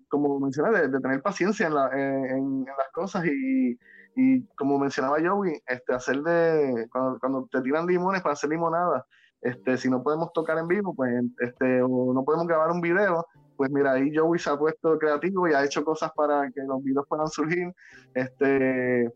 como 0.09 0.41
mencioné, 0.41 0.89
de, 0.89 1.01
tener 1.01 1.23
paciencia 1.23 1.67
en, 1.67 1.75
en, 1.75 2.65
las 2.65 2.91
cosas 2.93 3.25
y, 3.27 3.79
y, 4.17 4.45
como 4.57 4.79
mencionaba 4.79 5.19
Joey, 5.23 5.61
este, 5.67 5.95
hacer 5.95 6.23
de, 6.23 6.89
cuando, 6.91 7.19
cuando, 7.21 7.49
te 7.51 7.63
tiran 7.63 7.87
limones 7.87 8.23
para 8.23 8.33
hacer 8.33 8.51
limonada, 8.51 9.07
este, 9.41 9.77
si 9.79 9.89
no 9.89 10.03
podemos 10.03 10.33
tocar 10.33 10.59
en 10.59 10.69
vivo, 10.69 10.95
pues, 10.95 11.13
este, 11.39 11.83
o 11.83 12.13
no 12.13 12.25
podemos 12.25 12.47
grabar 12.47 12.71
un 12.71 12.81
video, 12.81 13.27
pues 13.57 13.71
mira, 13.71 13.93
ahí 13.93 14.11
Joey 14.15 14.39
se 14.39 14.51
ha 14.51 14.57
puesto 14.57 14.99
creativo 14.99 15.49
y 15.49 15.53
ha 15.53 15.65
hecho 15.65 15.85
cosas 15.85 16.11
para 16.17 16.51
que 16.51 16.63
los 16.63 16.83
videos 16.83 17.07
puedan 17.07 17.29
surgir. 17.29 17.73
Este, 18.15 19.11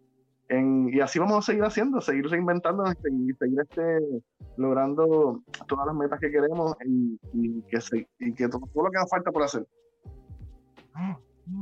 y 0.50 1.00
así 1.00 1.18
vamos 1.18 1.38
a 1.38 1.42
seguir 1.42 1.64
haciendo, 1.64 2.00
seguir 2.00 2.28
reinventando 2.28 2.84
este, 2.84 3.10
y 3.10 3.32
seguir 3.34 3.60
este, 3.60 4.22
logrando 4.56 5.42
todas 5.66 5.86
las 5.86 5.94
metas 5.94 6.20
que 6.20 6.30
queremos 6.30 6.76
y, 6.84 7.62
que, 7.62 8.06
y 8.18 8.34
que 8.34 8.48
todo, 8.48 8.60
lo 8.74 8.90
que 8.90 8.98
nos 8.98 9.10
falta 9.10 9.32
por 9.32 9.42
hacer. 9.42 9.66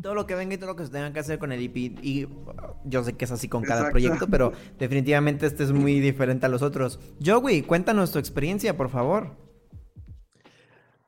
Todo 0.03 0.15
lo 0.15 0.27
que 0.27 0.35
venga 0.35 0.55
y 0.55 0.59
todo 0.59 0.69
lo 0.69 0.77
que 0.77 0.87
se 0.87 0.93
tenga 0.93 1.13
que 1.13 1.21
hacer 1.21 1.39
con 1.39 1.51
el 1.53 1.61
IP. 1.61 1.99
Y 2.03 2.29
yo 2.85 3.03
sé 3.03 3.15
que 3.17 3.25
es 3.25 3.33
así 3.33 3.49
con 3.49 3.63
cada 3.63 3.91
proyecto, 3.91 4.29
pero 4.29 4.53
definitivamente 4.79 5.47
este 5.47 5.65
es 5.65 5.73
muy 5.73 6.01
diferente 6.01 6.47
a 6.47 6.49
los 6.49 6.63
otros. 6.63 7.01
Joey, 7.25 7.63
cuéntanos 7.63 8.13
tu 8.13 8.19
experiencia, 8.19 8.77
por 8.77 8.91
favor. 8.91 9.37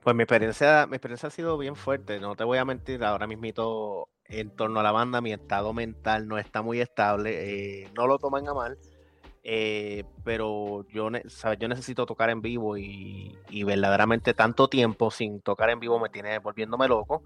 Pues 0.03 0.15
mi 0.15 0.25
experiencia, 0.25 0.87
mi 0.87 0.97
experiencia 0.97 1.29
ha 1.29 1.31
sido 1.31 1.57
bien 1.57 1.77
fuerte, 1.77 2.21
no 2.21 2.37
te 2.37 2.45
voy 2.45 2.59
a 2.59 2.65
mentir, 2.67 3.03
ahora 3.05 3.27
mismito 3.27 4.09
en 4.27 4.51
torno 4.51 4.81
a 4.81 4.83
la 4.83 4.93
banda 4.93 5.21
mi 5.21 5.33
estado 5.33 5.73
mental 5.73 6.29
no 6.29 6.39
está 6.39 6.63
muy 6.63 6.81
estable, 6.81 7.85
eh, 7.85 7.91
no 7.95 8.07
lo 8.07 8.19
toman 8.19 8.47
a 8.49 8.55
mal, 8.55 8.79
eh, 9.43 10.05
pero 10.25 10.87
yo, 10.89 11.11
yo 11.59 11.69
necesito 11.69 12.07
tocar 12.07 12.31
en 12.31 12.41
vivo 12.41 12.77
y, 12.79 13.37
verdaderamente 13.65 14.35
tanto 14.35 14.69
tiempo 14.69 15.11
sin 15.11 15.41
tocar 15.41 15.71
en 15.71 15.81
vivo 15.81 15.99
me 15.99 16.09
tiene 16.09 16.39
volviéndome 16.39 16.89
loco. 16.89 17.23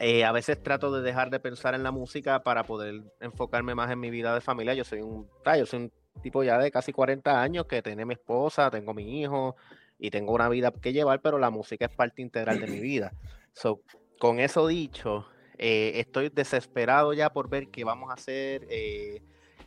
Eh, 0.00 0.24
a 0.24 0.32
veces 0.32 0.60
trato 0.62 0.90
de 0.92 1.02
dejar 1.02 1.30
de 1.30 1.38
pensar 1.38 1.74
en 1.74 1.82
la 1.84 1.92
música 1.92 2.42
para 2.42 2.64
poder 2.64 3.02
enfocarme 3.20 3.74
más 3.74 3.90
en 3.90 4.00
mi 4.00 4.10
vida 4.10 4.34
de 4.34 4.40
familia. 4.40 4.74
Yo 4.74 4.84
soy 4.84 5.02
un, 5.02 5.28
yo 5.56 5.66
soy 5.66 5.84
un 5.84 5.92
tipo 6.22 6.42
ya 6.42 6.58
de 6.58 6.70
casi 6.70 6.92
40 6.92 7.40
años 7.40 7.66
que 7.66 7.82
tiene 7.82 8.04
mi 8.04 8.14
esposa, 8.14 8.70
tengo 8.70 8.92
mi 8.92 9.20
hijo, 9.20 9.56
y 9.98 10.10
tengo 10.10 10.32
una 10.32 10.48
vida 10.48 10.72
que 10.72 10.92
llevar, 10.92 11.20
pero 11.20 11.38
la 11.38 11.50
música 11.50 11.86
es 11.86 11.94
parte 11.94 12.22
integral 12.22 12.60
de 12.60 12.66
mi 12.66 12.80
vida. 12.80 13.12
So, 13.52 13.82
con 14.18 14.40
eso 14.40 14.66
dicho, 14.66 15.26
eh, 15.58 15.92
estoy 15.96 16.28
desesperado 16.28 17.12
ya 17.12 17.32
por 17.32 17.48
ver 17.48 17.68
qué 17.68 17.84
vamos 17.84 18.10
a 18.10 18.14
hacer, 18.14 18.66
eh, 18.68 19.22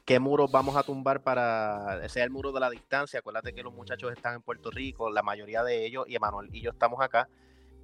qué 0.05 0.19
muros 0.19 0.51
vamos 0.51 0.75
a 0.75 0.83
tumbar 0.83 1.23
para, 1.23 2.07
sea 2.09 2.23
el 2.23 2.29
muro 2.29 2.51
de 2.51 2.59
la 2.59 2.69
distancia. 2.69 3.19
Acuérdate 3.19 3.53
que 3.53 3.63
los 3.63 3.73
muchachos 3.73 4.11
están 4.11 4.35
en 4.35 4.41
Puerto 4.41 4.69
Rico, 4.71 5.09
la 5.09 5.23
mayoría 5.23 5.63
de 5.63 5.85
ellos, 5.85 6.05
y 6.07 6.15
Emanuel 6.15 6.49
y 6.53 6.61
yo 6.61 6.71
estamos 6.71 7.01
acá. 7.01 7.29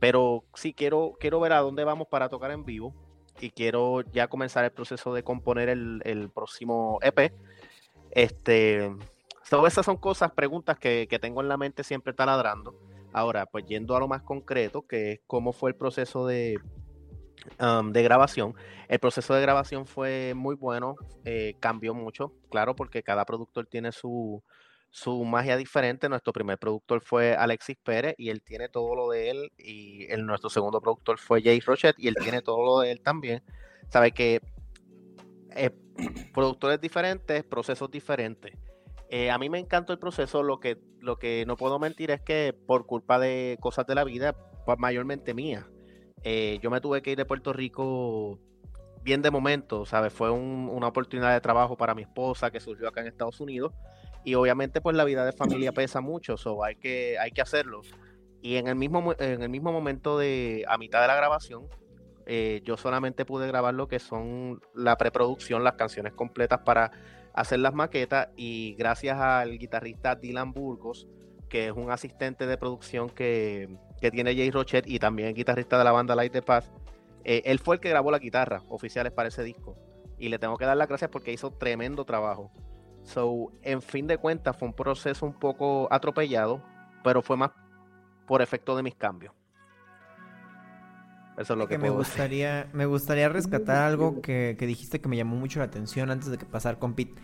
Pero 0.04 0.44
sí 0.54 0.74
quiero, 0.74 1.14
quiero 1.18 1.40
ver 1.40 1.54
a 1.54 1.62
dónde 1.62 1.86
vamos 1.86 2.10
para 2.10 2.28
tocar 2.28 2.52
en 2.52 2.66
vivo 2.66 2.94
y 3.40 3.52
quiero 3.52 4.02
ya 4.02 4.28
comenzar 4.28 4.66
el 4.66 4.72
proceso 4.72 5.14
de 5.14 5.24
componer 5.24 5.70
el, 5.70 6.02
el 6.04 6.30
próximo 6.30 7.00
EP. 7.02 7.32
Este, 8.12 8.92
Todas 9.50 9.72
esas 9.72 9.86
son 9.86 9.96
cosas, 9.96 10.34
preguntas 10.34 10.78
que, 10.78 11.08
tengo 11.22 11.40
en 11.40 11.48
la 11.48 11.56
mente 11.56 11.86
siempre 11.86 12.12
taladrando. 12.12 12.78
Ahora, 13.14 13.46
pues 13.46 13.66
yendo 13.66 13.96
a 13.96 14.00
lo 14.02 14.10
más 14.10 14.24
concreto, 14.24 14.82
que 14.82 15.14
es 15.14 15.22
cómo 15.26 15.54
fue 15.54 15.70
el 15.70 15.78
proceso 15.78 16.28
de, 16.28 16.60
um, 17.62 17.94
de 17.94 18.04
grabación. 18.04 18.56
El 18.90 19.00
proceso 19.00 19.34
de 19.34 19.42
grabación 19.42 19.86
fue 19.86 20.34
muy 20.36 20.56
bueno, 20.56 20.98
eh, 21.24 21.56
cambió 21.62 21.94
mucho, 21.94 22.34
claro, 22.50 22.76
porque 22.76 23.04
cada 23.04 23.24
productor 23.24 23.68
tiene 23.68 23.94
su, 23.94 24.44
su 24.94 25.24
magia 25.26 25.58
diferente. 25.58 26.08
Nuestro 26.08 26.32
primer 26.32 26.60
productor 26.60 27.02
fue 27.02 27.36
Alexis 27.36 27.76
Pérez 27.84 28.14
y 28.16 28.30
él 28.30 28.44
tiene 28.44 28.70
todo 28.70 28.96
lo 28.96 29.10
de 29.10 29.32
él. 29.32 29.52
Y 29.58 30.06
el, 30.12 30.24
nuestro 30.24 30.52
segundo 30.52 30.80
productor 30.82 31.18
fue 31.18 31.42
Jay 31.42 31.60
Rochette 31.62 31.98
y 31.98 32.08
él 32.08 32.16
tiene 32.22 32.44
todo 32.44 32.64
lo 32.64 32.80
de 32.80 32.92
él 32.92 33.02
también. 33.02 33.42
Sabe 33.90 34.12
que 34.12 34.40
eh, 35.56 35.72
productores 36.32 36.80
diferentes, 36.80 37.44
procesos 37.44 37.90
diferentes. 37.90 38.56
Eh, 39.10 39.32
a 39.32 39.40
mí 39.40 39.50
me 39.50 39.58
encantó 39.58 39.94
el 39.94 40.00
proceso, 40.00 40.44
lo 40.44 40.60
que, 40.60 40.78
lo 41.00 41.18
que 41.18 41.44
no 41.48 41.58
puedo 41.58 41.80
mentir 41.80 42.12
es 42.12 42.22
que 42.22 42.56
por 42.68 42.86
culpa 42.86 43.18
de 43.18 43.58
cosas 43.60 43.88
de 43.88 43.96
la 43.96 44.04
vida, 44.04 44.36
pues, 44.64 44.78
mayormente 44.78 45.34
mía, 45.34 45.68
eh, 46.24 46.60
yo 46.62 46.70
me 46.70 46.82
tuve 46.82 47.02
que 47.02 47.12
ir 47.12 47.18
de 47.18 47.26
Puerto 47.26 47.52
Rico 47.52 48.40
bien 49.02 49.24
de 49.24 49.32
momento, 49.32 49.88
¿sabes? 49.88 50.14
Fue 50.14 50.30
una 50.30 50.88
oportunidad 50.88 51.34
de 51.34 51.42
trabajo 51.42 51.78
para 51.78 51.96
mi 51.96 52.04
esposa 52.04 52.52
que 52.52 52.60
surgió 52.60 52.88
acá 52.88 53.02
en 53.02 53.08
Estados 53.08 53.40
Unidos 53.40 53.74
y 54.24 54.36
obviamente 54.36 54.82
pues 54.82 54.96
la 54.96 55.04
vida 55.04 55.26
de 55.26 55.32
familia 55.32 55.72
pesa 55.72 56.02
mucho, 56.02 56.38
so 56.38 56.64
hay 56.64 56.76
que, 56.76 57.18
hay 57.20 57.32
que 57.32 57.42
hacerlo. 57.42 57.82
Y 58.42 58.58
en 58.58 58.68
el 58.68 58.76
mismo, 58.76 59.14
en 59.20 59.42
el 59.42 59.50
mismo 59.50 59.72
momento 59.72 60.18
de, 60.18 60.66
a 60.68 60.78
mitad 60.78 61.02
de 61.02 61.08
la 61.08 61.16
grabación, 61.16 61.68
eh, 62.26 62.62
yo 62.64 62.78
solamente 62.78 63.26
pude 63.26 63.48
grabar 63.48 63.74
lo 63.74 63.88
que 63.88 64.00
son 64.00 64.62
la 64.74 64.98
preproducción, 64.98 65.64
las 65.64 65.74
canciones 65.74 66.14
completas 66.14 66.60
para 66.66 66.92
hacer 67.34 67.60
las 67.60 67.74
maquetas 67.74 68.30
y 68.36 68.76
gracias 68.76 69.20
al 69.20 69.58
guitarrista 69.58 70.16
Dylan 70.16 70.54
Burgos, 70.54 71.08
que 71.50 71.68
es 71.68 71.74
un 71.74 71.92
asistente 71.92 72.46
de 72.48 72.58
producción 72.58 73.10
que, 73.10 73.70
tiene 74.12 74.36
Jay 74.36 74.52
Rochet 74.52 74.86
y 74.86 75.00
también 75.00 75.34
guitarrista 75.34 75.78
de 75.78 75.86
la 75.86 75.94
banda 75.94 76.14
Light 76.14 76.34
the 76.34 76.42
Path, 76.42 76.66
eh, 77.24 77.42
él 77.46 77.60
fue 77.60 77.76
el 77.76 77.82
que 77.82 77.90
grabó 77.90 78.12
la 78.12 78.20
guitarra 78.20 78.62
oficiales 78.68 79.14
para 79.14 79.30
ese 79.30 79.44
disco. 79.44 79.78
Y 80.18 80.28
le 80.28 80.40
tengo 80.40 80.58
que 80.58 80.66
dar 80.66 80.76
las 80.76 80.90
gracias 80.90 81.10
porque 81.10 81.32
hizo 81.32 81.52
tremendo 81.52 82.04
trabajo. 82.04 82.52
So, 83.04 83.52
en 83.62 83.82
fin 83.82 84.08
de 84.08 84.18
cuentas, 84.18 84.56
fue 84.58 84.68
un 84.68 84.74
proceso 84.74 85.26
un 85.26 85.34
poco 85.34 85.88
atropellado, 85.92 86.64
pero 87.04 87.22
fue 87.22 87.38
más 87.38 87.52
por 88.26 88.42
efecto 88.42 88.76
de 88.76 88.84
mis 88.84 88.96
cambios. 88.96 89.34
Eso 91.38 91.54
es 91.54 91.60
lo 91.60 91.68
que, 91.68 91.78
me 91.78 91.90
gustaría, 91.90 92.70
me 92.74 92.86
gustaría 92.86 93.28
rescatar 93.28 93.78
algo 93.88 94.22
que, 94.22 94.56
dijiste 94.60 95.02
que 95.02 95.10
me 95.10 95.18
llamó 95.18 95.36
mucho 95.36 95.60
la 95.60 95.66
atención 95.66 96.12
antes 96.12 96.30
de 96.30 96.38
que 96.38 96.46
pasar 96.46 96.80
con 96.80 96.94
Pete. 96.94 97.22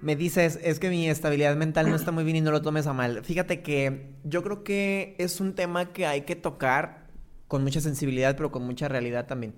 Me 0.00 0.16
dices, 0.16 0.58
es 0.62 0.80
que 0.80 0.90
mi 0.90 1.08
estabilidad 1.08 1.54
mental 1.56 1.88
no 1.88 1.94
está 1.94 2.10
muy 2.10 2.24
bien 2.24 2.36
y 2.36 2.40
no 2.40 2.50
lo 2.50 2.62
tomes 2.62 2.86
a 2.86 2.92
mal. 2.92 3.24
Fíjate 3.24 3.62
que 3.62 4.14
yo 4.24 4.42
creo 4.42 4.64
que 4.64 5.14
es 5.18 5.40
un 5.40 5.54
tema 5.54 5.92
que 5.92 6.06
hay 6.06 6.22
que 6.22 6.34
tocar 6.34 7.06
con 7.46 7.62
mucha 7.62 7.80
sensibilidad, 7.80 8.34
pero 8.36 8.50
con 8.50 8.64
mucha 8.64 8.88
realidad 8.88 9.26
también. 9.26 9.54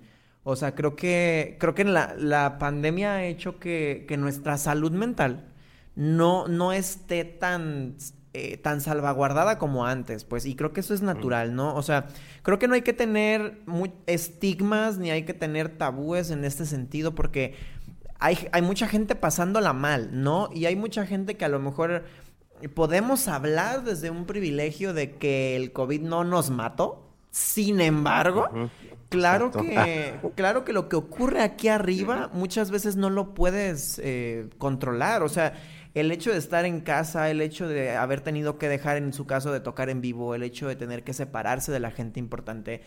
O 0.47 0.55
sea, 0.55 0.75
creo 0.75 0.95
que, 0.95 1.57
creo 1.59 1.73
que 1.73 1.83
la, 1.83 2.15
la 2.17 2.59
pandemia 2.59 3.15
ha 3.15 3.25
hecho 3.25 3.59
que, 3.59 4.05
que 4.07 4.15
nuestra 4.15 4.57
salud 4.59 4.91
mental 4.91 5.47
no, 5.95 6.47
no 6.47 6.71
esté 6.71 7.25
tan 7.25 7.97
eh, 8.37 8.57
tan 8.57 8.81
salvaguardada 8.81 9.57
como 9.57 9.85
antes, 9.85 10.25
pues, 10.25 10.45
y 10.45 10.57
creo 10.57 10.73
que 10.73 10.81
eso 10.81 10.93
es 10.93 11.01
natural, 11.01 11.55
¿no? 11.55 11.73
O 11.73 11.81
sea, 11.81 12.07
creo 12.43 12.59
que 12.59 12.67
no 12.67 12.75
hay 12.75 12.81
que 12.81 12.91
tener 12.91 13.61
estigmas 14.07 14.97
ni 14.97 15.09
hay 15.09 15.23
que 15.23 15.33
tener 15.33 15.77
tabúes 15.77 16.31
en 16.31 16.43
este 16.43 16.65
sentido 16.65 17.15
porque 17.15 17.55
hay, 18.19 18.49
hay 18.51 18.61
mucha 18.61 18.89
gente 18.89 19.15
pasándola 19.15 19.71
mal, 19.71 20.09
¿no? 20.21 20.49
Y 20.53 20.65
hay 20.65 20.75
mucha 20.75 21.05
gente 21.05 21.37
que 21.37 21.45
a 21.45 21.49
lo 21.49 21.59
mejor 21.59 22.03
podemos 22.73 23.29
hablar 23.29 23.85
desde 23.85 24.09
un 24.09 24.25
privilegio 24.25 24.93
de 24.93 25.15
que 25.15 25.55
el 25.55 25.71
COVID 25.71 26.01
no 26.01 26.25
nos 26.25 26.49
mató, 26.49 27.07
sin 27.31 27.79
embargo... 27.79 28.49
Claro 29.15 29.51
que, 29.51 30.13
claro 30.35 30.63
que 30.65 30.73
lo 30.73 30.89
que 30.89 30.95
ocurre 30.95 31.41
aquí 31.41 31.67
arriba 31.67 32.29
muchas 32.33 32.71
veces 32.71 32.95
no 32.95 33.09
lo 33.09 33.33
puedes 33.33 33.99
eh, 34.03 34.49
controlar. 34.57 35.23
O 35.23 35.29
sea, 35.29 35.53
el 35.93 36.11
hecho 36.11 36.31
de 36.31 36.37
estar 36.37 36.65
en 36.65 36.81
casa, 36.81 37.29
el 37.29 37.41
hecho 37.41 37.67
de 37.67 37.95
haber 37.95 38.21
tenido 38.21 38.57
que 38.57 38.67
dejar 38.67 38.97
en 38.97 39.13
su 39.13 39.25
caso 39.25 39.51
de 39.51 39.61
tocar 39.61 39.89
en 39.89 40.01
vivo, 40.01 40.35
el 40.35 40.43
hecho 40.43 40.67
de 40.67 40.75
tener 40.75 41.03
que 41.03 41.13
separarse 41.13 41.71
de 41.71 41.79
la 41.79 41.91
gente 41.91 42.19
importante, 42.19 42.81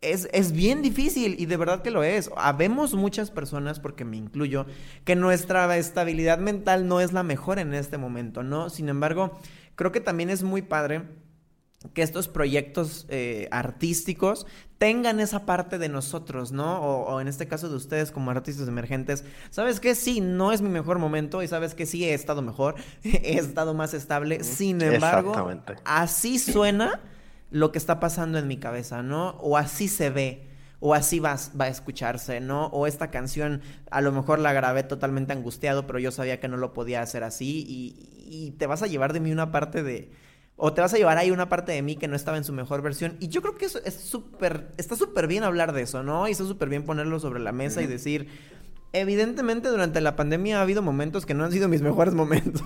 es, 0.00 0.28
es, 0.32 0.52
bien 0.52 0.82
difícil 0.82 1.36
y 1.38 1.46
de 1.46 1.56
verdad 1.56 1.80
que 1.80 1.90
lo 1.90 2.02
es. 2.02 2.30
Habemos 2.36 2.94
muchas 2.94 3.30
personas, 3.30 3.80
porque 3.80 4.04
me 4.04 4.16
incluyo, 4.16 4.66
que 5.04 5.16
nuestra 5.16 5.74
estabilidad 5.76 6.38
mental 6.38 6.88
no 6.88 7.00
es 7.00 7.12
la 7.12 7.22
mejor 7.22 7.58
en 7.58 7.72
este 7.72 7.96
momento, 7.96 8.42
¿no? 8.42 8.68
Sin 8.68 8.88
embargo, 8.88 9.38
creo 9.76 9.92
que 9.92 10.00
también 10.00 10.28
es 10.28 10.42
muy 10.42 10.60
padre 10.60 11.04
que 11.92 12.02
estos 12.02 12.28
proyectos 12.28 13.06
eh, 13.08 13.48
artísticos 13.50 14.46
tengan 14.78 15.20
esa 15.20 15.44
parte 15.44 15.78
de 15.78 15.88
nosotros, 15.88 16.52
¿no? 16.52 16.80
O, 16.80 17.20
en 17.20 17.28
este 17.28 17.46
caso 17.46 17.68
de 17.68 17.76
ustedes 17.76 18.10
como 18.10 18.30
artistas 18.30 18.68
emergentes, 18.68 19.24
¿sabes 19.50 19.80
qué? 19.80 19.94
Sí, 19.94 20.20
no 20.20 20.52
es 20.52 20.62
mi 20.62 20.68
mejor 20.68 20.98
momento 20.98 21.42
y 21.42 21.48
sabes 21.48 21.74
que 21.74 21.86
sí 21.86 22.04
he 22.04 22.14
estado 22.14 22.42
mejor, 22.42 22.76
he 23.02 23.38
estado 23.38 23.74
más 23.74 23.94
estable, 23.94 24.42
sin 24.42 24.80
embargo, 24.82 25.34
así 25.84 26.38
suena 26.38 27.00
lo 27.50 27.70
que 27.70 27.78
está 27.78 28.00
pasando 28.00 28.38
en 28.38 28.48
mi 28.48 28.56
cabeza, 28.56 29.02
¿no? 29.02 29.30
O 29.40 29.56
así 29.56 29.88
se 29.88 30.10
ve. 30.10 30.48
O 30.80 30.92
así 30.92 31.18
va, 31.18 31.36
va 31.58 31.64
a 31.64 31.68
escucharse, 31.68 32.40
¿no? 32.40 32.66
O 32.66 32.86
esta 32.86 33.10
canción 33.10 33.62
a 33.90 34.02
lo 34.02 34.12
mejor 34.12 34.38
la 34.38 34.52
grabé 34.52 34.82
totalmente 34.82 35.32
angustiado, 35.32 35.86
pero 35.86 35.98
yo 35.98 36.10
sabía 36.10 36.40
que 36.40 36.48
no 36.48 36.58
lo 36.58 36.74
podía 36.74 37.00
hacer 37.00 37.24
así. 37.24 37.64
y 38.28 38.50
te 38.58 38.66
vas 38.66 38.82
a 38.82 38.86
llevar 38.86 39.14
de 39.14 39.20
mí 39.20 39.32
una 39.32 39.50
parte 39.50 39.82
de, 39.82 40.10
o 40.56 40.72
te 40.72 40.80
vas 40.80 40.94
a 40.94 40.96
llevar 40.96 41.18
ahí 41.18 41.30
una 41.30 41.48
parte 41.48 41.72
de 41.72 41.82
mí 41.82 41.96
que 41.96 42.08
no 42.08 42.16
estaba 42.16 42.36
en 42.36 42.44
su 42.44 42.52
mejor 42.52 42.82
versión. 42.82 43.16
Y 43.20 43.28
yo 43.28 43.42
creo 43.42 43.56
que 43.56 43.64
eso 43.66 43.80
es 43.84 43.94
súper, 43.94 44.68
está 44.76 44.96
súper 44.96 45.26
bien 45.26 45.42
hablar 45.42 45.72
de 45.72 45.82
eso, 45.82 46.02
¿no? 46.02 46.28
Y 46.28 46.32
está 46.32 46.44
súper 46.44 46.68
bien 46.68 46.84
ponerlo 46.84 47.18
sobre 47.18 47.40
la 47.40 47.52
mesa 47.52 47.82
y 47.82 47.86
decir, 47.86 48.28
evidentemente 48.92 49.68
durante 49.68 50.00
la 50.00 50.14
pandemia 50.14 50.58
ha 50.58 50.62
habido 50.62 50.80
momentos 50.80 51.26
que 51.26 51.34
no 51.34 51.44
han 51.44 51.52
sido 51.52 51.68
mis 51.68 51.82
mejores 51.82 52.14
momentos, 52.14 52.62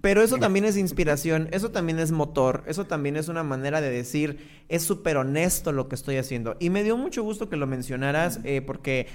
pero 0.00 0.20
eso 0.22 0.38
también 0.38 0.64
es 0.64 0.76
inspiración, 0.76 1.48
eso 1.52 1.70
también 1.70 2.00
es 2.00 2.10
motor, 2.10 2.64
eso 2.66 2.86
también 2.86 3.16
es 3.16 3.28
una 3.28 3.44
manera 3.44 3.80
de 3.80 3.90
decir, 3.90 4.64
es 4.68 4.82
súper 4.82 5.16
honesto 5.16 5.70
lo 5.70 5.88
que 5.88 5.94
estoy 5.94 6.16
haciendo. 6.16 6.56
Y 6.58 6.70
me 6.70 6.82
dio 6.82 6.96
mucho 6.96 7.22
gusto 7.22 7.48
que 7.48 7.56
lo 7.56 7.68
mencionaras 7.68 8.40
eh, 8.42 8.60
porque 8.60 9.06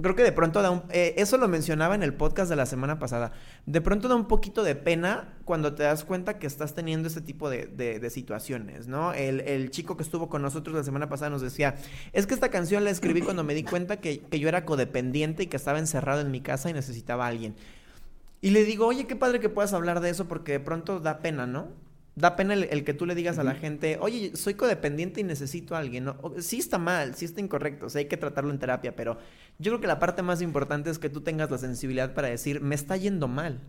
Creo 0.00 0.14
que 0.14 0.22
de 0.22 0.32
pronto 0.32 0.60
da 0.60 0.70
un... 0.70 0.82
Eh, 0.90 1.14
eso 1.16 1.38
lo 1.38 1.48
mencionaba 1.48 1.94
en 1.94 2.02
el 2.02 2.12
podcast 2.12 2.50
de 2.50 2.56
la 2.56 2.66
semana 2.66 2.98
pasada. 2.98 3.32
De 3.64 3.80
pronto 3.80 4.08
da 4.08 4.14
un 4.14 4.28
poquito 4.28 4.62
de 4.62 4.74
pena 4.74 5.34
cuando 5.46 5.74
te 5.74 5.84
das 5.84 6.04
cuenta 6.04 6.38
que 6.38 6.46
estás 6.46 6.74
teniendo 6.74 7.08
este 7.08 7.22
tipo 7.22 7.48
de, 7.48 7.66
de, 7.66 8.10
situaciones, 8.10 8.88
¿no? 8.88 9.14
El, 9.14 9.40
el, 9.40 9.70
chico 9.70 9.96
que 9.96 10.02
estuvo 10.02 10.28
con 10.28 10.42
nosotros 10.42 10.76
la 10.76 10.84
semana 10.84 11.08
pasada 11.08 11.30
nos 11.30 11.40
decía, 11.40 11.76
es 12.12 12.26
que 12.26 12.34
esta 12.34 12.50
canción 12.50 12.84
la 12.84 12.90
escribí 12.90 13.22
cuando 13.22 13.42
me 13.42 13.54
di 13.54 13.64
cuenta 13.64 13.96
que, 13.96 14.20
que 14.20 14.38
yo 14.38 14.48
era 14.48 14.66
codependiente 14.66 15.44
y 15.44 15.46
que 15.46 15.56
estaba 15.56 15.78
encerrado 15.78 16.20
en 16.20 16.30
mi 16.30 16.42
casa 16.42 16.68
y 16.68 16.74
necesitaba 16.74 17.24
a 17.24 17.28
alguien. 17.28 17.56
Y 18.42 18.50
le 18.50 18.64
digo, 18.64 18.86
oye, 18.86 19.06
qué 19.06 19.16
padre 19.16 19.40
que 19.40 19.48
puedas 19.48 19.72
hablar 19.72 20.00
de 20.00 20.10
eso 20.10 20.28
porque 20.28 20.52
de 20.52 20.60
pronto 20.60 21.00
da 21.00 21.20
pena, 21.20 21.46
¿no? 21.46 21.68
da 22.16 22.34
pena 22.34 22.54
el, 22.54 22.84
que 22.84 22.94
tú 22.94 23.04
le 23.04 23.14
digas 23.14 23.38
a 23.38 23.44
la 23.44 23.54
gente, 23.54 23.98
oye, 24.00 24.34
soy 24.36 24.54
codependiente 24.54 25.20
y 25.20 25.24
necesito 25.24 25.76
a 25.76 25.78
alguien. 25.78 26.04
¿no? 26.04 26.16
Sí 26.38 26.58
está 26.58 26.78
mal, 26.78 27.14
sí 27.14 27.26
está 27.26 27.42
incorrecto, 27.42 27.86
o 27.86 27.90
sea, 27.90 27.98
hay 28.00 28.06
que 28.06 28.16
tratarlo 28.16 28.50
en 28.50 28.58
terapia, 28.58 28.96
pero 28.96 29.18
yo 29.58 29.72
creo 29.72 29.80
que 29.80 29.86
la 29.86 29.98
parte 29.98 30.22
más 30.22 30.42
importante 30.42 30.90
es 30.90 30.98
que 30.98 31.08
tú 31.08 31.20
tengas 31.20 31.50
la 31.50 31.58
sensibilidad 31.58 32.14
para 32.14 32.28
decir, 32.28 32.60
me 32.60 32.74
está 32.74 32.96
yendo 32.96 33.28
mal. 33.28 33.60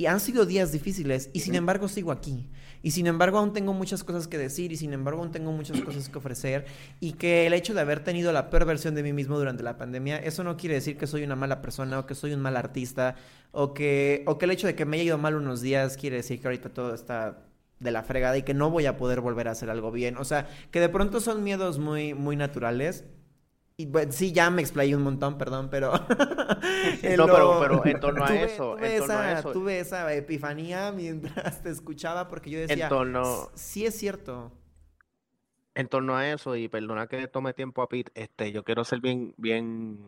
Y 0.00 0.06
han 0.06 0.18
sido 0.18 0.46
días 0.46 0.72
difíciles 0.72 1.28
y 1.34 1.40
sin 1.40 1.54
embargo 1.54 1.86
sigo 1.86 2.10
aquí. 2.10 2.48
Y 2.82 2.92
sin 2.92 3.06
embargo 3.06 3.36
aún 3.36 3.52
tengo 3.52 3.74
muchas 3.74 4.02
cosas 4.02 4.28
que 4.28 4.38
decir 4.38 4.72
y 4.72 4.78
sin 4.78 4.94
embargo 4.94 5.20
aún 5.20 5.30
tengo 5.30 5.52
muchas 5.52 5.78
cosas 5.82 6.08
que 6.08 6.16
ofrecer. 6.16 6.64
Y 7.00 7.12
que 7.12 7.46
el 7.46 7.52
hecho 7.52 7.74
de 7.74 7.82
haber 7.82 8.02
tenido 8.02 8.32
la 8.32 8.48
peor 8.48 8.64
versión 8.64 8.94
de 8.94 9.02
mí 9.02 9.12
mismo 9.12 9.38
durante 9.38 9.62
la 9.62 9.76
pandemia, 9.76 10.16
eso 10.16 10.42
no 10.42 10.56
quiere 10.56 10.76
decir 10.76 10.96
que 10.96 11.06
soy 11.06 11.22
una 11.22 11.36
mala 11.36 11.60
persona 11.60 11.98
o 11.98 12.06
que 12.06 12.14
soy 12.14 12.32
un 12.32 12.40
mal 12.40 12.56
artista 12.56 13.16
o 13.52 13.74
que, 13.74 14.24
o 14.26 14.38
que 14.38 14.46
el 14.46 14.52
hecho 14.52 14.66
de 14.66 14.74
que 14.74 14.86
me 14.86 14.96
haya 14.96 15.04
ido 15.04 15.18
mal 15.18 15.34
unos 15.34 15.60
días 15.60 15.98
quiere 15.98 16.16
decir 16.16 16.40
que 16.40 16.48
ahorita 16.48 16.70
todo 16.70 16.94
está 16.94 17.44
de 17.78 17.90
la 17.90 18.02
fregada 18.02 18.38
y 18.38 18.42
que 18.42 18.54
no 18.54 18.70
voy 18.70 18.86
a 18.86 18.96
poder 18.96 19.20
volver 19.20 19.48
a 19.48 19.50
hacer 19.50 19.68
algo 19.68 19.90
bien. 19.90 20.16
O 20.16 20.24
sea, 20.24 20.48
que 20.70 20.80
de 20.80 20.88
pronto 20.88 21.20
son 21.20 21.44
miedos 21.44 21.78
muy, 21.78 22.14
muy 22.14 22.36
naturales. 22.36 23.04
Y 23.80 23.86
bueno, 23.86 24.12
sí, 24.12 24.30
ya 24.30 24.50
me 24.50 24.60
explayé 24.60 24.94
un 24.94 25.02
montón, 25.02 25.38
perdón, 25.38 25.68
pero... 25.70 25.92
no, 27.16 27.26
pero, 27.26 27.58
pero, 27.60 27.86
en 27.86 27.98
torno 27.98 28.26
a 28.26 28.34
eso, 28.34 28.76
tuve, 28.76 28.96
esa, 28.96 29.42
Tuve 29.42 29.80
esa 29.80 30.12
epifanía 30.12 30.92
mientras 30.92 31.62
te 31.62 31.70
escuchaba 31.70 32.28
porque 32.28 32.50
yo 32.50 32.60
decía, 32.60 32.84
en 32.84 32.88
torno... 32.90 33.50
sí 33.54 33.86
es 33.86 33.96
cierto. 33.96 34.52
En 35.74 35.88
torno 35.88 36.14
a 36.14 36.30
eso, 36.30 36.56
y 36.56 36.68
perdona 36.68 37.06
que 37.06 37.26
tome 37.28 37.54
tiempo 37.54 37.80
a 37.80 37.88
Pete, 37.88 38.12
este, 38.14 38.52
yo 38.52 38.64
quiero 38.64 38.84
ser 38.84 39.00
bien, 39.00 39.32
bien... 39.38 39.98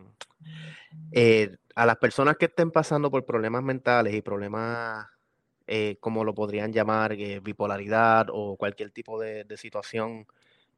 Eh, 1.12 1.56
a 1.74 1.86
las 1.86 1.96
personas 1.96 2.36
que 2.36 2.44
estén 2.44 2.70
pasando 2.70 3.10
por 3.10 3.24
problemas 3.24 3.62
mentales 3.62 4.12
y 4.12 4.20
problemas 4.20 5.06
eh, 5.66 5.96
como 6.00 6.24
lo 6.24 6.34
podrían 6.34 6.74
llamar, 6.74 7.14
eh, 7.14 7.40
bipolaridad 7.40 8.26
o 8.30 8.56
cualquier 8.56 8.90
tipo 8.90 9.18
de, 9.18 9.46
situación. 9.56 10.26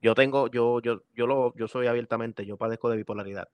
Yo 0.05 0.15
tengo, 0.15 0.49
yo, 0.49 0.83
yo, 0.83 1.01
yo 1.15 1.27
lo, 1.27 1.55
yo 1.57 1.67
soy 1.67 1.87
abiertamente, 1.87 2.45
yo 2.45 2.59
padezco 2.59 2.91
de 2.91 2.99
bipolaridad. 2.99 3.49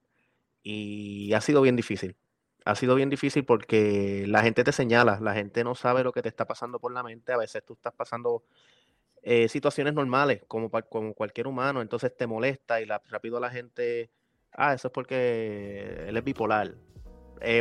Y 0.61 1.31
ha 1.31 1.39
sido 1.39 1.61
bien 1.61 1.77
difícil. 1.77 2.17
Ha 2.65 2.75
sido 2.75 2.95
bien 2.95 3.09
difícil 3.09 3.45
porque 3.45 4.25
la 4.27 4.43
gente 4.43 4.65
te 4.65 4.73
señala, 4.73 5.17
la 5.21 5.33
gente 5.33 5.63
no 5.63 5.75
sabe 5.75 6.03
lo 6.03 6.11
que 6.11 6.21
te 6.21 6.27
está 6.27 6.45
pasando 6.45 6.77
por 6.77 6.91
la 6.91 7.03
mente. 7.03 7.31
A 7.31 7.37
veces 7.37 7.63
tú 7.65 7.75
estás 7.75 7.93
pasando 7.93 8.43
eh, 9.21 9.47
situaciones 9.47 9.93
normales, 9.93 10.41
como, 10.45 10.69
como 10.69 11.13
cualquier 11.13 11.47
humano, 11.47 11.81
entonces 11.81 12.17
te 12.17 12.27
molesta 12.27 12.81
y 12.81 12.85
rápido 12.85 13.39
la 13.39 13.49
gente, 13.49 14.11
ah, 14.51 14.73
eso 14.73 14.89
es 14.89 14.93
porque 14.93 16.03
él 16.05 16.17
es 16.17 16.23
bipolar. 16.25 16.75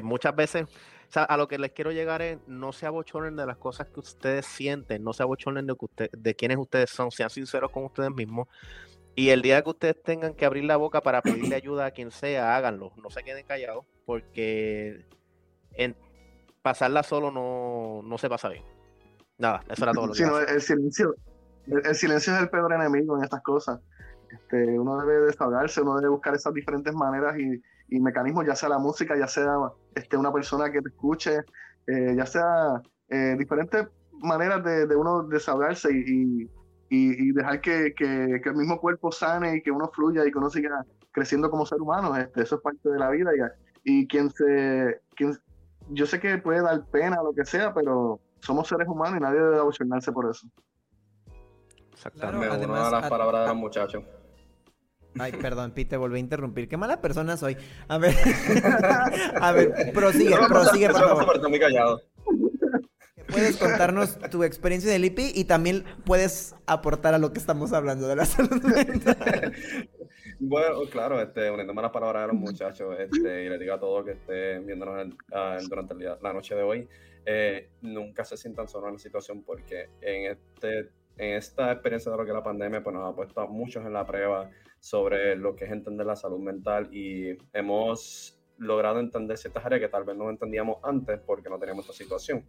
muchas 0.02 0.34
veces 0.34 0.66
sea, 1.12 1.24
a 1.24 1.36
lo 1.36 1.48
que 1.48 1.58
les 1.58 1.72
quiero 1.72 1.92
llegar 1.92 2.22
es, 2.22 2.38
no 2.46 2.72
se 2.72 2.86
abochornen 2.86 3.36
de 3.36 3.46
las 3.46 3.56
cosas 3.56 3.88
que 3.88 4.00
ustedes 4.00 4.46
sienten, 4.46 5.02
no 5.02 5.12
se 5.12 5.22
abochornen 5.22 5.66
de, 5.66 5.74
que 5.74 5.84
usted, 5.84 6.10
de 6.12 6.34
quienes 6.34 6.58
ustedes 6.58 6.90
son, 6.90 7.10
sean 7.10 7.30
sinceros 7.30 7.70
con 7.70 7.84
ustedes 7.84 8.10
mismos. 8.10 8.48
Y 9.14 9.30
el 9.30 9.42
día 9.42 9.62
que 9.62 9.70
ustedes 9.70 10.02
tengan 10.02 10.34
que 10.34 10.46
abrir 10.46 10.64
la 10.64 10.76
boca 10.76 11.00
para 11.00 11.20
pedirle 11.22 11.54
ayuda 11.56 11.86
a 11.86 11.90
quien 11.90 12.10
sea, 12.10 12.56
háganlo. 12.56 12.92
No 12.96 13.10
se 13.10 13.22
queden 13.22 13.44
callados, 13.44 13.84
porque 14.06 15.04
en 15.72 15.96
pasarla 16.62 17.02
solo 17.02 17.30
no, 17.30 18.02
no 18.04 18.18
se 18.18 18.28
pasa 18.28 18.48
bien. 18.48 18.64
Nada, 19.38 19.62
eso 19.68 19.82
era 19.84 19.92
todo 19.92 20.08
lo 20.08 20.12
que 20.12 20.22
el 20.22 20.60
silencio, 20.60 21.14
el, 21.66 21.94
silencio 21.94 22.34
es 22.34 22.40
el 22.40 22.50
peor 22.50 22.72
enemigo 22.72 23.16
en 23.16 23.24
estas 23.24 23.42
cosas. 23.42 23.80
Este, 24.30 24.78
uno 24.78 24.98
debe 25.00 25.26
desahogarse, 25.26 25.80
uno 25.80 25.96
debe 25.96 26.08
buscar 26.08 26.34
esas 26.34 26.52
diferentes 26.54 26.94
maneras 26.94 27.36
y, 27.38 27.60
y 27.90 28.00
mecanismos, 28.00 28.46
ya 28.46 28.54
sea 28.54 28.68
la 28.68 28.78
música, 28.78 29.16
ya 29.18 29.26
sea 29.26 29.52
este, 29.94 30.16
una 30.16 30.32
persona 30.32 30.70
que 30.70 30.80
te 30.80 30.88
escuche, 30.88 31.40
eh, 31.86 32.14
ya 32.16 32.24
sea 32.24 32.80
eh, 33.08 33.34
diferentes 33.38 33.88
maneras 34.12 34.62
de, 34.64 34.86
de, 34.86 34.96
uno 34.96 35.24
desahogarse 35.24 35.90
y, 35.92 36.48
y, 36.88 37.32
dejar 37.32 37.60
que, 37.60 37.94
que, 37.96 38.40
que, 38.42 38.48
el 38.48 38.56
mismo 38.56 38.80
cuerpo 38.80 39.10
sane 39.10 39.56
y 39.56 39.62
que 39.62 39.70
uno 39.70 39.90
fluya 39.92 40.24
y 40.26 40.30
que 40.30 40.38
uno 40.38 40.50
siga 40.50 40.84
creciendo 41.12 41.50
como 41.50 41.66
ser 41.66 41.80
humano. 41.80 42.16
Este, 42.16 42.42
eso 42.42 42.56
es 42.56 42.62
parte 42.62 42.88
de 42.88 42.98
la 42.98 43.10
vida. 43.10 43.30
Y, 43.84 44.02
y 44.02 44.08
quien 44.08 44.30
se. 44.30 45.00
Quien, 45.16 45.36
yo 45.88 46.06
sé 46.06 46.20
que 46.20 46.38
puede 46.38 46.62
dar 46.62 46.84
pena 46.86 47.20
o 47.20 47.24
lo 47.24 47.32
que 47.32 47.44
sea, 47.44 47.74
pero 47.74 48.20
somos 48.40 48.68
seres 48.68 48.86
humanos 48.86 49.18
y 49.18 49.22
nadie 49.22 49.40
debe 49.40 49.58
abochornarse 49.58 50.12
por 50.12 50.30
eso. 50.30 50.46
Exactamente. 51.92 52.46
Claro, 52.46 52.54
además, 52.54 52.78
una 52.78 52.84
de 52.86 53.00
las 53.00 53.10
palabras 53.10 53.42
de 53.42 53.48
los 53.48 53.56
muchachos. 53.56 54.04
Ay, 55.18 55.32
perdón, 55.32 55.72
Pete, 55.72 55.90
te 55.90 55.96
volví 55.96 56.16
a 56.16 56.20
interrumpir. 56.20 56.68
Qué 56.68 56.76
mala 56.76 57.00
persona 57.00 57.36
soy. 57.36 57.56
A 57.88 57.98
ver, 57.98 58.14
a 59.40 59.52
ver, 59.52 59.92
prosigue, 59.92 60.36
prosigue, 60.48 60.88
por 60.90 61.00
favor. 61.00 61.48
muy 61.48 61.58
callado. 61.58 62.00
Puedes 63.30 63.56
contarnos 63.56 64.18
tu 64.30 64.42
experiencia 64.42 64.90
del 64.90 65.04
IPI 65.04 65.32
y 65.34 65.44
también 65.44 65.84
puedes 66.04 66.54
aportar 66.66 67.14
a 67.14 67.18
lo 67.18 67.32
que 67.32 67.38
estamos 67.38 67.72
hablando 67.72 68.08
de 68.08 68.16
la 68.16 68.24
salud 68.24 68.62
mental. 68.62 69.52
Bueno, 70.42 70.80
claro, 70.90 71.20
este, 71.20 71.50
uniéndome 71.50 71.82
las 71.82 71.90
palabras 71.90 72.22
de 72.22 72.28
los 72.28 72.36
muchachos, 72.36 72.96
este, 72.98 73.44
y 73.44 73.50
les 73.50 73.60
digo 73.60 73.74
a 73.74 73.78
todos 73.78 74.06
que 74.06 74.12
estén 74.12 74.64
viéndonos 74.64 75.14
durante 75.68 75.94
la 75.94 76.32
noche 76.32 76.54
de 76.54 76.62
hoy, 76.62 76.88
eh, 77.26 77.68
nunca 77.82 78.24
se 78.24 78.38
sientan 78.38 78.66
solos 78.66 78.88
en 78.88 78.94
la 78.94 78.98
situación 78.98 79.42
porque 79.42 79.90
en, 80.00 80.30
este, 80.30 80.88
en 81.18 81.34
esta 81.34 81.72
experiencia 81.72 82.10
de 82.10 82.16
lo 82.16 82.24
que 82.24 82.30
es 82.30 82.34
la 82.34 82.42
pandemia, 82.42 82.82
pues 82.82 82.94
nos 82.96 83.12
ha 83.12 83.14
puesto 83.14 83.38
a 83.42 83.46
muchos 83.48 83.84
en 83.84 83.92
la 83.92 84.06
prueba 84.06 84.50
sobre 84.80 85.36
lo 85.36 85.54
que 85.54 85.66
es 85.66 85.70
entender 85.70 86.06
la 86.06 86.16
salud 86.16 86.40
mental 86.40 86.88
y 86.92 87.36
hemos 87.52 88.40
logrado 88.56 88.98
entender 89.00 89.38
ciertas 89.38 89.64
áreas 89.64 89.80
que 89.80 89.88
tal 89.88 90.04
vez 90.04 90.16
no 90.16 90.28
entendíamos 90.28 90.78
antes 90.82 91.20
porque 91.20 91.48
no 91.48 91.58
teníamos 91.58 91.84
esta 91.84 91.96
situación. 91.96 92.44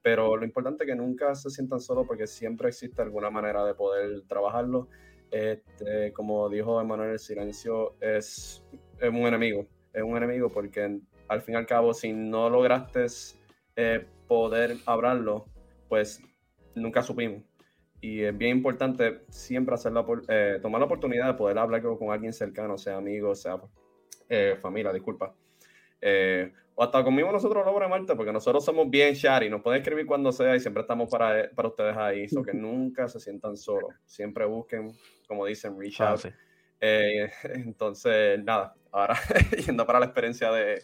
Pero 0.00 0.36
lo 0.36 0.44
importante 0.44 0.84
es 0.84 0.90
que 0.90 0.96
nunca 0.96 1.34
se 1.34 1.50
sientan 1.50 1.80
solos 1.80 2.06
porque 2.06 2.26
siempre 2.26 2.68
existe 2.68 3.02
alguna 3.02 3.30
manera 3.30 3.64
de 3.64 3.74
poder 3.74 4.22
trabajarlo. 4.26 4.88
Este, 5.30 6.12
como 6.12 6.48
dijo 6.48 6.80
Emanuel, 6.80 7.12
el 7.12 7.18
silencio 7.18 7.94
es, 8.00 8.64
es, 8.98 9.08
un 9.08 9.26
enemigo. 9.26 9.66
Es 9.92 10.02
un 10.02 10.16
enemigo 10.16 10.48
porque 10.48 11.00
al 11.28 11.42
fin 11.42 11.54
y 11.54 11.58
al 11.58 11.66
cabo, 11.66 11.94
si 11.94 12.12
no 12.12 12.50
lograste 12.50 13.06
eh, 13.76 14.04
poder 14.26 14.76
hablarlo, 14.86 15.46
pues 15.88 16.20
nunca 16.74 17.02
supimos 17.02 17.42
y 18.02 18.22
es 18.22 18.36
bien 18.36 18.58
importante 18.58 19.22
siempre 19.30 19.76
hacerlo, 19.76 20.04
eh, 20.28 20.58
tomar 20.60 20.80
la 20.80 20.86
oportunidad 20.86 21.28
de 21.28 21.34
poder 21.34 21.56
hablar 21.56 21.82
con 21.82 22.10
alguien 22.10 22.32
cercano, 22.32 22.76
sea 22.76 22.96
amigo, 22.96 23.34
sea 23.34 23.58
eh, 24.28 24.56
familia, 24.60 24.92
disculpa. 24.92 25.34
Eh, 26.00 26.52
o 26.74 26.82
hasta 26.82 27.04
conmigo 27.04 27.30
nosotros 27.30 27.64
lo 27.64 27.88
Marte, 27.88 28.16
porque 28.16 28.32
nosotros 28.32 28.64
somos 28.64 28.90
bien 28.90 29.14
y 29.42 29.48
nos 29.48 29.62
pueden 29.62 29.80
escribir 29.82 30.04
cuando 30.04 30.32
sea 30.32 30.56
y 30.56 30.60
siempre 30.60 30.80
estamos 30.80 31.08
para, 31.08 31.48
para 31.54 31.68
ustedes 31.68 31.96
ahí, 31.96 32.28
so 32.28 32.42
que 32.42 32.52
nunca 32.54 33.08
se 33.08 33.20
sientan 33.20 33.56
solos, 33.56 33.94
siempre 34.04 34.44
busquen, 34.46 34.90
como 35.28 35.46
dicen, 35.46 35.78
reach 35.78 36.00
ah, 36.00 36.10
out. 36.10 36.26
Eh, 36.80 37.30
entonces, 37.54 38.42
nada, 38.42 38.74
ahora 38.90 39.16
yendo 39.64 39.86
para 39.86 40.00
la 40.00 40.06
experiencia 40.06 40.50
de 40.50 40.82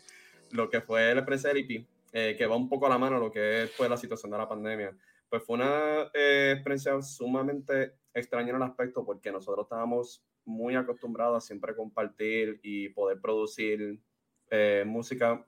lo 0.52 0.70
que 0.70 0.80
fue 0.80 1.12
la 1.14 1.20
experiencia 1.20 1.52
del 1.52 1.58
IP, 1.58 1.86
eh, 2.12 2.36
que 2.38 2.46
va 2.46 2.54
un 2.54 2.68
poco 2.68 2.86
a 2.86 2.90
la 2.90 2.98
mano 2.98 3.18
lo 3.18 3.30
que 3.30 3.68
fue 3.76 3.88
la 3.88 3.96
situación 3.96 4.30
de 4.30 4.38
la 4.38 4.48
pandemia, 4.48 4.94
pues 5.28 5.42
fue 5.44 5.56
una 5.56 6.10
experiencia 6.14 7.00
sumamente 7.02 7.94
extraña 8.14 8.50
en 8.50 8.56
el 8.56 8.62
aspecto 8.62 9.04
porque 9.04 9.30
nosotros 9.30 9.66
estábamos 9.66 10.24
muy 10.44 10.74
acostumbrados 10.74 11.36
a 11.36 11.46
siempre 11.46 11.76
compartir 11.76 12.58
y 12.62 12.88
poder 12.88 13.20
producir 13.20 14.00
eh, 14.50 14.82
música, 14.86 15.44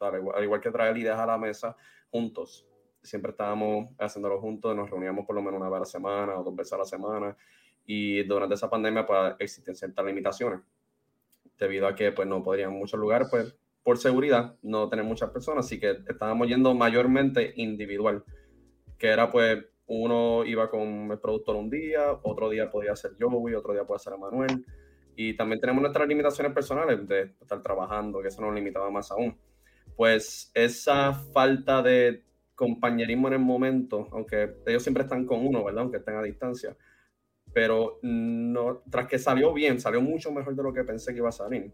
al 0.00 0.44
igual, 0.44 0.60
que 0.60 0.70
traer 0.70 0.96
ideas 0.96 1.18
a 1.18 1.26
la 1.26 1.36
mesa 1.36 1.76
juntos. 2.10 2.66
Siempre 3.02 3.32
estábamos 3.32 3.90
haciéndolo 3.98 4.40
juntos, 4.40 4.74
nos 4.74 4.90
reuníamos 4.90 5.26
por 5.26 5.36
lo 5.36 5.42
menos 5.42 5.60
una 5.60 5.68
vez 5.68 5.76
a 5.76 5.80
la 5.80 5.86
semana 5.86 6.38
o 6.38 6.44
dos 6.44 6.56
veces 6.56 6.72
a 6.72 6.78
la 6.78 6.84
semana. 6.84 7.36
Y 7.84 8.22
durante 8.24 8.54
esa 8.54 8.70
pandemia, 8.70 9.06
pues 9.06 9.34
existen 9.38 9.74
ciertas 9.74 10.04
limitaciones, 10.04 10.60
debido 11.58 11.86
a 11.86 11.94
que 11.94 12.12
pues 12.12 12.26
no 12.26 12.42
podrían 12.42 12.72
muchos 12.72 12.98
lugares, 12.98 13.28
pues 13.30 13.54
por 13.82 13.98
seguridad, 13.98 14.56
no 14.62 14.88
tener 14.88 15.04
muchas 15.04 15.30
personas, 15.30 15.64
así 15.64 15.78
que 15.78 16.02
estábamos 16.08 16.48
yendo 16.48 16.74
mayormente 16.74 17.54
individual, 17.56 18.24
que 18.98 19.08
era 19.08 19.30
pues 19.30 19.64
uno 19.86 20.44
iba 20.44 20.68
con 20.68 21.10
el 21.10 21.18
productor 21.18 21.56
un 21.56 21.70
día, 21.70 22.12
otro 22.22 22.50
día 22.50 22.70
podía 22.70 22.94
ser 22.94 23.12
Joey, 23.18 23.54
otro 23.54 23.72
día 23.72 23.84
puede 23.84 24.00
ser 24.00 24.18
Manuel 24.18 24.64
y 25.20 25.34
también 25.34 25.60
tenemos 25.60 25.82
nuestras 25.82 26.06
limitaciones 26.06 26.52
personales 26.52 27.08
de 27.08 27.34
estar 27.40 27.60
trabajando, 27.60 28.22
que 28.22 28.28
eso 28.28 28.40
nos 28.40 28.54
limitaba 28.54 28.88
más 28.88 29.10
aún. 29.10 29.36
Pues 29.96 30.52
esa 30.54 31.12
falta 31.12 31.82
de 31.82 32.22
compañerismo 32.54 33.26
en 33.26 33.34
el 33.34 33.40
momento, 33.40 34.06
aunque 34.12 34.54
ellos 34.64 34.80
siempre 34.80 35.02
están 35.02 35.26
con 35.26 35.44
uno, 35.44 35.64
¿verdad? 35.64 35.82
Aunque 35.82 35.96
estén 35.96 36.14
a 36.14 36.22
distancia. 36.22 36.76
Pero 37.52 37.98
no, 38.02 38.84
tras 38.88 39.08
que 39.08 39.18
salió 39.18 39.52
bien, 39.52 39.80
salió 39.80 40.00
mucho 40.00 40.30
mejor 40.30 40.54
de 40.54 40.62
lo 40.62 40.72
que 40.72 40.84
pensé 40.84 41.12
que 41.12 41.18
iba 41.18 41.30
a 41.30 41.32
salir. 41.32 41.72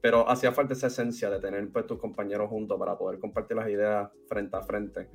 Pero 0.00 0.26
hacía 0.26 0.52
falta 0.52 0.72
esa 0.72 0.86
esencia 0.86 1.28
de 1.28 1.40
tener 1.40 1.70
pues, 1.70 1.86
tus 1.86 1.98
compañeros 1.98 2.48
juntos 2.48 2.78
para 2.78 2.96
poder 2.96 3.20
compartir 3.20 3.58
las 3.58 3.68
ideas 3.68 4.10
frente 4.26 4.56
a 4.56 4.62
frente. 4.62 5.10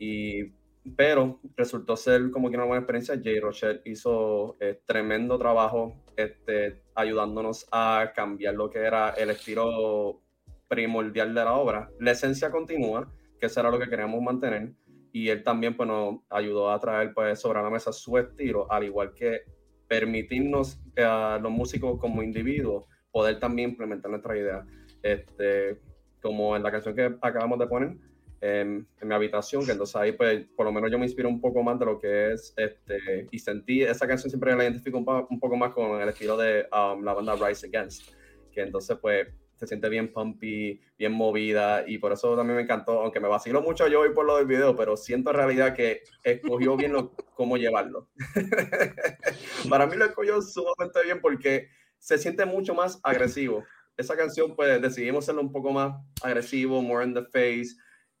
Y 0.00 0.52
pero 0.96 1.40
resultó 1.56 1.96
ser 1.96 2.30
como 2.30 2.50
que 2.50 2.56
una 2.56 2.64
buena 2.64 2.80
experiencia. 2.80 3.20
Jay 3.22 3.40
Rochelle 3.40 3.80
hizo 3.84 4.56
eh, 4.60 4.80
tremendo 4.84 5.38
trabajo 5.38 5.94
este, 6.16 6.82
ayudándonos 6.94 7.66
a 7.70 8.12
cambiar 8.14 8.54
lo 8.54 8.70
que 8.70 8.78
era 8.80 9.10
el 9.10 9.30
estilo 9.30 10.22
primordial 10.68 11.34
de 11.34 11.44
la 11.44 11.54
obra. 11.54 11.90
La 12.00 12.12
esencia 12.12 12.50
continúa, 12.50 13.12
que 13.38 13.46
eso 13.46 13.60
era 13.60 13.70
lo 13.70 13.78
que 13.78 13.88
queríamos 13.88 14.22
mantener, 14.22 14.72
y 15.12 15.28
él 15.28 15.42
también 15.42 15.76
pues, 15.76 15.88
nos 15.88 16.20
ayudó 16.28 16.70
a 16.70 16.78
traer 16.78 17.14
pues, 17.14 17.40
sobre 17.40 17.62
la 17.62 17.70
mesa 17.70 17.92
su 17.92 18.18
estilo, 18.18 18.70
al 18.70 18.84
igual 18.84 19.14
que 19.14 19.42
permitirnos 19.88 20.78
eh, 20.96 21.02
a 21.02 21.38
los 21.38 21.50
músicos 21.50 21.98
como 21.98 22.22
individuos 22.22 22.84
poder 23.10 23.38
también 23.38 23.70
implementar 23.70 24.10
nuestra 24.10 24.36
idea. 24.36 24.64
Este, 25.02 25.80
como 26.20 26.56
en 26.56 26.62
la 26.62 26.70
canción 26.70 26.94
que 26.94 27.16
acabamos 27.22 27.58
de 27.58 27.66
poner, 27.66 27.96
en, 28.40 28.86
mi 29.02 29.14
habitación, 29.14 29.64
que 29.64 29.72
entonces 29.72 29.96
ahí 29.96 30.12
pues 30.12 30.46
por 30.56 30.66
lo 30.66 30.72
menos 30.72 30.90
yo 30.90 30.98
me 30.98 31.06
inspiro 31.06 31.28
un 31.28 31.40
poco 31.40 31.62
más 31.62 31.78
de 31.78 31.86
lo 31.86 31.98
que 31.98 32.32
es, 32.32 32.54
este, 32.56 33.26
y 33.30 33.38
sentí, 33.38 33.82
esa 33.82 34.06
canción 34.06 34.30
siempre 34.30 34.54
la 34.54 34.64
identifico 34.64 34.98
un, 34.98 35.40
poco 35.40 35.56
más 35.56 35.72
con 35.72 36.00
el 36.00 36.08
estilo 36.08 36.36
de 36.36 36.66
um, 36.72 37.02
la 37.02 37.14
banda 37.14 37.34
Rise 37.34 37.66
Against, 37.66 38.12
que 38.52 38.62
entonces 38.62 38.96
pues 39.00 39.28
se 39.58 39.66
siente 39.66 39.88
bien 39.88 40.12
pumpy, 40.12 40.80
bien 40.96 41.12
movida, 41.12 41.84
y 41.86 41.98
por 41.98 42.12
eso 42.12 42.36
también 42.36 42.56
me 42.56 42.62
encantó, 42.62 43.00
aunque 43.00 43.18
me 43.18 43.26
vacilo 43.26 43.60
mucho 43.60 43.88
yo 43.88 44.00
hoy 44.00 44.10
por 44.14 44.24
lo 44.24 44.36
del 44.36 44.46
video, 44.46 44.76
pero 44.76 44.96
siento 44.96 45.30
en 45.30 45.36
realidad 45.36 45.74
que 45.74 46.02
escogió 46.22 46.76
bien 46.76 46.92
lo, 46.92 47.12
cómo 47.34 47.56
llevarlo. 47.56 48.08
Para 49.68 49.88
mí 49.88 49.96
lo 49.96 50.04
escogió 50.04 50.40
sumamente 50.40 51.02
bien 51.02 51.20
porque 51.20 51.70
se 51.98 52.18
siente 52.18 52.44
mucho 52.44 52.72
más 52.72 53.00
agresivo. 53.02 53.64
Esa 53.96 54.16
canción 54.16 54.54
pues 54.54 54.80
decidimos 54.80 55.24
hacerlo 55.24 55.40
un 55.40 55.50
poco 55.50 55.72
más 55.72 55.92
agresivo, 56.22 56.80
more 56.80 57.04
in 57.04 57.12
the 57.12 57.24
face, 57.24 57.74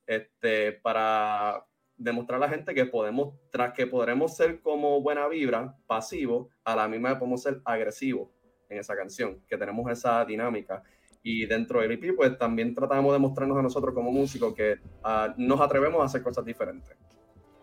este, 0.08 0.72
para 0.72 1.64
demostrar 1.96 2.42
a 2.42 2.46
la 2.46 2.48
gente 2.48 2.74
que 2.74 2.86
podemos, 2.86 3.34
tras 3.50 3.74
que 3.74 3.86
podremos 3.86 4.34
ser 4.34 4.60
como 4.62 5.02
buena 5.02 5.28
vibra, 5.28 5.76
pasivo, 5.86 6.48
a 6.64 6.74
la 6.74 6.88
misma 6.88 7.18
podemos 7.18 7.42
ser 7.42 7.60
agresivo 7.64 8.32
en 8.68 8.78
esa 8.78 8.96
canción, 8.96 9.42
que 9.46 9.58
tenemos 9.58 9.90
esa 9.90 10.24
dinámica. 10.24 10.82
Y 11.22 11.44
dentro 11.46 11.80
del 11.80 11.92
EP, 11.92 12.16
pues 12.16 12.38
también 12.38 12.74
tratamos 12.74 13.12
de 13.12 13.18
mostrarnos 13.18 13.58
a 13.58 13.62
nosotros 13.62 13.94
como 13.94 14.10
músicos 14.10 14.54
que 14.54 14.74
uh, 15.04 15.32
nos 15.36 15.60
atrevemos 15.60 16.00
a 16.00 16.04
hacer 16.04 16.22
cosas 16.22 16.44
diferentes. 16.44 16.96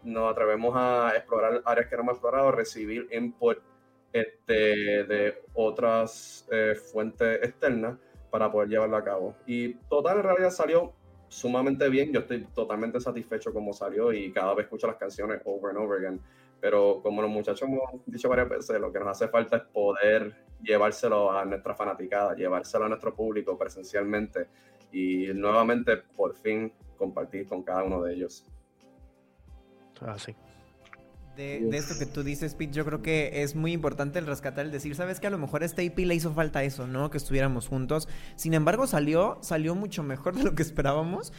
Nos 0.04 0.32
atrevemos 0.32 0.74
a 0.76 1.14
explorar 1.16 1.62
áreas 1.66 1.88
que 1.88 1.96
no 1.96 2.04
hemos 2.04 2.14
explorado, 2.14 2.52
recibir 2.52 3.08
input 3.12 3.58
este, 4.14 5.04
de 5.06 5.42
otras 5.54 6.48
eh, 6.52 6.76
fuentes 6.76 7.40
externas 7.42 7.98
para 8.30 8.52
poder 8.52 8.70
llevarlo 8.70 8.98
a 8.98 9.04
cabo. 9.04 9.36
Y 9.48 9.74
total, 9.90 10.18
en 10.18 10.24
realidad 10.24 10.52
salió 10.52 10.94
sumamente 11.36 11.90
bien. 11.90 12.14
Yo 12.14 12.22
estoy 12.22 12.46
totalmente 12.46 13.00
satisfecho 13.00 13.54
como 13.54 13.74
salió 13.74 14.14
y 14.14 14.32
cada 14.32 14.54
vez 14.54 14.66
escucho 14.66 14.88
las 14.88 14.96
canciones 14.96 15.42
over 15.44 15.72
and 15.72 15.80
over 15.80 16.00
again. 16.00 16.22
Pero 16.62 17.02
como 17.04 17.22
los 17.22 17.30
muchachos 17.30 17.68
hemos 17.68 17.82
dicho 18.06 18.30
varias 18.30 18.50
veces, 18.50 18.80
lo 18.80 18.92
que 18.92 19.00
nos 19.00 19.10
hace 19.10 19.28
falta 19.28 19.58
es 19.58 19.64
poder 19.64 20.34
llevárselo 20.62 21.32
a 21.32 21.44
nuestra 21.44 21.76
fanaticada, 21.76 22.34
llevárselo 22.36 22.86
a 22.86 22.90
nuestro 22.90 23.14
público 23.14 23.58
presencialmente 23.58 24.48
y 24.92 25.28
nuevamente 25.34 25.98
por 25.98 26.34
fin 26.36 26.72
compartir 26.98 27.46
con 27.48 27.64
cada 27.64 27.84
uno 27.84 28.02
de 28.02 28.14
ellos. 28.14 28.46
Así. 30.02 30.34
Ah, 30.40 30.45
de, 31.36 31.70
esto 31.74 31.98
que 31.98 32.06
tú 32.06 32.24
dices, 32.24 32.56
Pete, 32.56 32.74
yo 32.74 32.86
creo 32.86 33.02
que 33.02 33.44
es 33.44 33.56
muy 33.56 33.74
importante 33.74 34.20
el 34.20 34.26
rescatar, 34.26 34.66
el 34.66 34.72
decir, 34.72 34.96
sabes 34.96 35.20
que 35.20 35.28
a 35.28 35.30
lo 35.30 35.38
mejor 35.38 35.64
a 35.64 35.66
este 35.66 35.84
IP 35.84 36.00
le 36.00 36.16
hizo 36.16 36.34
falta 36.34 36.64
eso, 36.64 36.88
¿no? 36.88 37.10
Que 37.10 37.18
estuviéramos 37.18 37.68
juntos. 37.68 38.08
Sin 38.36 38.54
embargo, 38.54 38.88
salió, 38.88 39.38
salió 39.42 39.76
mucho 39.76 40.04
mejor 40.04 40.36
de 40.36 40.44
lo 40.44 40.56
que 40.56 40.64
esperábamos. 40.64 41.34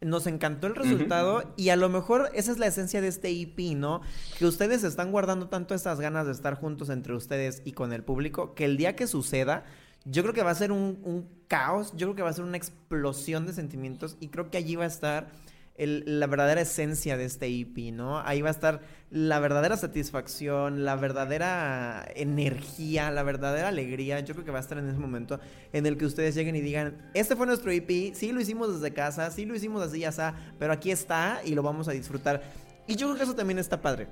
Nos 0.00 0.26
encantó 0.26 0.66
el 0.66 0.74
resultado 0.74 1.54
y 1.56 1.68
a 1.68 1.76
lo 1.76 1.88
mejor 1.88 2.30
esa 2.34 2.50
es 2.50 2.58
la 2.58 2.66
esencia 2.66 3.00
de 3.00 3.08
este 3.08 3.30
IP, 3.30 3.76
¿no? 3.76 4.00
Que 4.38 4.46
ustedes 4.46 4.82
están 4.82 5.12
guardando 5.12 5.48
tanto 5.48 5.74
estas 5.74 6.00
ganas 6.00 6.26
de 6.26 6.32
estar 6.32 6.54
juntos 6.54 6.88
entre 6.88 7.14
ustedes 7.14 7.62
y 7.64 7.72
con 7.72 7.92
el 7.92 8.02
público, 8.02 8.54
que 8.54 8.64
el 8.64 8.76
día 8.76 8.96
que 8.96 9.06
suceda, 9.06 9.64
yo 10.04 10.22
creo 10.22 10.34
que 10.34 10.42
va 10.42 10.50
a 10.50 10.56
ser 10.56 10.72
un, 10.72 10.98
un 11.04 11.28
caos, 11.46 11.92
yo 11.92 12.08
creo 12.08 12.16
que 12.16 12.22
va 12.22 12.30
a 12.30 12.32
ser 12.32 12.44
una 12.44 12.56
explosión 12.56 13.46
de 13.46 13.52
sentimientos 13.52 14.16
y 14.18 14.28
creo 14.28 14.50
que 14.50 14.58
allí 14.58 14.74
va 14.74 14.84
a 14.84 14.88
estar 14.88 15.30
la 15.76 16.26
verdadera 16.26 16.60
esencia 16.60 17.16
de 17.16 17.24
este 17.24 17.46
EP, 17.46 17.92
¿no? 17.92 18.20
Ahí 18.20 18.42
va 18.42 18.48
a 18.48 18.52
estar 18.52 18.80
la 19.10 19.40
verdadera 19.40 19.76
satisfacción, 19.76 20.84
la 20.84 20.96
verdadera 20.96 22.06
energía, 22.14 23.10
la 23.10 23.22
verdadera 23.22 23.68
alegría. 23.68 24.20
Yo 24.20 24.34
creo 24.34 24.44
que 24.44 24.50
va 24.50 24.58
a 24.58 24.62
estar 24.62 24.78
en 24.78 24.88
ese 24.88 24.98
momento 24.98 25.40
en 25.72 25.86
el 25.86 25.96
que 25.96 26.04
ustedes 26.04 26.34
lleguen 26.34 26.56
y 26.56 26.60
digan, 26.60 27.10
este 27.14 27.36
fue 27.36 27.46
nuestro 27.46 27.70
EP, 27.70 28.14
sí 28.14 28.32
lo 28.32 28.40
hicimos 28.40 28.72
desde 28.80 28.94
casa, 28.94 29.30
sí 29.30 29.44
lo 29.44 29.54
hicimos 29.54 29.82
así, 29.82 30.00
ya 30.00 30.10
está, 30.10 30.34
pero 30.58 30.72
aquí 30.72 30.90
está 30.90 31.40
y 31.44 31.54
lo 31.54 31.62
vamos 31.62 31.88
a 31.88 31.92
disfrutar. 31.92 32.42
Y 32.86 32.96
yo 32.96 33.06
creo 33.06 33.16
que 33.16 33.24
eso 33.24 33.34
también 33.34 33.58
está 33.58 33.80
padre. 33.80 34.08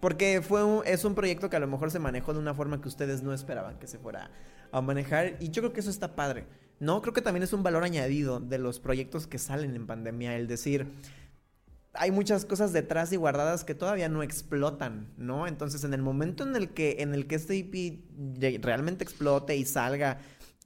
Porque 0.00 0.42
fue 0.42 0.62
es 0.84 1.04
un 1.04 1.14
proyecto 1.14 1.50
que 1.50 1.56
a 1.56 1.60
lo 1.60 1.66
mejor 1.66 1.90
se 1.90 1.98
manejó 1.98 2.32
de 2.32 2.38
una 2.38 2.54
forma 2.54 2.80
que 2.80 2.88
ustedes 2.88 3.22
no 3.22 3.32
esperaban 3.32 3.78
que 3.78 3.88
se 3.88 3.98
fuera 3.98 4.30
a 4.70 4.80
manejar. 4.80 5.36
Y 5.40 5.50
yo 5.50 5.62
creo 5.62 5.72
que 5.72 5.80
eso 5.80 5.90
está 5.90 6.14
padre. 6.14 6.46
No, 6.80 7.02
creo 7.02 7.12
que 7.12 7.22
también 7.22 7.42
es 7.42 7.52
un 7.52 7.62
valor 7.62 7.84
añadido 7.84 8.40
de 8.40 8.58
los 8.58 8.80
proyectos 8.80 9.26
que 9.26 9.38
salen 9.38 9.74
en 9.74 9.86
pandemia, 9.86 10.36
el 10.36 10.46
decir, 10.46 10.86
hay 11.92 12.10
muchas 12.10 12.44
cosas 12.44 12.72
detrás 12.72 13.12
y 13.12 13.16
guardadas 13.16 13.64
que 13.64 13.74
todavía 13.74 14.08
no 14.08 14.22
explotan, 14.22 15.08
¿no? 15.16 15.46
Entonces, 15.46 15.82
en 15.84 15.94
el 15.94 16.02
momento 16.02 16.44
en 16.44 16.54
el 16.54 16.70
que, 16.70 16.96
en 17.00 17.14
el 17.14 17.26
que 17.26 17.34
este 17.34 17.56
IP 17.56 18.04
realmente 18.62 19.04
explote 19.04 19.56
y 19.56 19.64
salga 19.64 20.18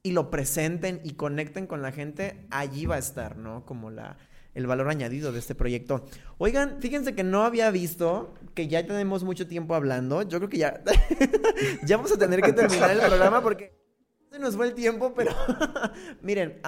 y 0.02 0.12
lo 0.12 0.30
presenten 0.30 1.00
y 1.04 1.14
conecten 1.14 1.66
con 1.66 1.80
la 1.80 1.92
gente, 1.92 2.46
allí 2.50 2.86
va 2.86 2.96
a 2.96 2.98
estar, 2.98 3.36
¿no? 3.36 3.64
Como 3.64 3.90
la, 3.90 4.18
el 4.54 4.66
valor 4.66 4.88
añadido 4.88 5.32
de 5.32 5.38
este 5.38 5.54
proyecto. 5.54 6.04
Oigan, 6.38 6.78
fíjense 6.80 7.14
que 7.14 7.24
no 7.24 7.44
había 7.44 7.70
visto 7.70 8.34
que 8.54 8.68
ya 8.68 8.86
tenemos 8.86 9.24
mucho 9.24 9.46
tiempo 9.46 9.74
hablando. 9.74 10.22
Yo 10.22 10.38
creo 10.38 10.50
que 10.50 10.58
ya, 10.58 10.82
ya 11.86 11.96
vamos 11.96 12.12
a 12.12 12.18
tener 12.18 12.42
que 12.42 12.52
terminar 12.52 12.90
el 12.90 13.00
programa 13.00 13.42
porque... 13.42 13.81
Se 14.32 14.38
nos 14.38 14.56
fue 14.56 14.66
el 14.66 14.72
tiempo, 14.72 15.12
pero 15.14 15.32
miren, 16.22 16.58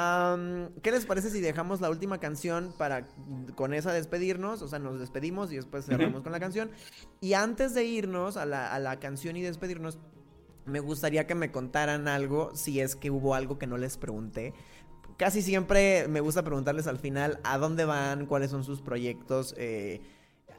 ¿qué 0.82 0.90
les 0.90 1.06
parece 1.06 1.30
si 1.30 1.40
dejamos 1.40 1.80
la 1.80 1.88
última 1.88 2.18
canción 2.18 2.74
para 2.76 3.08
con 3.54 3.72
esa 3.72 3.90
despedirnos? 3.90 4.60
O 4.60 4.68
sea, 4.68 4.78
nos 4.78 5.00
despedimos 5.00 5.50
y 5.50 5.56
después 5.56 5.86
cerramos 5.86 6.22
con 6.22 6.30
la 6.30 6.40
canción. 6.40 6.70
Y 7.22 7.32
antes 7.32 7.72
de 7.72 7.84
irnos 7.84 8.36
a 8.36 8.44
la, 8.44 8.70
a 8.70 8.78
la 8.80 9.00
canción 9.00 9.38
y 9.38 9.40
despedirnos, 9.40 9.98
me 10.66 10.80
gustaría 10.80 11.26
que 11.26 11.34
me 11.34 11.50
contaran 11.50 12.06
algo, 12.06 12.54
si 12.54 12.80
es 12.80 12.96
que 12.96 13.10
hubo 13.10 13.34
algo 13.34 13.58
que 13.58 13.66
no 13.66 13.78
les 13.78 13.96
pregunté. 13.96 14.52
Casi 15.16 15.40
siempre 15.40 16.06
me 16.06 16.20
gusta 16.20 16.42
preguntarles 16.42 16.86
al 16.86 16.98
final 16.98 17.40
a 17.44 17.56
dónde 17.56 17.86
van, 17.86 18.26
cuáles 18.26 18.50
son 18.50 18.62
sus 18.64 18.82
proyectos. 18.82 19.54
Eh, 19.56 20.02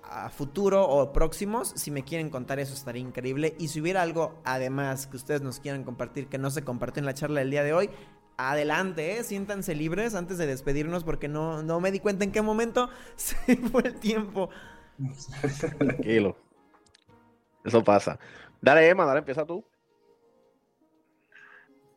a 0.10 0.30
futuro 0.30 0.88
o 0.88 1.12
próximos. 1.12 1.70
Si 1.76 1.92
me 1.92 2.04
quieren 2.04 2.30
contar 2.30 2.60
eso 2.60 2.74
estaría 2.74 3.02
increíble. 3.02 3.56
Y 3.60 3.68
si 3.70 3.82
hubiera 3.82 4.02
algo 4.02 4.40
además 4.44 5.08
que 5.08 5.18
ustedes 5.18 5.42
nos 5.42 5.60
quieran 5.60 5.84
compartir 5.84 6.28
que 6.28 6.38
no 6.38 6.50
se 6.50 6.64
compartió 6.64 7.00
en 7.02 7.06
la 7.06 7.14
charla 7.14 7.40
del 7.40 7.52
día 7.52 7.64
de 7.64 7.74
hoy, 7.74 7.90
adelante, 8.38 9.18
¿eh? 9.18 9.24
siéntanse 9.24 9.76
libres 9.76 10.16
antes 10.16 10.38
de 10.38 10.46
despedirnos 10.46 11.04
porque 11.04 11.28
no, 11.28 11.64
no 11.64 11.80
me 11.80 11.92
di 11.92 12.00
cuenta 12.00 12.24
en 12.24 12.32
qué 12.32 12.42
momento 12.42 12.90
se 13.16 13.58
fue 13.58 13.84
el 13.84 13.96
tiempo. 13.96 14.50
Tranquilo. 15.78 16.36
Eso 17.64 17.84
pasa. 17.84 18.20
Dale, 18.62 18.88
Emma, 18.88 19.06
dale, 19.06 19.20
empieza 19.20 19.46
tú. 19.46 19.64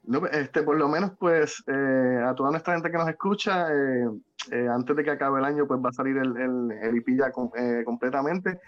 No, 0.04 0.26
este, 0.26 0.62
por 0.62 0.76
lo 0.76 0.88
menos, 0.88 1.12
pues, 1.18 1.62
eh, 1.66 2.22
a 2.26 2.34
toda 2.34 2.50
nuestra 2.50 2.74
gente 2.74 2.90
que 2.90 2.96
nos 2.96 3.09
escucha, 3.09 3.68
eh, 3.70 4.09
eh, 4.51 4.68
antes 4.68 4.96
de 4.96 5.05
que 5.05 5.11
acabe 5.11 5.38
el 5.38 5.44
año, 5.44 5.66
pues 5.66 5.80
va 5.84 5.90
a 5.90 5.92
salir 5.92 6.16
el, 6.16 6.36
el, 6.36 6.96
IP 6.96 7.18
ya 7.18 7.32
completamente. 7.32 8.61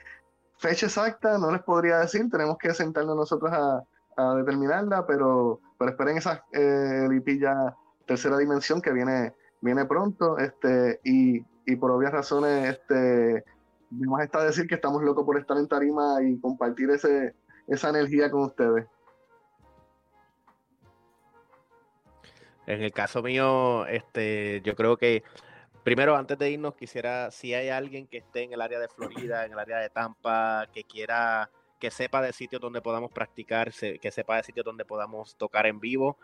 Fecha 0.58 0.86
exacta, 0.86 1.38
no 1.38 1.50
les 1.50 1.62
podría 1.62 1.98
decir, 1.98 2.28
tenemos 2.30 2.58
que 2.58 2.74
sentarnos 2.74 3.16
nosotros 3.16 3.52
a, 3.52 3.82
determinarla, 4.36 5.06
pero, 5.06 5.60
pero 5.78 5.92
esperen 5.92 6.18
esa 6.18 6.44
el 6.52 7.10
IP 7.14 7.42
tercera 8.04 8.36
dimensión 8.36 8.82
que 8.82 8.92
viene, 8.92 9.32
viene 9.62 9.86
pronto, 9.86 10.36
este, 10.36 11.00
y, 11.04 11.42
y 11.64 11.76
por 11.76 11.90
obvias 11.90 12.12
razones, 12.12 12.68
este, 12.68 13.44
más 13.90 14.24
está 14.24 14.44
decir 14.44 14.66
que 14.66 14.74
estamos 14.74 15.02
locos 15.02 15.24
por 15.24 15.38
estar 15.38 15.56
en 15.56 15.68
tarima 15.68 16.22
y 16.22 16.38
compartir 16.38 16.90
ese, 16.90 17.34
esa 17.66 17.90
energía 17.90 18.30
con 18.30 18.42
ustedes. 18.42 18.86
En 22.66 22.82
el 22.82 22.92
caso 22.92 23.22
mío, 23.22 23.86
este, 23.86 24.60
yo 24.64 24.76
creo 24.76 24.96
que 24.96 25.24
primero, 25.90 26.14
antes 26.14 26.38
de 26.38 26.52
irnos, 26.52 26.76
quisiera, 26.76 27.32
si 27.32 27.52
hay 27.52 27.68
alguien 27.68 28.06
que 28.06 28.18
esté 28.18 28.44
en 28.44 28.52
el 28.52 28.60
área 28.60 28.78
de 28.78 28.86
Florida, 28.86 29.44
en 29.44 29.50
el 29.50 29.58
área 29.58 29.78
de 29.78 29.90
Tampa, 29.90 30.68
que 30.72 30.84
quiera, 30.84 31.50
que 31.80 31.90
sepa 31.90 32.22
de 32.22 32.32
sitios 32.32 32.62
donde 32.62 32.80
podamos 32.80 33.10
practicar, 33.10 33.72
que 33.72 34.10
sepa 34.12 34.36
de 34.36 34.44
sitios 34.44 34.64
donde 34.64 34.84
podamos 34.84 35.34
tocar 35.34 35.66
en 35.66 35.80
vivo, 35.80 36.16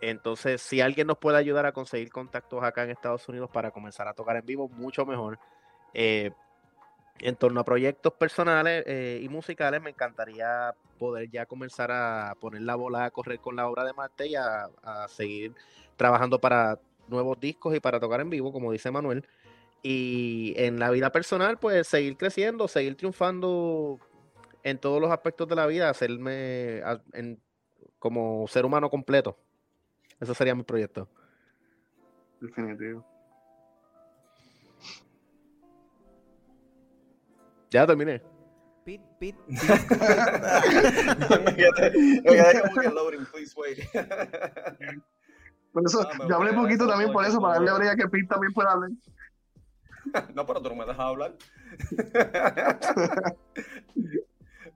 Entonces, 0.00 0.62
si 0.62 0.80
alguien 0.80 1.06
nos 1.06 1.18
puede 1.18 1.36
ayudar 1.36 1.66
a 1.66 1.72
conseguir 1.72 2.10
contactos 2.10 2.62
acá 2.62 2.84
en 2.84 2.90
Estados 2.90 3.28
Unidos 3.28 3.50
para 3.52 3.70
comenzar 3.70 4.08
a 4.08 4.14
tocar 4.14 4.36
en 4.36 4.46
vivo, 4.46 4.68
mucho 4.68 5.04
mejor. 5.04 5.38
Eh, 5.92 6.30
en 7.18 7.36
torno 7.36 7.60
a 7.60 7.64
proyectos 7.64 8.14
personales 8.14 8.82
eh, 8.86 9.20
y 9.22 9.28
musicales, 9.28 9.82
me 9.82 9.90
encantaría 9.90 10.74
poder 10.98 11.30
ya 11.30 11.44
comenzar 11.44 11.90
a 11.92 12.34
poner 12.40 12.62
la 12.62 12.76
bola 12.76 13.04
a 13.04 13.10
correr 13.10 13.40
con 13.40 13.56
la 13.56 13.68
obra 13.68 13.84
de 13.84 13.92
Marte 13.92 14.26
y 14.26 14.36
a, 14.36 14.70
seguir 15.08 15.54
trabajando 15.96 16.38
para 16.38 16.78
nuevos 17.08 17.38
discos 17.38 17.74
y 17.76 17.80
para 17.80 18.00
tocar 18.00 18.20
en 18.20 18.30
vivo, 18.30 18.52
como 18.52 18.72
dice 18.72 18.90
Manuel. 18.90 19.26
Y 19.82 20.54
en 20.56 20.78
la 20.78 20.90
vida 20.90 21.10
personal, 21.12 21.58
pues 21.58 21.86
seguir 21.86 22.16
creciendo, 22.16 22.68
seguir 22.68 22.96
triunfando 22.96 23.98
en 24.62 24.78
todos 24.78 25.00
los 25.00 25.10
aspectos 25.10 25.48
de 25.48 25.56
la 25.56 25.66
vida, 25.66 25.90
hacerme 25.90 26.82
como 27.98 28.46
ser 28.48 28.64
humano 28.64 28.88
completo. 28.88 29.36
Eso 30.20 30.34
sería 30.34 30.54
mi 30.54 30.62
proyecto. 30.62 31.08
Definitivo. 32.40 33.04
Ya 37.70 37.86
terminé. 37.86 38.22
Pit, 38.84 39.00
pit. 39.18 39.36
Por 45.72 45.86
eso, 45.86 46.00
ah, 46.00 46.26
yo 46.28 46.34
hablé 46.34 46.52
poquito 46.52 46.86
también 46.86 47.12
por 47.12 47.24
eso, 47.24 47.40
para 47.40 47.60
darle 47.60 47.88
a 47.88 47.94
que 47.94 48.08
Pit 48.08 48.28
también 48.28 48.52
pueda 48.52 48.72
hablar. 48.72 48.90
no, 50.34 50.44
pero 50.46 50.60
tú 50.60 50.70
no 50.70 50.74
me 50.74 50.84
dejas 50.84 50.98
hablar. 50.98 51.34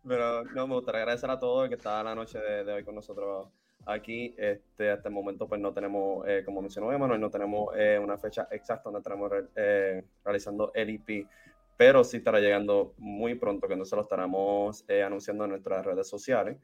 pero 0.07 0.45
no, 0.45 0.67
me 0.69 0.75
gustaría 0.75 1.01
agradecer 1.01 1.29
a 1.31 1.41
todos 1.41 1.69
que 1.69 1.75
está 1.75 2.01
la 2.05 2.15
noche 2.15 2.39
de 2.39 2.73
hoy 2.73 2.85
con 2.85 2.95
nosotros 2.95 3.49
Aquí, 3.87 4.35
este, 4.39 4.91
hasta 4.91 5.09
el 5.09 5.15
momento, 5.15 5.47
pues 5.47 5.61
no 5.61 5.73
tenemos, 5.75 6.27
eh, 6.27 6.43
como 6.45 6.63
mencionó 6.63 6.91
Emanuel, 6.91 7.21
no 7.21 7.31
tenemos 7.31 7.69
eh, 7.77 7.99
una 8.03 8.17
fecha 8.17 8.49
exacta 8.51 8.85
donde 8.85 9.01
estaremos 9.01 9.31
eh, 9.55 10.03
realizando 10.25 10.73
el 10.75 10.89
IP, 10.91 11.29
pero 11.77 12.03
sí 12.03 12.19
estará 12.19 12.41
llegando 12.41 12.95
muy 12.97 13.35
pronto, 13.35 13.67
que 13.67 13.75
entonces 13.75 13.95
lo 13.95 14.03
estaremos 14.03 14.85
anunciando 15.05 15.45
en 15.45 15.51
nuestras 15.51 15.85
redes 15.85 16.09
sociales. 16.09 16.57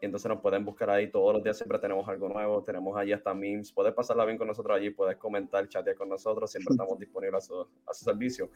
Y 0.00 0.06
entonces 0.06 0.28
nos 0.28 0.40
pueden 0.40 0.64
buscar 0.64 0.90
ahí 0.90 1.08
todos 1.10 1.32
los 1.32 1.44
días, 1.44 1.56
siempre 1.56 1.78
tenemos 1.78 2.08
algo 2.08 2.28
nuevo, 2.28 2.62
tenemos 2.64 2.96
allí 2.96 3.12
hasta 3.12 3.34
memes, 3.34 3.70
puedes 3.70 3.92
pasarla 3.92 4.24
bien 4.24 4.36
con 4.36 4.48
nosotros 4.48 4.76
allí, 4.76 4.90
puedes 4.90 5.16
comentar, 5.16 5.68
chatear 5.68 5.94
con 5.94 6.08
nosotros, 6.08 6.50
siempre 6.50 6.72
estamos 6.72 6.98
disponibles 6.98 7.44
a 7.44 7.46
su, 7.46 7.60
a 7.86 7.94
su 7.94 8.04
servicio. 8.04 8.50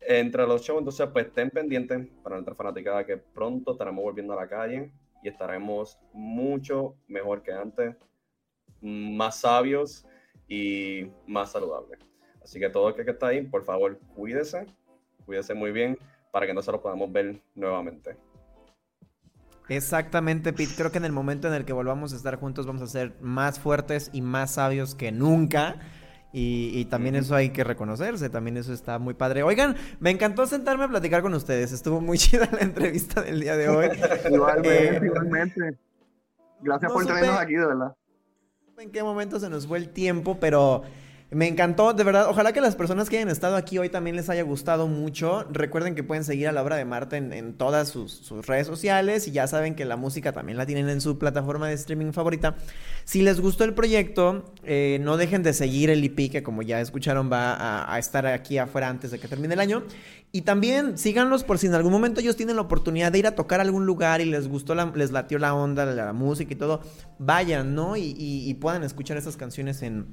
entre 0.00 0.46
los 0.46 0.62
shows, 0.62 0.78
entonces, 0.80 1.06
pues 1.12 1.26
estén 1.26 1.50
pendientes 1.50 2.08
para 2.22 2.34
nuestra 2.36 2.54
fanaticada 2.54 3.04
que 3.04 3.16
pronto 3.16 3.72
estaremos 3.72 4.02
volviendo 4.02 4.32
a 4.32 4.36
la 4.36 4.48
calle 4.48 4.90
y 5.22 5.28
estaremos 5.28 5.98
mucho 6.12 6.96
mejor 7.06 7.42
que 7.42 7.52
antes, 7.52 7.96
más 8.80 9.40
sabios 9.40 10.06
y 10.48 11.06
más 11.26 11.52
saludables. 11.52 11.98
Así 12.42 12.58
que 12.58 12.68
todo 12.68 12.88
el 12.88 13.04
que 13.04 13.10
está 13.10 13.28
ahí, 13.28 13.42
por 13.42 13.64
favor, 13.64 13.98
cuídese, 14.14 14.66
cuídese 15.24 15.54
muy 15.54 15.70
bien 15.70 15.96
para 16.32 16.46
que 16.46 16.54
no 16.54 16.62
se 16.62 16.72
lo 16.72 16.82
podamos 16.82 17.12
ver 17.12 17.40
nuevamente. 17.54 18.16
Exactamente, 19.68 20.52
Pete. 20.52 20.74
Creo 20.76 20.90
que 20.90 20.98
en 20.98 21.04
el 21.04 21.12
momento 21.12 21.46
en 21.48 21.54
el 21.54 21.64
que 21.64 21.72
volvamos 21.72 22.12
a 22.12 22.16
estar 22.16 22.36
juntos 22.36 22.66
vamos 22.66 22.82
a 22.82 22.86
ser 22.88 23.14
más 23.20 23.60
fuertes 23.60 24.10
y 24.12 24.20
más 24.20 24.54
sabios 24.54 24.94
que 24.94 25.12
nunca. 25.12 25.76
Y, 26.34 26.86
también 26.86 27.14
eso 27.14 27.34
hay 27.34 27.50
que 27.50 27.62
reconocerse, 27.62 28.30
también 28.30 28.56
eso 28.56 28.72
está 28.72 28.98
muy 28.98 29.12
padre. 29.12 29.42
Oigan, 29.42 29.76
me 30.00 30.10
encantó 30.10 30.46
sentarme 30.46 30.84
a 30.84 30.88
platicar 30.88 31.20
con 31.20 31.34
ustedes, 31.34 31.72
estuvo 31.72 32.00
muy 32.00 32.16
chida 32.18 32.48
la 32.50 32.60
entrevista 32.60 33.20
del 33.22 33.40
día 33.40 33.56
de 33.56 33.68
hoy. 33.68 33.88
igualmente, 34.30 34.96
eh, 34.96 35.00
igualmente. 35.04 35.78
Gracias 36.60 36.92
por 36.92 37.04
tenernos 37.04 37.38
aquí, 37.38 37.54
de 37.54 37.66
verdad. 37.66 37.94
En 38.78 38.90
qué 38.90 39.02
momento 39.02 39.38
se 39.38 39.50
nos 39.50 39.66
fue 39.66 39.78
el 39.78 39.90
tiempo, 39.90 40.38
pero 40.40 40.82
me 41.34 41.48
encantó, 41.48 41.94
de 41.94 42.04
verdad. 42.04 42.26
Ojalá 42.28 42.52
que 42.52 42.60
las 42.60 42.76
personas 42.76 43.08
que 43.08 43.16
hayan 43.16 43.30
estado 43.30 43.56
aquí 43.56 43.78
hoy 43.78 43.88
también 43.88 44.16
les 44.16 44.28
haya 44.28 44.42
gustado 44.42 44.86
mucho. 44.86 45.46
Recuerden 45.50 45.94
que 45.94 46.04
pueden 46.04 46.24
seguir 46.24 46.46
a 46.46 46.52
la 46.52 46.62
obra 46.62 46.76
de 46.76 46.84
Marta 46.84 47.16
en, 47.16 47.54
todas 47.54 47.88
sus, 47.88 48.30
redes 48.46 48.66
sociales 48.66 49.26
y 49.28 49.32
ya 49.32 49.46
saben 49.46 49.74
que 49.74 49.86
la 49.86 49.96
música 49.96 50.32
también 50.32 50.58
la 50.58 50.66
tienen 50.66 50.90
en 50.90 51.00
su 51.00 51.18
plataforma 51.18 51.68
de 51.68 51.74
streaming 51.74 52.12
favorita. 52.12 52.56
Si 53.04 53.22
les 53.22 53.40
gustó 53.40 53.64
el 53.64 53.72
proyecto, 53.72 54.52
eh, 54.64 54.98
no 55.00 55.16
dejen 55.16 55.42
de 55.42 55.54
seguir 55.54 55.88
el 55.88 56.04
IP 56.04 56.30
que 56.30 56.42
como 56.42 56.60
ya 56.60 56.80
escucharon 56.80 57.32
va 57.32 57.92
a, 57.92 57.98
estar 57.98 58.26
aquí 58.26 58.58
afuera 58.58 58.88
antes 58.88 59.10
de 59.10 59.18
que 59.18 59.26
termine 59.26 59.54
el 59.54 59.60
año. 59.60 59.84
Y 60.32 60.42
también 60.42 60.98
síganlos 60.98 61.44
por 61.44 61.58
si 61.58 61.66
en 61.66 61.74
algún 61.74 61.92
momento 61.92 62.20
ellos 62.20 62.36
tienen 62.36 62.56
la 62.56 62.62
oportunidad 62.62 63.10
de 63.10 63.20
ir 63.20 63.26
a 63.26 63.34
tocar 63.34 63.60
a 63.60 63.62
algún 63.62 63.86
lugar 63.86 64.20
y 64.20 64.26
les 64.26 64.48
gustó, 64.48 64.74
les 64.74 65.12
latió 65.12 65.38
la 65.38 65.54
onda, 65.54 65.86
la, 65.86 65.94
la 65.94 66.12
música 66.12 66.52
y 66.52 66.56
todo. 66.56 66.82
Vayan, 67.18 67.74
¿no? 67.74 67.96
y 67.96 68.54
puedan 68.60 68.82
escuchar 68.82 69.16
esas 69.16 69.36
canciones 69.36 69.82
en 69.82 70.06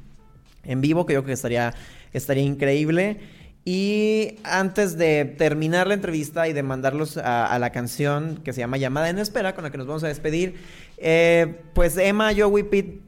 en 0.63 0.81
vivo, 0.81 1.05
que 1.05 1.13
yo 1.13 1.21
creo 1.21 1.27
que 1.27 1.33
estaría, 1.33 1.73
estaría 2.13 2.43
increíble. 2.43 3.19
Y 3.65 4.37
antes 4.43 4.97
de 4.97 5.25
terminar 5.25 5.85
la 5.85 5.93
entrevista 5.93 6.47
y 6.47 6.53
de 6.53 6.63
mandarlos 6.63 7.17
a, 7.17 7.57
la 7.59 7.71
canción 7.71 8.39
que 8.43 8.53
se 8.53 8.61
llama 8.61 8.77
Llamada 8.77 9.09
en 9.09 9.19
Espera, 9.19 9.53
con 9.53 9.63
la 9.63 9.69
que 9.69 9.77
nos 9.77 9.85
vamos 9.85 10.03
a 10.03 10.07
despedir, 10.07 10.55
eh, 10.97 11.61
pues 11.73 11.97
Emma, 11.97 12.31
Joey, 12.35 12.63
Pete, 12.63 13.01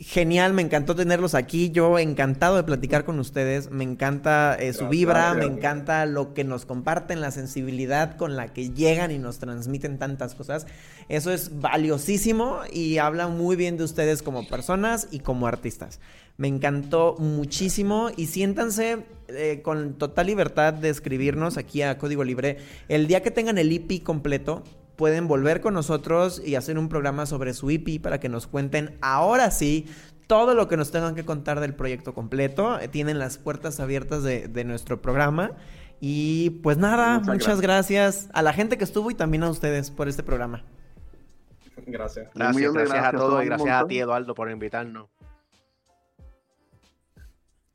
genial, 0.00 0.52
me 0.52 0.62
encantó 0.62 0.94
tenerlos 0.94 1.34
aquí, 1.34 1.70
yo 1.70 1.98
encantado 1.98 2.56
de 2.56 2.62
platicar 2.62 3.04
con 3.04 3.18
ustedes, 3.18 3.70
me 3.70 3.82
encanta 3.82 4.54
eh, 4.54 4.72
su 4.74 4.86
vibra, 4.88 5.34
me 5.34 5.44
encanta 5.44 6.06
lo 6.06 6.34
que 6.34 6.44
nos 6.44 6.66
comparten, 6.66 7.20
la 7.20 7.32
sensibilidad 7.32 8.16
con 8.16 8.36
la 8.36 8.52
que 8.52 8.70
llegan 8.70 9.10
y 9.10 9.18
nos 9.18 9.38
transmiten 9.38 9.98
tantas 9.98 10.34
cosas, 10.34 10.66
eso 11.08 11.32
es 11.32 11.58
valiosísimo 11.60 12.60
y 12.72 12.98
habla 12.98 13.28
muy 13.28 13.56
bien 13.56 13.76
de 13.76 13.84
ustedes 13.84 14.22
como 14.22 14.46
personas 14.46 15.08
y 15.10 15.18
como 15.18 15.46
artistas. 15.48 15.98
Me 16.36 16.48
encantó 16.48 17.16
muchísimo 17.18 18.10
y 18.16 18.26
siéntanse 18.26 19.06
eh, 19.28 19.60
con 19.62 19.94
total 19.94 20.26
libertad 20.26 20.74
de 20.74 20.90
escribirnos 20.90 21.56
aquí 21.56 21.82
a 21.82 21.96
Código 21.98 22.24
Libre. 22.24 22.58
El 22.88 23.06
día 23.06 23.22
que 23.22 23.30
tengan 23.30 23.58
el 23.58 23.72
IP 23.72 24.02
completo, 24.02 24.62
pueden 24.96 25.28
volver 25.28 25.60
con 25.60 25.74
nosotros 25.74 26.42
y 26.44 26.54
hacer 26.54 26.78
un 26.78 26.88
programa 26.88 27.26
sobre 27.26 27.54
su 27.54 27.70
IP 27.70 28.02
para 28.02 28.18
que 28.18 28.28
nos 28.28 28.46
cuenten 28.46 28.96
ahora 29.00 29.50
sí 29.50 29.86
todo 30.26 30.54
lo 30.54 30.68
que 30.68 30.76
nos 30.76 30.90
tengan 30.90 31.14
que 31.14 31.24
contar 31.24 31.60
del 31.60 31.74
proyecto 31.74 32.12
completo. 32.14 32.80
Eh, 32.80 32.88
tienen 32.88 33.18
las 33.18 33.38
puertas 33.38 33.78
abiertas 33.78 34.22
de, 34.22 34.64
nuestro 34.64 35.00
programa. 35.00 35.52
Y 36.00 36.50
pues 36.62 36.76
nada, 36.76 37.20
muchas, 37.20 37.60
gracias. 37.60 38.28
a 38.32 38.42
la 38.42 38.52
gente 38.52 38.76
que 38.76 38.84
estuvo 38.84 39.10
y 39.10 39.14
también 39.14 39.44
a 39.44 39.50
ustedes 39.50 39.90
por 39.90 40.08
este 40.08 40.22
programa. 40.22 40.64
Gracias. 41.86 42.28
Gracias, 42.34 42.72
gracias, 42.72 43.04
a 43.04 43.12
todos 43.12 43.42
y 43.42 43.46
gracias 43.46 43.82
a 43.82 43.86
ti, 43.86 43.98
Eduardo, 43.98 44.34
por 44.34 44.50
invitarnos. 44.50 45.08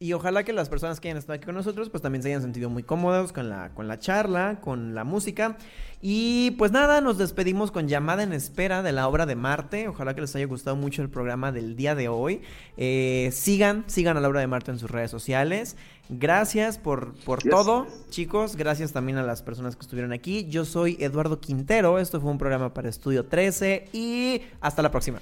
Y 0.01 0.13
ojalá 0.13 0.43
que 0.43 0.51
las 0.51 0.67
personas 0.67 0.99
que 0.99 1.09
hayan 1.09 1.19
estado 1.19 1.35
aquí 1.35 1.45
con 1.45 1.53
nosotros, 1.53 1.91
pues 1.91 2.01
también 2.01 2.23
se 2.23 2.29
hayan 2.29 2.41
sentido 2.41 2.71
muy 2.71 2.81
cómodos 2.81 3.31
con 3.31 3.49
la, 3.49 3.69
con 3.75 3.87
la 3.87 3.99
charla, 3.99 4.59
con 4.59 4.95
la 4.95 5.03
música. 5.03 5.57
Y 6.01 6.55
pues 6.57 6.71
nada, 6.71 7.01
nos 7.01 7.19
despedimos 7.19 7.69
con 7.69 7.87
llamada 7.87 8.23
en 8.23 8.33
espera 8.33 8.81
de 8.81 8.93
la 8.93 9.07
obra 9.07 9.27
de 9.27 9.35
Marte. 9.35 9.87
Ojalá 9.87 10.15
que 10.15 10.21
les 10.21 10.35
haya 10.35 10.47
gustado 10.47 10.75
mucho 10.75 11.03
el 11.03 11.09
programa 11.11 11.51
del 11.51 11.75
día 11.75 11.93
de 11.93 12.07
hoy. 12.07 12.41
Eh, 12.77 13.29
sigan, 13.31 13.83
sigan 13.85 14.17
a 14.17 14.21
la 14.21 14.27
obra 14.27 14.39
de 14.39 14.47
Marte 14.47 14.71
en 14.71 14.79
sus 14.79 14.89
redes 14.89 15.11
sociales. 15.11 15.77
Gracias 16.09 16.79
por, 16.79 17.13
por 17.23 17.43
todo, 17.43 17.85
chicos. 18.09 18.55
Gracias 18.55 18.93
también 18.93 19.19
a 19.19 19.23
las 19.23 19.43
personas 19.43 19.75
que 19.75 19.83
estuvieron 19.83 20.13
aquí. 20.13 20.47
Yo 20.49 20.65
soy 20.65 20.97
Eduardo 20.99 21.39
Quintero. 21.39 21.99
Esto 21.99 22.19
fue 22.19 22.31
un 22.31 22.39
programa 22.39 22.73
para 22.73 22.89
Estudio 22.89 23.27
13 23.27 23.89
y 23.93 24.41
hasta 24.61 24.81
la 24.81 24.89
próxima. 24.89 25.21